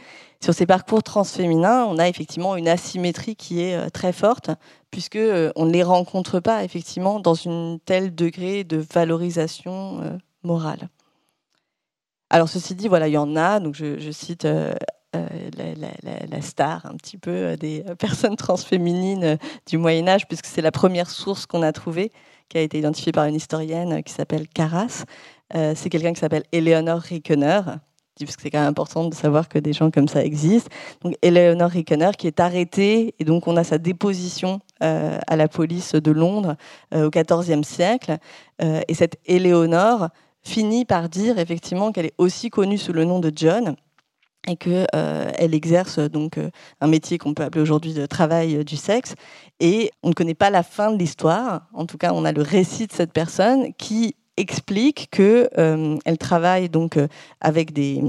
Sur 0.42 0.54
ces 0.54 0.66
parcours 0.66 1.04
transféminins, 1.04 1.84
on 1.84 1.98
a 1.98 2.08
effectivement 2.08 2.56
une 2.56 2.66
asymétrie 2.66 3.36
qui 3.36 3.60
est 3.60 3.90
très 3.90 4.12
forte, 4.12 4.50
puisque 4.90 5.18
on 5.54 5.66
ne 5.66 5.72
les 5.72 5.84
rencontre 5.84 6.40
pas 6.40 6.64
effectivement 6.64 7.20
dans 7.20 7.34
une 7.34 7.78
telle 7.84 8.12
degré 8.12 8.64
de 8.64 8.84
valorisation 8.92 10.18
morale. 10.42 10.88
Alors 12.28 12.48
ceci 12.48 12.74
dit, 12.74 12.88
voilà, 12.88 13.06
il 13.06 13.12
y 13.12 13.18
en 13.18 13.36
a. 13.36 13.60
Donc 13.60 13.76
je 13.76 14.10
cite 14.10 14.48
euh, 15.14 15.28
la, 16.30 16.40
star 16.40 16.86
un 16.86 16.96
petit 16.96 17.18
peu 17.18 17.30
euh, 17.30 17.56
des 17.56 17.84
personnes 17.98 18.34
transféminines 18.36 19.24
euh, 19.24 19.36
du 19.66 19.76
Moyen 19.76 20.08
Âge, 20.08 20.26
puisque 20.26 20.46
c'est 20.46 20.62
la 20.62 20.72
première 20.72 21.10
source 21.10 21.44
qu'on 21.44 21.60
a 21.60 21.70
trouvée, 21.72 22.10
qui 22.48 22.56
a 22.56 22.62
été 22.62 22.78
identifiée 22.78 23.12
par 23.12 23.26
une 23.26 23.34
historienne 23.34 24.02
qui 24.02 24.12
s'appelle 24.12 24.48
Caras. 24.48 25.04
c'est 25.52 25.90
quelqu'un 25.90 26.14
qui 26.14 26.20
s'appelle 26.20 26.44
Eleanor 26.52 26.98
Rickener, 26.98 27.60
parce 28.18 28.36
que 28.36 28.42
c'est 28.42 28.50
quand 28.50 28.60
même 28.60 28.68
important 28.68 29.04
de 29.06 29.14
savoir 29.14 29.50
que 29.50 29.58
des 29.58 29.74
gens 29.74 29.90
comme 29.90 30.08
ça 30.08 30.24
existent. 30.24 30.70
Donc 31.02 31.14
Eleanor 31.20 31.70
Rickener 31.70 32.12
qui 32.16 32.26
est 32.26 32.40
arrêtée 32.40 33.14
et 33.18 33.24
donc 33.24 33.46
on 33.48 33.56
a 33.56 33.64
sa 33.64 33.76
déposition 33.78 34.60
à 34.80 35.36
la 35.36 35.48
police 35.48 35.92
de 35.92 36.10
Londres 36.10 36.56
au 36.94 37.10
XIVe 37.10 37.62
siècle. 37.62 38.18
et 38.60 38.94
cette 38.94 39.18
Eleanor 39.26 40.08
finit 40.42 40.84
par 40.84 41.08
dire 41.08 41.38
effectivement 41.38 41.92
qu'elle 41.92 42.06
est 42.06 42.14
aussi 42.18 42.50
connue 42.50 42.78
sous 42.78 42.92
le 42.92 43.04
nom 43.04 43.18
de 43.18 43.32
John 43.34 43.76
et 44.48 44.56
qu'elle 44.56 44.86
euh, 44.94 45.30
exerce 45.38 45.98
donc 45.98 46.38
euh, 46.38 46.50
un 46.80 46.88
métier 46.88 47.18
qu'on 47.18 47.34
peut 47.34 47.44
appeler 47.44 47.62
aujourd'hui 47.62 47.94
de 47.94 48.06
travail 48.06 48.56
euh, 48.56 48.64
du 48.64 48.76
sexe. 48.76 49.14
Et 49.60 49.90
on 50.02 50.08
ne 50.08 50.14
connaît 50.14 50.34
pas 50.34 50.50
la 50.50 50.62
fin 50.62 50.90
de 50.90 50.98
l'histoire. 50.98 51.68
En 51.72 51.86
tout 51.86 51.98
cas, 51.98 52.12
on 52.12 52.24
a 52.24 52.32
le 52.32 52.42
récit 52.42 52.86
de 52.86 52.92
cette 52.92 53.12
personne 53.12 53.72
qui 53.74 54.16
explique 54.36 55.08
que 55.10 55.50
elle 56.06 56.16
travaille 56.16 56.70
donc 56.70 56.98
avec 57.42 57.74
des 57.74 58.02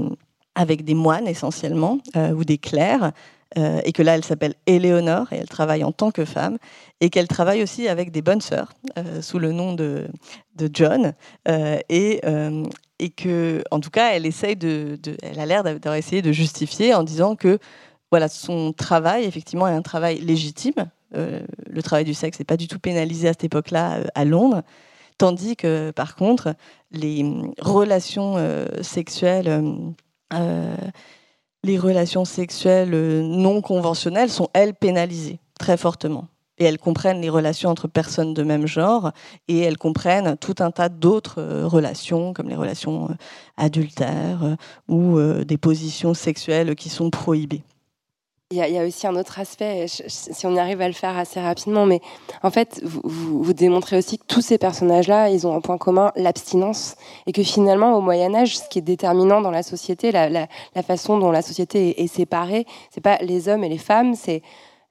avec 0.54 0.82
des 0.82 0.94
moines 0.94 1.28
essentiellement 1.28 1.98
ou 2.16 2.44
des 2.44 2.56
clercs. 2.56 3.12
et 3.56 3.92
que 3.92 4.02
là, 4.02 4.14
elle 4.14 4.24
s'appelle 4.24 4.54
Éléonore 4.66 5.32
et 5.34 5.36
elle 5.36 5.48
travaille 5.48 5.84
en 5.84 5.92
tant 5.92 6.10
que 6.10 6.24
femme, 6.24 6.56
et 7.00 7.10
qu'elle 7.10 7.28
travaille 7.28 7.62
aussi 7.62 7.88
avec 7.88 8.10
des 8.10 8.22
bonnes 8.22 8.40
sœurs 8.40 8.72
sous 9.20 9.38
le 9.38 9.52
nom 9.52 9.74
de, 9.74 10.06
de 10.56 10.70
John. 10.72 11.12
et 11.46 12.22
et 12.98 13.10
que, 13.10 13.62
en 13.70 13.80
tout 13.80 13.90
cas, 13.90 14.12
elle 14.12 14.26
essaye 14.26 14.56
de, 14.56 14.98
elle 15.22 15.40
a 15.40 15.46
l'air 15.46 15.64
d'avoir 15.64 15.96
essayé 15.96 16.22
de 16.22 16.32
justifier 16.32 16.94
en 16.94 17.02
disant 17.02 17.36
que 17.36 17.58
voilà, 18.10 18.28
son 18.28 18.72
travail, 18.72 19.24
effectivement, 19.24 19.66
est 19.66 19.72
un 19.72 19.82
travail 19.82 20.20
légitime. 20.20 20.90
Euh, 21.16 21.40
le 21.66 21.82
travail 21.82 22.04
du 22.04 22.14
sexe 22.14 22.38
n'est 22.38 22.44
pas 22.44 22.56
du 22.56 22.68
tout 22.68 22.78
pénalisé 22.78 23.28
à 23.28 23.32
cette 23.32 23.44
époque-là 23.44 23.96
euh, 23.96 24.04
à 24.14 24.24
Londres, 24.24 24.62
tandis 25.18 25.56
que, 25.56 25.90
par 25.90 26.14
contre, 26.14 26.54
les 26.92 27.24
relations 27.60 28.34
euh, 28.36 28.66
sexuelles, 28.82 29.64
les 31.64 31.78
relations 31.78 32.24
sexuelles 32.24 32.90
non 33.22 33.62
conventionnelles 33.62 34.30
sont 34.30 34.48
elles 34.52 34.74
pénalisées 34.74 35.40
très 35.58 35.76
fortement 35.76 36.28
et 36.58 36.64
elles 36.64 36.78
comprennent 36.78 37.20
les 37.20 37.30
relations 37.30 37.70
entre 37.70 37.88
personnes 37.88 38.34
de 38.34 38.42
même 38.42 38.66
genre 38.66 39.12
et 39.48 39.60
elles 39.60 39.78
comprennent 39.78 40.36
tout 40.36 40.56
un 40.60 40.70
tas 40.70 40.88
d'autres 40.88 41.40
euh, 41.40 41.66
relations 41.66 42.32
comme 42.32 42.48
les 42.48 42.56
relations 42.56 43.10
euh, 43.10 43.14
adultères 43.56 44.44
euh, 44.44 44.56
ou 44.88 45.18
des 45.44 45.56
positions 45.56 46.14
sexuelles 46.14 46.74
qui 46.74 46.88
sont 46.88 47.10
prohibées. 47.10 47.62
Il 48.50 48.58
y, 48.58 48.78
a, 48.78 48.86
aussi 48.86 49.06
un 49.06 49.16
autre 49.16 49.40
aspect, 49.40 49.86
si 49.88 50.46
on 50.46 50.54
y 50.54 50.58
arrive 50.60 50.80
à 50.80 50.86
le 50.86 50.94
faire 50.94 51.16
assez 51.16 51.40
rapidement, 51.40 51.86
mais 51.86 52.00
en 52.42 52.50
fait, 52.50 52.80
vous, 52.84 53.52
démontrez 53.52 53.96
aussi 53.96 54.18
que 54.18 54.24
tous 54.28 54.42
ces 54.42 54.58
personnages-là, 54.58 55.30
ils 55.30 55.46
ont 55.46 55.56
un 55.56 55.60
point 55.60 55.78
commun, 55.78 56.12
l'abstinence, 56.14 56.94
et 57.26 57.32
que 57.32 57.42
finalement, 57.42 57.96
au 57.96 58.00
Moyen 58.00 58.32
Âge, 58.34 58.58
ce 58.58 58.68
qui 58.68 58.78
est 58.78 58.82
déterminant 58.82 59.40
dans 59.40 59.50
la 59.50 59.64
société, 59.64 60.12
la 60.12 60.48
façon 60.86 61.18
dont 61.18 61.32
la 61.32 61.42
société 61.42 61.98
est, 61.98 62.04
est 62.04 62.06
séparée, 62.06 62.66
c'est 62.90 63.00
pas 63.00 63.16
les 63.22 63.48
hommes 63.48 63.64
et 63.64 63.68
les 63.68 63.78
femmes, 63.78 64.14
c'est 64.14 64.42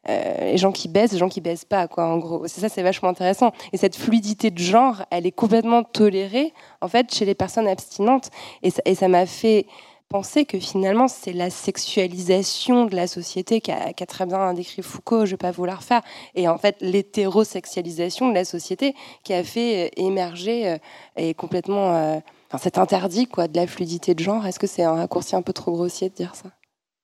euh, 0.09 0.51
les 0.51 0.57
gens 0.57 0.71
qui 0.71 0.87
baissent, 0.87 1.11
les 1.11 1.17
gens 1.17 1.29
qui 1.29 1.41
baissent 1.41 1.65
pas, 1.65 1.87
quoi, 1.87 2.05
en 2.05 2.17
gros. 2.17 2.47
C'est 2.47 2.61
ça, 2.61 2.69
c'est 2.69 2.83
vachement 2.83 3.09
intéressant. 3.09 3.51
Et 3.71 3.77
cette 3.77 3.95
fluidité 3.95 4.51
de 4.51 4.59
genre, 4.59 5.03
elle 5.11 5.25
est 5.25 5.31
complètement 5.31 5.83
tolérée, 5.83 6.53
en 6.81 6.87
fait, 6.87 7.13
chez 7.13 7.25
les 7.25 7.35
personnes 7.35 7.67
abstinentes. 7.67 8.29
Et 8.61 8.95
ça 8.95 9.07
m'a 9.07 9.25
fait 9.25 9.65
penser 10.13 10.45
que 10.45 10.59
finalement 10.59 11.07
c'est 11.07 11.33
la 11.33 11.49
sexualisation 11.49 12.85
de 12.85 12.95
la 12.95 13.07
société 13.07 13.61
qu'a 13.61 14.05
très 14.05 14.27
bien 14.27 14.53
décrit 14.53 14.83
Foucault, 14.83 15.25
je 15.25 15.31
vais 15.31 15.37
pas 15.37 15.49
vous 15.49 15.65
la 15.65 15.73
refaire, 15.73 16.03
et 16.35 16.47
en 16.47 16.59
fait 16.59 16.75
l'hétérosexualisation 16.81 18.29
de 18.29 18.35
la 18.35 18.45
société 18.45 18.93
qui 19.23 19.33
a 19.33 19.43
fait 19.43 19.87
euh, 19.87 19.89
émerger 19.97 20.67
euh, 20.67 20.77
et 21.17 21.33
complètement 21.33 21.95
euh, 21.95 22.19
cet 22.59 22.77
interdit 22.77 23.25
quoi, 23.25 23.47
de 23.47 23.55
la 23.57 23.65
fluidité 23.65 24.13
de 24.13 24.19
genre. 24.19 24.45
Est-ce 24.45 24.59
que 24.59 24.67
c'est 24.67 24.83
un 24.83 24.93
raccourci 24.93 25.35
un 25.35 25.41
peu 25.41 25.51
trop 25.51 25.71
grossier 25.71 26.09
de 26.09 26.13
dire 26.13 26.35
ça? 26.35 26.49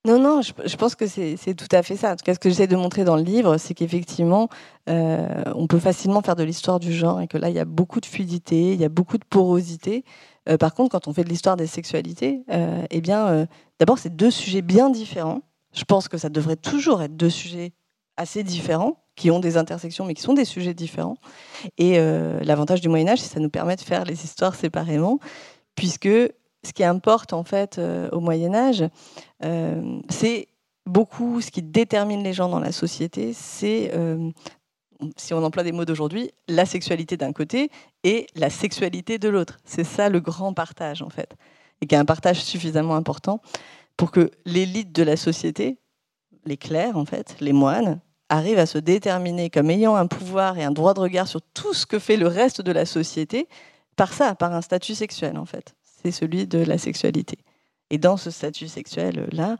Non, 0.05 0.17
non, 0.17 0.41
je, 0.41 0.75
pense 0.77 0.95
que 0.95 1.07
c'est 1.07 1.53
tout 1.55 1.67
à 1.75 1.83
fait 1.83 1.97
ça. 1.97 2.13
En 2.13 2.15
tout 2.15 2.23
cas, 2.23 2.33
ce 2.33 2.39
que 2.39 2.49
j'essaie 2.49 2.67
de 2.67 2.77
montrer 2.77 3.03
dans 3.03 3.17
le 3.17 3.21
livre, 3.21 3.57
c'est 3.57 3.73
qu'effectivement, 3.73 4.47
on 4.87 5.67
peut 5.67 5.79
facilement 5.79 6.21
faire 6.21 6.37
de 6.37 6.43
l'histoire 6.43 6.79
du 6.79 6.93
genre 6.93 7.19
et 7.19 7.27
que 7.27 7.37
là, 7.37 7.49
il 7.49 7.55
y 7.55 7.59
a 7.59 7.65
beaucoup 7.65 7.99
de 7.99 8.05
fluidité, 8.05 8.73
il 8.73 8.79
y 8.79 8.85
a 8.85 8.89
beaucoup 8.89 9.17
de 9.17 9.25
porosité. 9.29 10.05
Euh, 10.49 10.57
par 10.57 10.73
contre, 10.73 10.91
quand 10.91 11.07
on 11.07 11.13
fait 11.13 11.23
de 11.23 11.29
l'histoire 11.29 11.57
des 11.57 11.67
sexualités, 11.67 12.43
euh, 12.51 12.85
eh 12.89 13.01
bien, 13.01 13.27
euh, 13.27 13.45
d'abord, 13.79 13.99
c'est 13.99 14.15
deux 14.15 14.31
sujets 14.31 14.61
bien 14.61 14.89
différents. 14.89 15.41
Je 15.73 15.83
pense 15.83 16.07
que 16.07 16.17
ça 16.17 16.29
devrait 16.29 16.55
toujours 16.55 17.01
être 17.01 17.15
deux 17.15 17.29
sujets 17.29 17.73
assez 18.17 18.43
différents, 18.43 19.03
qui 19.15 19.31
ont 19.31 19.39
des 19.39 19.57
intersections, 19.57 20.05
mais 20.05 20.13
qui 20.13 20.21
sont 20.21 20.33
des 20.33 20.45
sujets 20.45 20.73
différents. 20.73 21.17
Et 21.77 21.97
l'avantage 22.41 22.79
du 22.79 22.87
Moyen 22.87 23.09
Âge, 23.09 23.19
c'est 23.19 23.27
que 23.27 23.33
ça 23.33 23.39
nous 23.41 23.49
permet 23.49 23.75
de 23.75 23.81
faire 23.81 24.05
les 24.05 24.23
histoires 24.23 24.55
séparément, 24.55 25.19
puisque 25.75 26.09
ce 26.65 26.73
qui 26.73 26.83
importe 26.83 27.33
en 27.33 27.43
fait 27.43 27.79
au 28.11 28.19
Moyen 28.19 28.53
Âge, 28.53 28.83
c'est 30.09 30.47
beaucoup 30.85 31.41
ce 31.41 31.51
qui 31.51 31.61
détermine 31.61 32.23
les 32.23 32.33
gens 32.33 32.49
dans 32.49 32.59
la 32.59 32.71
société, 32.71 33.33
c'est 33.33 33.91
si 35.17 35.33
on 35.33 35.43
emploie 35.43 35.63
des 35.63 35.71
mots 35.71 35.85
d'aujourd'hui, 35.85 36.31
la 36.47 36.65
sexualité 36.65 37.15
d'un 37.17 37.31
côté 37.31 37.71
et 38.03 38.27
la 38.35 38.49
sexualité 38.49 39.17
de 39.17 39.29
l'autre. 39.29 39.57
C'est 39.63 39.83
ça 39.83 40.09
le 40.09 40.19
grand 40.19 40.53
partage, 40.53 41.01
en 41.01 41.09
fait. 41.09 41.35
Et 41.81 41.85
qu'il 41.85 41.95
y 41.95 41.97
a 41.97 42.01
un 42.01 42.05
partage 42.05 42.43
suffisamment 42.43 42.95
important 42.95 43.41
pour 43.95 44.11
que 44.11 44.31
l'élite 44.45 44.91
de 44.91 45.03
la 45.03 45.15
société, 45.15 45.77
les 46.45 46.57
clercs, 46.57 46.97
en 46.97 47.05
fait, 47.05 47.35
les 47.39 47.53
moines, 47.53 48.01
arrivent 48.27 48.59
à 48.59 48.65
se 48.65 48.77
déterminer 48.77 49.49
comme 49.49 49.69
ayant 49.69 49.95
un 49.95 50.07
pouvoir 50.07 50.57
et 50.57 50.63
un 50.63 50.71
droit 50.71 50.93
de 50.93 50.99
regard 50.99 51.27
sur 51.27 51.41
tout 51.41 51.73
ce 51.73 51.85
que 51.85 51.97
fait 51.97 52.17
le 52.17 52.27
reste 52.27 52.61
de 52.61 52.71
la 52.71 52.85
société 52.85 53.47
par 53.95 54.13
ça, 54.13 54.35
par 54.35 54.53
un 54.53 54.61
statut 54.61 54.95
sexuel, 54.95 55.37
en 55.37 55.45
fait. 55.45 55.75
C'est 56.01 56.11
celui 56.11 56.47
de 56.47 56.59
la 56.59 56.77
sexualité. 56.77 57.39
Et 57.89 57.97
dans 57.97 58.17
ce 58.17 58.31
statut 58.31 58.67
sexuel-là, 58.67 59.57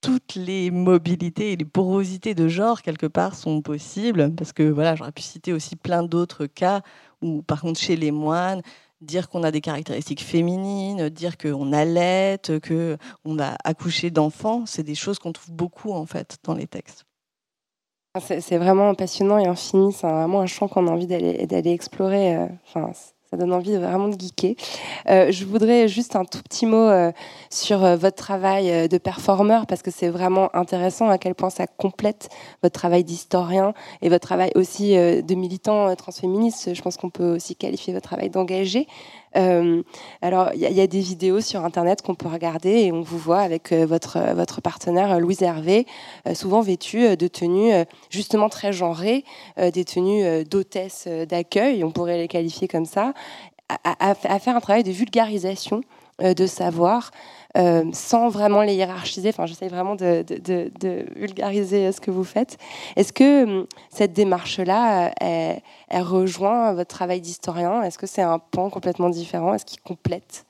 toutes 0.00 0.34
les 0.34 0.70
mobilités 0.70 1.52
et 1.52 1.56
les 1.56 1.64
porosités 1.64 2.34
de 2.34 2.48
genre, 2.48 2.82
quelque 2.82 3.06
part, 3.06 3.34
sont 3.34 3.60
possibles. 3.60 4.34
Parce 4.34 4.52
que 4.52 4.62
voilà, 4.62 4.96
j'aurais 4.96 5.12
pu 5.12 5.22
citer 5.22 5.52
aussi 5.52 5.76
plein 5.76 6.02
d'autres 6.02 6.46
cas 6.46 6.80
où, 7.20 7.42
par 7.42 7.60
contre, 7.60 7.78
chez 7.78 7.96
les 7.96 8.10
moines, 8.10 8.62
dire 9.00 9.28
qu'on 9.28 9.42
a 9.42 9.50
des 9.50 9.60
caractéristiques 9.60 10.22
féminines, 10.22 11.08
dire 11.08 11.36
qu'on 11.36 11.72
allait, 11.72 12.38
qu'on 12.66 13.38
a 13.38 13.56
accouché 13.64 14.10
d'enfants, 14.10 14.64
c'est 14.66 14.82
des 14.82 14.94
choses 14.94 15.18
qu'on 15.18 15.32
trouve 15.32 15.52
beaucoup, 15.52 15.92
en 15.92 16.06
fait, 16.06 16.38
dans 16.44 16.54
les 16.54 16.66
textes. 16.66 17.04
C'est 18.18 18.58
vraiment 18.58 18.94
passionnant 18.94 19.38
et 19.38 19.46
infini. 19.46 19.92
C'est 19.92 20.08
vraiment 20.08 20.40
un 20.40 20.46
champ 20.46 20.66
qu'on 20.66 20.88
a 20.88 20.90
envie 20.90 21.06
d'aller 21.06 21.70
explorer. 21.70 22.36
Euh, 22.36 22.46
ça 23.30 23.36
donne 23.36 23.52
envie 23.52 23.76
vraiment 23.76 24.08
de 24.08 24.18
geeker. 24.18 24.56
Euh, 25.08 25.30
je 25.30 25.44
voudrais 25.44 25.86
juste 25.86 26.16
un 26.16 26.24
tout 26.24 26.42
petit 26.42 26.66
mot 26.66 26.76
euh, 26.76 27.12
sur 27.48 27.84
euh, 27.84 27.96
votre 27.96 28.16
travail 28.16 28.88
de 28.88 28.98
performeur, 28.98 29.66
parce 29.66 29.82
que 29.82 29.92
c'est 29.92 30.08
vraiment 30.08 30.54
intéressant 30.54 31.08
à 31.08 31.18
quel 31.18 31.36
point 31.36 31.50
ça 31.50 31.66
complète 31.68 32.28
votre 32.62 32.78
travail 32.78 33.04
d'historien 33.04 33.72
et 34.02 34.08
votre 34.08 34.26
travail 34.26 34.50
aussi 34.56 34.96
de 34.96 35.34
militant 35.34 35.94
transféministe. 35.94 36.74
Je 36.74 36.82
pense 36.82 36.96
qu'on 36.96 37.10
peut 37.10 37.36
aussi 37.36 37.54
qualifier 37.54 37.92
votre 37.92 38.08
travail 38.08 38.30
d'engagé. 38.30 38.88
Euh, 39.36 39.82
alors, 40.22 40.50
il 40.54 40.60
y, 40.60 40.80
a 40.80 40.86
des 40.86 41.00
vidéos 41.00 41.40
sur 41.40 41.64
Internet 41.64 42.02
qu'on 42.02 42.14
peut 42.14 42.28
regarder 42.28 42.70
et 42.70 42.92
on 42.92 43.02
vous 43.02 43.18
voit 43.18 43.40
avec 43.40 43.72
euh, 43.72 43.86
votre, 43.86 44.18
votre 44.34 44.60
partenaire 44.60 45.12
euh, 45.12 45.18
Louise 45.18 45.42
Hervé, 45.42 45.86
souvent 46.34 46.60
vêtue 46.60 47.16
de 47.16 47.28
tenues 47.28 47.72
justement 48.10 48.48
très 48.48 48.72
genrées, 48.72 49.24
des 49.56 49.84
tenues 49.84 50.44
d'hôtesse 50.44 51.08
d'accueil, 51.28 51.84
on 51.84 51.90
pourrait 51.90 52.18
les 52.18 52.28
qualifier 52.28 52.68
comme 52.68 52.84
ça, 52.84 53.14
à, 53.84 54.14
faire 54.14 54.56
un 54.56 54.60
travail 54.60 54.82
de 54.82 54.90
vulgarisation 54.90 55.82
de 56.20 56.46
savoir 56.46 57.10
euh, 57.56 57.84
sans 57.92 58.28
vraiment 58.28 58.62
les 58.62 58.74
hiérarchiser. 58.74 59.30
Enfin, 59.30 59.46
j'essaie 59.46 59.68
vraiment 59.68 59.96
de, 59.96 60.24
vulgariser 61.16 61.88
euh, 61.88 61.92
ce 61.92 62.00
que 62.00 62.12
vous 62.12 62.22
faites. 62.22 62.58
Est-ce 62.94 63.12
que 63.12 63.44
hum, 63.44 63.66
cette 63.90 64.12
démarche-là, 64.12 65.06
euh, 65.06 65.10
elle, 65.20 65.62
elle, 65.88 66.02
rejoint 66.02 66.72
votre 66.74 66.94
travail 66.94 67.20
d'historien? 67.20 67.82
Est-ce 67.82 67.98
que 67.98 68.06
c'est 68.06 68.22
un 68.22 68.38
pan 68.38 68.70
complètement 68.70 69.10
différent? 69.10 69.52
Est-ce 69.52 69.64
qu'il 69.64 69.80
complète? 69.80 70.46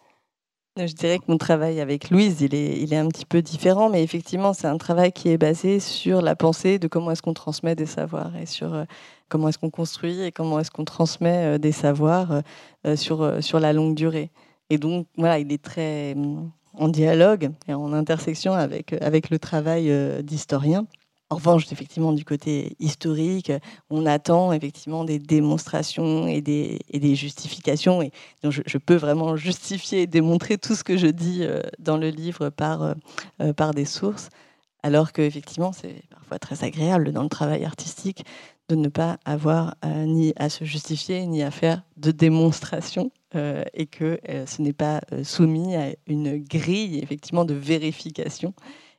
Je 0.76 0.92
dirais 0.92 1.18
que 1.18 1.24
mon 1.28 1.38
travail 1.38 1.80
avec 1.80 2.11
Louise, 2.11 2.42
il 2.42 2.55
est, 2.55 2.80
il 2.80 2.92
est 2.92 2.98
un 2.98 3.09
petit 3.09 3.26
peu 3.26 3.42
différent, 3.42 3.88
mais 3.88 4.03
effectivement, 4.03 4.53
c'est 4.53 4.68
un 4.68 4.78
travail 4.78 5.12
qui 5.12 5.30
est 5.30 5.38
basé 5.38 5.80
sur 5.80 6.22
la 6.22 6.36
pensée 6.36 6.78
de 6.78 6.86
comment 6.86 7.11
est-ce 7.11 7.22
qu'on 7.22 7.34
transmet 7.34 7.74
des 7.74 7.86
savoirs 7.86 8.34
et 8.36 8.46
sur 8.46 8.84
comment 9.28 9.48
est-ce 9.48 9.59
qu'on 9.59 9.70
construit 9.70 10.22
et 10.22 10.32
comment 10.32 10.61
est-ce 10.61 10.70
qu'on 10.70 10.84
transmet 10.84 11.59
des 11.59 11.72
savoirs 11.72 12.42
sur, 12.94 13.42
sur 13.42 13.59
la 13.59 13.72
longue 13.72 13.94
durée. 13.94 14.30
Et 14.70 14.78
donc, 14.78 15.07
voilà, 15.18 15.38
il 15.38 15.53
est 15.53 15.62
très, 15.62 16.14
hum, 16.14 16.51
en 16.75 16.89
dialogue 16.89 17.51
et 17.68 17.75
en 17.75 17.93
intersection 17.93 18.53
avec, 18.53 18.93
avec 19.01 19.31
le 19.31 19.39
travail 19.39 19.91
euh, 19.91 20.23
d'historien. 20.23 20.87
En 21.33 21.37
revanche, 21.37 21.71
effectivement, 21.71 22.12
du 22.12 22.25
côté 22.25 22.75
historique, 22.81 23.53
on 23.89 24.05
attend 24.05 24.53
effectivement 24.53 25.05
des 25.05 25.21
démonstrations 25.21 26.27
et 26.27 26.41
des, 26.41 26.81
et 26.91 26.99
des 26.99 27.14
justifications. 27.14 28.03
Et 28.03 28.11
donc 28.43 28.53
je, 28.53 28.79
peux 28.79 28.97
vraiment 28.97 29.37
justifier 29.37 30.03
et 30.03 30.07
démontrer 30.09 30.59
tout 30.59 30.75
ce 30.75 30.83
que 30.83 30.97
je 30.97 31.07
dis 31.07 31.41
euh, 31.43 31.61
dans 31.79 31.99
le 31.99 32.09
livre 32.09 32.51
par, 32.51 32.83
euh, 33.41 33.53
par 33.53 33.75
des 33.75 33.85
sources. 33.85 34.29
Alors 34.83 35.12
qu'effectivement, 35.12 35.73
c'est 35.73 36.03
parfois 36.11 36.41
très 36.41 36.64
agréable 36.64 37.12
dans 37.12 37.23
le 37.23 37.29
travail 37.29 37.64
artistique 37.64 38.25
de 38.71 38.77
ne 38.77 38.89
pas 38.89 39.18
avoir 39.25 39.75
ni 39.85 40.33
à 40.37 40.49
se 40.49 40.64
justifier, 40.64 41.27
ni 41.27 41.43
à 41.43 41.51
faire 41.51 41.83
de 41.97 42.12
démonstration 42.12 43.11
euh, 43.37 43.62
et 43.75 43.87
que 43.87 44.18
euh, 44.29 44.45
ce 44.45 44.61
n'est 44.61 44.73
pas 44.73 45.01
euh, 45.12 45.23
soumis 45.23 45.77
à 45.77 45.95
une 46.09 46.39
grille 46.39 46.99
effectivement 46.99 47.45
de 47.45 47.55
vérification. 47.55 48.55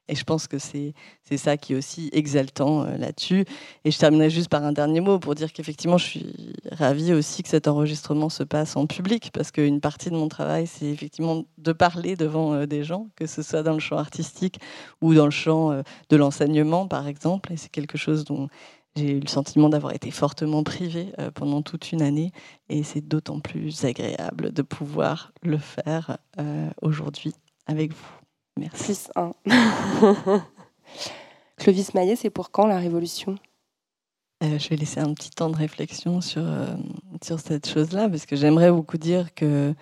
Et 0.08 0.16
je 0.16 0.24
pense 0.24 0.48
que 0.48 0.58
c'est 0.58 0.94
ça 1.38 1.56
qui 1.56 1.74
est 1.74 1.76
aussi 1.76 2.10
exaltant 2.12 2.84
là-dessus. 2.84 3.46
Et 3.86 3.92
je 3.92 3.98
terminerai 3.98 4.30
juste 4.30 4.50
par 4.50 4.62
un 4.66 4.74
dernier 4.74 5.00
mot 5.00 5.20
pour 5.20 5.36
dire 5.36 5.54
qu'effectivement, 5.54 5.98
je 5.98 6.06
suis 6.06 6.54
ravie 6.70 7.14
aussi 7.14 7.44
que 7.44 7.50
cet 7.50 7.70
enregistrement 7.70 8.28
se 8.28 8.44
passe 8.44 8.76
en 8.76 8.88
public, 8.88 9.30
parce 9.32 9.52
qu'une 9.52 9.80
partie 9.80 10.10
de 10.10 10.16
mon 10.16 10.28
travail, 10.28 10.68
c'est 10.68 10.88
effectivement 10.88 11.46
de 11.58 11.72
parler 11.72 12.18
devant 12.18 12.66
des 12.66 12.84
gens, 12.84 13.08
que 13.16 13.26
ce 13.26 13.42
soit 13.42 13.64
dans 13.64 13.74
le 13.74 13.80
champ 13.80 13.96
artistique 13.96 14.60
ou 15.00 15.14
dans 15.14 15.26
le 15.26 15.32
champ 15.32 15.82
de 16.10 16.18
l'enseignement, 16.18 16.88
par 16.88 17.08
exemple. 17.08 17.54
Et 17.54 17.56
c'est 17.56 17.72
quelque 17.72 17.98
chose 17.98 18.26
dont 18.26 18.50
j'ai 18.96 19.12
eu 19.12 19.20
le 19.20 19.28
sentiment 19.28 19.70
d'avoir 19.70 19.94
été 19.94 20.12
fortement 20.12 20.64
privée 20.64 21.14
euh, 21.20 21.32
pendant 21.32 21.62
toute 21.62 21.92
une 21.92 22.02
année 22.02 22.32
et 22.70 22.84
c'est 22.84 23.02
d'autant 23.02 23.40
plus 23.40 23.86
agréable 23.86 24.52
de 24.52 24.62
pouvoir 24.62 25.32
le 25.44 25.58
faire 25.58 26.18
euh, 26.40 26.70
aujourd'hui 26.82 27.34
avec 27.68 27.94
vous. 27.94 28.10
Merci. 28.58 29.08
1. 29.16 29.32
Clovis 31.58 31.94
Maillet, 31.94 32.16
c'est 32.18 32.30
pour 32.30 32.52
quand 32.52 32.68
la 32.68 32.80
Révolution? 32.80 33.36
Euh, 34.44 34.60
Je 34.60 34.70
vais 34.70 34.76
laisser 34.76 35.00
un 35.00 35.14
petit 35.14 35.30
temps 35.30 35.50
de 35.50 35.56
réflexion 35.56 36.20
sur, 36.20 36.44
sur 37.24 37.40
cette 37.40 37.70
chose-là 37.70 38.10
parce 38.10 38.26
que 38.26 38.36
j'aimerais 38.36 38.72
beaucoup 38.72 38.98
dire 38.98 39.34
que 39.34 39.74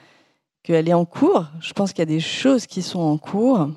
qu'elle 0.62 0.90
est 0.90 0.94
en 0.94 1.06
cours. 1.06 1.46
Je 1.62 1.74
pense 1.74 1.94
qu'il 1.94 2.00
y 2.00 2.02
a 2.04 2.06
des 2.06 2.20
choses 2.20 2.68
qui 2.68 2.82
sont 2.82 3.00
en 3.00 3.18
cours 3.18 3.70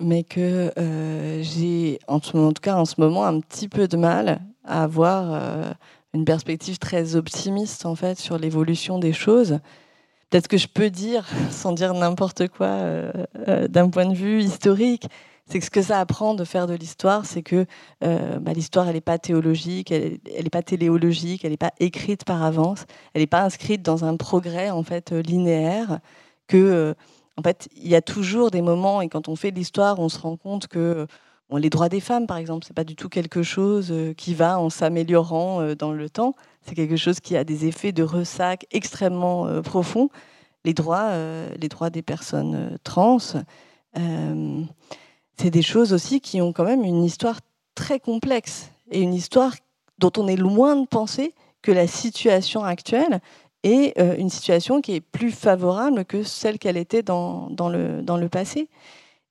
mais 0.00 0.22
que 0.24 0.72
euh, 0.78 1.42
j'ai, 1.42 1.98
en, 2.06 2.20
tout 2.20 2.52
cas 2.60 2.76
en 2.76 2.84
ce 2.84 2.94
moment, 2.98 3.24
un 3.24 3.40
petit 3.40 3.68
peu 3.68 3.88
de 3.88 3.96
mal 3.96 4.40
à 4.64 4.82
avoir 4.82 5.32
euh, 5.32 5.72
une 6.14 6.24
perspective 6.24 6.78
très 6.78 7.16
optimiste 7.16 7.86
en 7.86 7.94
fait 7.94 8.18
sur 8.18 8.38
l'évolution 8.38 8.98
des 8.98 9.12
choses. 9.12 9.58
Peut-être 10.30 10.48
que 10.48 10.58
je 10.58 10.68
peux 10.68 10.90
dire, 10.90 11.26
sans 11.50 11.72
dire 11.72 11.94
n'importe 11.94 12.48
quoi, 12.48 12.66
euh, 12.66 13.68
d'un 13.68 13.88
point 13.88 14.06
de 14.06 14.14
vue 14.14 14.42
historique, 14.42 15.08
c'est 15.50 15.60
que 15.60 15.64
ce 15.64 15.70
que 15.70 15.80
ça 15.80 15.98
apprend 15.98 16.34
de 16.34 16.44
faire 16.44 16.66
de 16.66 16.74
l'histoire, 16.74 17.24
c'est 17.24 17.40
que 17.40 17.64
bah, 18.02 18.52
l'histoire, 18.52 18.86
elle 18.86 18.96
n'est 18.96 19.00
pas 19.00 19.16
théologique, 19.16 19.90
elle 19.90 20.18
n'est 20.26 20.50
pas 20.50 20.62
téléologique, 20.62 21.42
elle 21.42 21.52
n'est 21.52 21.56
pas 21.56 21.72
écrite 21.80 22.26
par 22.26 22.42
avance, 22.42 22.84
elle 23.14 23.22
n'est 23.22 23.26
pas 23.26 23.44
inscrite 23.44 23.80
dans 23.80 24.04
un 24.04 24.18
progrès 24.18 24.68
en 24.68 24.82
fait 24.82 25.10
linéaire 25.10 26.00
que 26.48 26.94
en 27.38 27.42
fait, 27.42 27.68
il 27.76 27.86
y 27.86 27.94
a 27.94 28.02
toujours 28.02 28.50
des 28.50 28.62
moments, 28.62 29.00
et 29.00 29.08
quand 29.08 29.28
on 29.28 29.36
fait 29.36 29.52
l'histoire, 29.52 30.00
on 30.00 30.08
se 30.08 30.18
rend 30.18 30.36
compte 30.36 30.66
que 30.66 31.06
les 31.56 31.70
droits 31.70 31.88
des 31.88 32.00
femmes, 32.00 32.26
par 32.26 32.36
exemple, 32.36 32.66
c'est 32.66 32.74
pas 32.74 32.84
du 32.84 32.96
tout 32.96 33.08
quelque 33.08 33.44
chose 33.44 33.88
euh, 33.90 34.12
qui 34.12 34.34
va 34.34 34.58
en 34.58 34.68
s'améliorant 34.68 35.62
euh, 35.62 35.74
dans 35.76 35.92
le 35.92 36.10
temps. 36.10 36.34
C'est 36.62 36.74
quelque 36.74 36.96
chose 36.96 37.20
qui 37.20 37.36
a 37.36 37.44
des 37.44 37.64
effets 37.66 37.92
de 37.92 38.02
ressac 38.02 38.66
extrêmement 38.72 39.46
euh, 39.46 39.62
profonds. 39.62 40.10
Les 40.64 40.74
droits, 40.74 41.12
les 41.56 41.68
droits 41.68 41.88
des 41.88 42.02
personnes 42.02 42.76
trans, 42.82 43.18
c'est 45.36 45.50
des 45.50 45.62
choses 45.62 45.92
aussi 45.92 46.20
qui 46.20 46.42
ont 46.42 46.52
quand 46.52 46.64
même 46.64 46.84
une 46.84 47.04
histoire 47.04 47.38
très 47.76 48.00
complexe 48.00 48.70
et 48.90 49.00
une 49.00 49.14
histoire 49.14 49.54
dont 49.98 50.10
on 50.18 50.26
est 50.26 50.36
loin 50.36 50.76
de 50.76 50.86
penser 50.86 51.32
que 51.62 51.70
la 51.70 51.86
situation 51.86 52.64
actuelle 52.64 53.20
et 53.64 54.00
une 54.18 54.30
situation 54.30 54.80
qui 54.80 54.94
est 54.94 55.00
plus 55.00 55.32
favorable 55.32 56.04
que 56.04 56.22
celle 56.22 56.58
qu'elle 56.58 56.76
était 56.76 57.02
dans, 57.02 57.50
dans, 57.50 57.68
le, 57.68 58.02
dans 58.02 58.16
le 58.16 58.28
passé. 58.28 58.68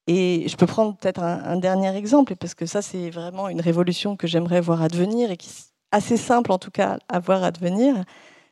Et 0.07 0.47
je 0.47 0.55
peux 0.55 0.65
prendre 0.65 0.95
peut-être 0.95 1.21
un, 1.21 1.57
dernier 1.57 1.95
exemple, 1.95 2.36
parce 2.38 2.55
que 2.55 2.65
ça, 2.65 2.82
c'est 2.82 3.09
vraiment 3.09 3.49
une 3.49 3.59
révolution 3.59 4.15
que 4.15 4.25
j'aimerais 4.25 4.61
voir 4.61 4.82
advenir 4.82 5.32
et 5.32 5.38
qui 5.38 5.49
est 5.49 5.67
assez 5.91 6.17
simple 6.17 6.51
en 6.51 6.57
tout 6.57 6.71
cas 6.71 6.97
à 7.09 7.19
voir 7.19 7.43
advenir. 7.43 7.95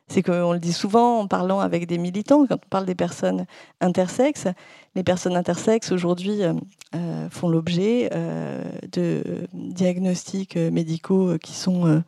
C'est 0.08 0.22
qu'on 0.22 0.54
le 0.54 0.60
dit 0.60 0.74
souvent 0.74 1.22
en 1.22 1.28
parlant 1.28 1.62
avec 1.62 1.88
des 1.88 1.98
militants, 1.98 2.46
quand 2.46 2.56
on 2.64 2.70
parle 2.70 2.86
des 2.86 2.94
personnes 2.94 3.46
intersexes. 3.82 4.48
Les 4.94 5.04
personnes 5.04 5.36
intersexes 5.36 5.92
aujourd'hui 5.92 6.44
euh, 6.44 6.54
euh, 6.94 7.28
font 7.32 7.50
l'objet 7.50 8.10
euh, 8.14 8.64
de 8.92 9.48
diagnostics 9.54 10.58
médicaux 10.58 11.38
qui 11.40 11.54
sont 11.54 12.04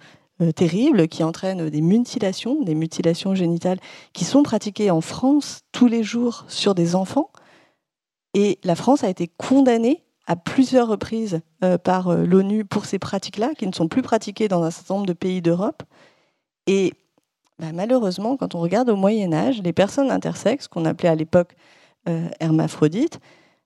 terribles, 0.55 1.07
qui 1.07 1.23
entraînent 1.23 1.69
des 1.69 1.81
mutilations, 1.81 2.61
des 2.61 2.75
mutilations 2.75 3.35
génitales 3.35 3.79
qui 4.13 4.25
sont 4.25 4.43
pratiquées 4.43 4.91
en 4.91 5.01
France 5.01 5.61
tous 5.71 5.87
les 5.87 6.03
jours 6.03 6.45
sur 6.47 6.75
des 6.75 6.95
enfants. 6.95 7.31
Et 8.33 8.59
la 8.63 8.75
France 8.75 9.03
a 9.03 9.09
été 9.09 9.27
condamnée 9.27 10.03
à 10.27 10.35
plusieurs 10.35 10.87
reprises 10.87 11.39
euh, 11.63 11.77
par 11.77 12.09
euh, 12.09 12.25
l'ONU 12.25 12.65
pour 12.65 12.85
ces 12.85 12.99
pratiques-là, 12.99 13.55
qui 13.57 13.65
ne 13.65 13.71
sont 13.71 13.87
plus 13.87 14.01
pratiquées 14.01 14.49
dans 14.49 14.61
un 14.61 14.71
certain 14.71 14.95
nombre 14.95 15.07
de 15.07 15.13
pays 15.13 15.41
d'Europe. 15.41 15.83
Et 16.67 16.93
bah, 17.59 17.71
malheureusement, 17.73 18.35
quand 18.35 18.53
on 18.53 18.59
regarde 18.59 18.89
au 18.89 18.97
Moyen 18.97 19.33
Âge, 19.33 19.61
les 19.63 19.73
personnes 19.73 20.11
intersexes, 20.11 20.67
qu'on 20.67 20.85
appelait 20.85 21.09
à 21.09 21.15
l'époque 21.15 21.55
euh, 22.07 22.27
hermaphrodites, 22.41 23.19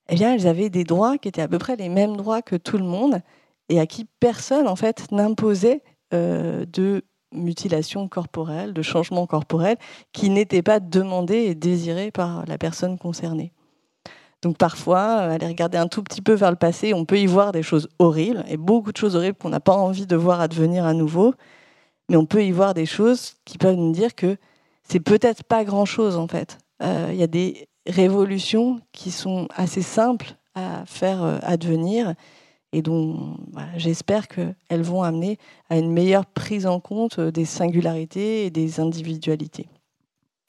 eh 0.08 0.16
bien, 0.16 0.34
elles 0.34 0.48
avaient 0.48 0.70
des 0.70 0.84
droits 0.84 1.18
qui 1.18 1.28
étaient 1.28 1.42
à 1.42 1.48
peu 1.48 1.58
près 1.58 1.76
les 1.76 1.90
mêmes 1.90 2.16
droits 2.16 2.44
que 2.44 2.56
tout 2.56 2.78
le 2.78 2.86
monde, 2.86 3.22
et 3.70 3.80
à 3.80 3.88
qui 3.88 4.06
personne, 4.20 4.68
en 4.68 4.76
fait, 4.76 5.12
n'imposait 5.12 5.82
de 6.12 7.04
mutilation 7.34 8.08
corporelle, 8.08 8.74
de 8.74 8.82
changement 8.82 9.26
corporel, 9.26 9.78
qui 10.12 10.30
n'étaient 10.30 10.62
pas 10.62 10.80
demandés 10.80 11.44
et 11.44 11.56
désirés 11.56 12.12
par 12.12 12.46
la 12.46 12.58
personne 12.58 12.98
concernée. 12.98 13.54
Donc 14.42 14.58
parfois, 14.58 15.20
euh, 15.22 15.36
aller 15.36 15.48
regarder 15.48 15.78
un 15.78 15.88
tout 15.88 16.02
petit 16.04 16.22
peu 16.22 16.34
vers 16.34 16.50
le 16.50 16.58
passé, 16.58 16.94
on 16.94 17.06
peut 17.06 17.20
y 17.20 17.28
voir 17.28 17.52
des 17.52 17.64
choses 17.64 17.90
horribles, 18.00 18.44
et 18.48 18.58
beaucoup 18.58 18.92
de 18.92 18.98
choses 18.98 19.16
horribles 19.16 19.38
qu'on 19.38 19.50
n'a 19.50 19.60
pas 19.60 19.74
envie 19.74 20.08
de 20.08 20.16
voir 20.16 20.42
advenir 20.42 20.86
à 20.86 20.94
nouveau, 20.94 21.34
mais 22.10 22.18
on 22.18 22.26
peut 22.26 22.44
y 22.44 22.52
voir 22.52 22.74
des 22.74 22.86
choses 22.86 23.36
qui 23.46 23.58
peuvent 23.58 23.76
nous 23.76 23.92
dire 23.92 24.16
que 24.16 24.38
c'est 24.84 25.00
peut-être 25.00 25.44
pas 25.44 25.64
grand-chose 25.64 26.18
en 26.18 26.28
fait. 26.28 26.58
Euh, 26.82 27.10
il 27.12 27.18
y 27.18 27.24
a 27.24 27.28
des 27.28 27.68
révolutions 27.88 28.80
qui 28.92 29.12
sont 29.12 29.48
assez 29.56 29.84
simples 29.84 30.36
à 30.56 30.84
faire 30.86 31.24
euh, 31.24 31.38
advenir 31.44 32.16
et 32.74 32.82
dont 32.82 33.38
j'espère 33.76 34.28
qu'elles 34.28 34.82
vont 34.82 35.04
amener 35.04 35.38
à 35.70 35.78
une 35.78 35.92
meilleure 35.92 36.26
prise 36.26 36.66
en 36.66 36.80
compte 36.80 37.20
des 37.20 37.46
singularités 37.46 38.46
et 38.46 38.50
des 38.50 38.80
individualités. 38.80 39.68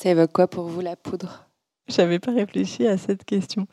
Ça 0.03 0.11
évoque 0.11 0.33
quoi 0.33 0.49
pour 0.49 0.65
vous 0.65 0.81
la 0.81 0.97
poudre? 0.97 1.49
J'avais 1.89 2.19
pas 2.19 2.33
réfléchi 2.33 2.87
à 2.87 2.97
cette 2.97 3.25
question. 3.25 3.67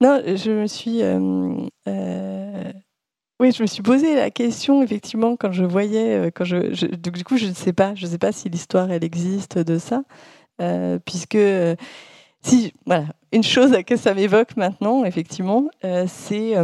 Non, 0.00 0.20
je 0.24 0.50
me 0.50 0.66
suis. 0.66 1.02
Euh, 1.02 1.54
euh, 1.88 2.72
oui, 3.38 3.52
je 3.52 3.62
me 3.62 3.66
suis 3.66 3.82
posé 3.82 4.14
la 4.14 4.30
question 4.30 4.82
effectivement 4.82 5.36
quand 5.36 5.52
je 5.52 5.64
voyais, 5.64 6.26
euh, 6.26 6.30
quand 6.34 6.44
je, 6.44 6.86
donc, 6.96 7.14
du 7.16 7.24
coup, 7.24 7.36
je 7.36 7.46
ne 7.46 7.54
sais 7.54 7.72
pas, 7.72 7.94
je 7.94 8.06
ne 8.06 8.10
sais 8.10 8.18
pas 8.18 8.32
si 8.32 8.48
l'histoire 8.48 8.90
elle 8.90 9.04
existe 9.04 9.58
de 9.58 9.78
ça, 9.78 10.02
puisque 11.04 11.38
si 12.42 12.72
voilà, 12.86 13.06
une 13.32 13.42
chose 13.42 13.76
que 13.86 13.96
ça 13.96 14.14
m'évoque 14.14 14.56
maintenant, 14.56 15.04
effectivement, 15.04 15.68
c'est 16.06 16.54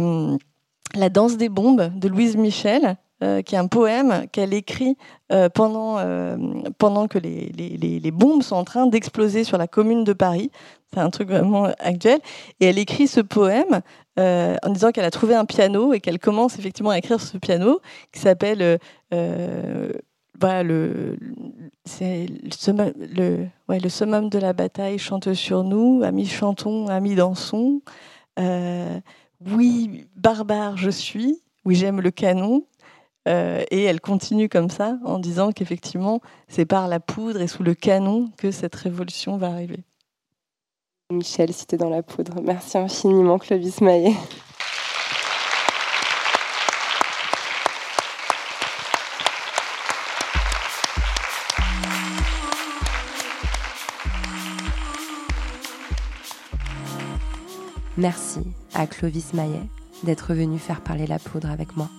la 0.95 1.09
danse 1.09 1.37
des 1.37 1.49
bombes 1.49 1.91
de 1.95 2.07
Louise 2.07 2.35
Michel, 2.35 2.97
euh, 3.21 3.41
qui 3.41 3.55
est 3.55 3.57
un 3.57 3.67
poème 3.67 4.27
qu'elle 4.31 4.53
écrit 4.53 4.95
euh, 5.33 5.49
pendant, 5.49 5.97
euh, 5.97 6.37
pendant 6.77 7.09
que 7.09 7.19
les, 7.19 7.49
les, 7.49 7.99
les, 7.99 8.11
bombes 8.11 8.43
sont 8.43 8.55
en 8.55 8.63
train 8.63 8.87
d'exploser 8.87 9.43
sur 9.43 9.57
la 9.57 9.67
commune 9.67 10.05
de 10.05 10.13
Paris. 10.13 10.51
C'est 10.93 11.01
un 11.01 11.09
truc 11.09 11.27
vraiment 11.27 11.65
actuel. 11.79 12.19
Et 12.61 12.67
elle 12.67 12.77
écrit 12.77 13.07
ce 13.07 13.19
poème 13.19 13.81
en 14.17 14.69
disant 14.69 14.91
qu'elle 14.91 15.05
a 15.05 15.11
trouvé 15.11 15.35
un 15.35 15.45
piano 15.45 15.93
et 15.93 15.99
qu'elle 15.99 16.19
commence 16.19 16.59
effectivement 16.59 16.91
à 16.91 16.97
écrire 16.97 17.21
ce 17.21 17.37
piano 17.37 17.79
qui 18.13 18.19
s'appelle 18.19 18.79
voilà, 19.11 20.63
le, 20.63 21.17
c'est 21.83 22.25
le, 22.27 22.93
le, 22.95 23.47
ouais, 23.67 23.79
le 23.79 23.89
summum 23.89 24.29
de 24.29 24.39
la 24.39 24.53
bataille 24.53 24.97
chante 24.97 25.33
sur 25.33 25.65
nous, 25.65 26.01
amis 26.03 26.25
chantons, 26.25 26.87
amis 26.87 27.15
dansons. 27.15 27.81
Oui, 29.45 30.05
barbare 30.15 30.77
je 30.77 30.89
suis, 30.89 31.41
oui, 31.65 31.75
j'aime 31.75 32.01
le 32.01 32.11
canon, 32.11 32.65
euh, 33.27 33.63
et 33.71 33.83
elle 33.83 34.01
continue 34.01 34.49
comme 34.49 34.69
ça 34.69 34.97
en 35.05 35.19
disant 35.19 35.51
qu'effectivement, 35.51 36.21
c'est 36.47 36.65
par 36.65 36.87
la 36.87 36.99
poudre 36.99 37.41
et 37.41 37.47
sous 37.47 37.63
le 37.63 37.73
canon 37.73 38.31
que 38.37 38.51
cette 38.51 38.75
révolution 38.75 39.37
va 39.37 39.47
arriver. 39.47 39.83
Michel, 41.11 41.53
cité 41.53 41.77
dans 41.77 41.89
la 41.89 42.03
poudre. 42.03 42.35
Merci 42.41 42.77
infiniment, 42.77 43.37
Clovis 43.39 43.81
Maillet. 43.81 44.13
Merci 57.97 58.39
à 58.73 58.87
Clovis 58.87 59.33
Maillet 59.33 59.63
d'être 60.03 60.33
venu 60.33 60.59
faire 60.59 60.81
parler 60.81 61.07
la 61.07 61.19
poudre 61.19 61.49
avec 61.49 61.75
moi. 61.75 61.89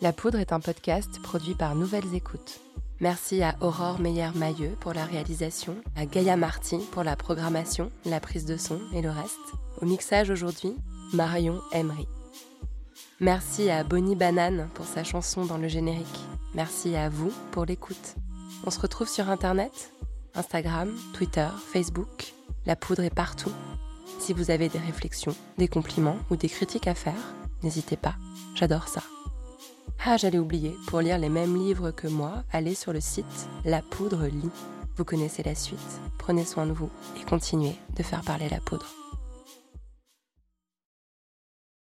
La 0.00 0.12
Poudre 0.12 0.38
est 0.38 0.52
un 0.52 0.60
podcast 0.60 1.20
produit 1.22 1.54
par 1.54 1.74
Nouvelles 1.74 2.14
Écoutes. 2.14 2.60
Merci 3.00 3.42
à 3.42 3.56
Aurore 3.60 4.00
Meyer-Mailleux 4.00 4.76
pour 4.80 4.92
la 4.92 5.04
réalisation, 5.04 5.76
à 5.96 6.06
Gaïa 6.06 6.36
Marty 6.36 6.78
pour 6.92 7.04
la 7.04 7.16
programmation, 7.16 7.90
la 8.04 8.20
prise 8.20 8.44
de 8.44 8.56
son 8.56 8.80
et 8.94 9.02
le 9.02 9.10
reste. 9.10 9.38
Au 9.80 9.86
mixage 9.86 10.30
aujourd'hui, 10.30 10.74
Marion 11.12 11.60
Emery. 11.72 12.08
Merci 13.20 13.70
à 13.70 13.82
Bonnie 13.82 14.16
Banane 14.16 14.68
pour 14.74 14.86
sa 14.86 15.02
chanson 15.02 15.44
dans 15.44 15.58
le 15.58 15.68
générique. 15.68 16.06
Merci 16.54 16.94
à 16.94 17.08
vous 17.08 17.32
pour 17.50 17.64
l'écoute. 17.64 18.16
On 18.64 18.70
se 18.70 18.80
retrouve 18.80 19.08
sur 19.08 19.28
Internet, 19.28 19.92
Instagram, 20.34 20.92
Twitter, 21.12 21.48
Facebook. 21.72 22.34
La 22.66 22.76
poudre 22.76 23.02
est 23.02 23.14
partout. 23.14 23.52
Si 24.18 24.32
vous 24.32 24.50
avez 24.50 24.68
des 24.68 24.78
réflexions, 24.78 25.34
des 25.56 25.68
compliments 25.68 26.18
ou 26.30 26.36
des 26.36 26.48
critiques 26.48 26.86
à 26.86 26.94
faire, 26.94 27.34
n'hésitez 27.62 27.96
pas. 27.96 28.14
J'adore 28.54 28.88
ça. 28.88 29.02
Ah, 30.04 30.16
j'allais 30.16 30.38
oublier, 30.38 30.74
pour 30.86 31.00
lire 31.00 31.18
les 31.18 31.28
mêmes 31.28 31.56
livres 31.56 31.90
que 31.90 32.08
moi, 32.08 32.44
allez 32.52 32.74
sur 32.74 32.92
le 32.92 33.00
site 33.00 33.48
La 33.64 33.82
Poudre 33.82 34.26
Lit. 34.26 34.50
Vous 34.96 35.04
connaissez 35.04 35.42
la 35.42 35.54
suite. 35.54 36.00
Prenez 36.18 36.44
soin 36.44 36.66
de 36.66 36.72
vous 36.72 36.90
et 37.20 37.24
continuez 37.24 37.76
de 37.96 38.02
faire 38.02 38.22
parler 38.22 38.48
la 38.48 38.60
poudre. 38.60 38.97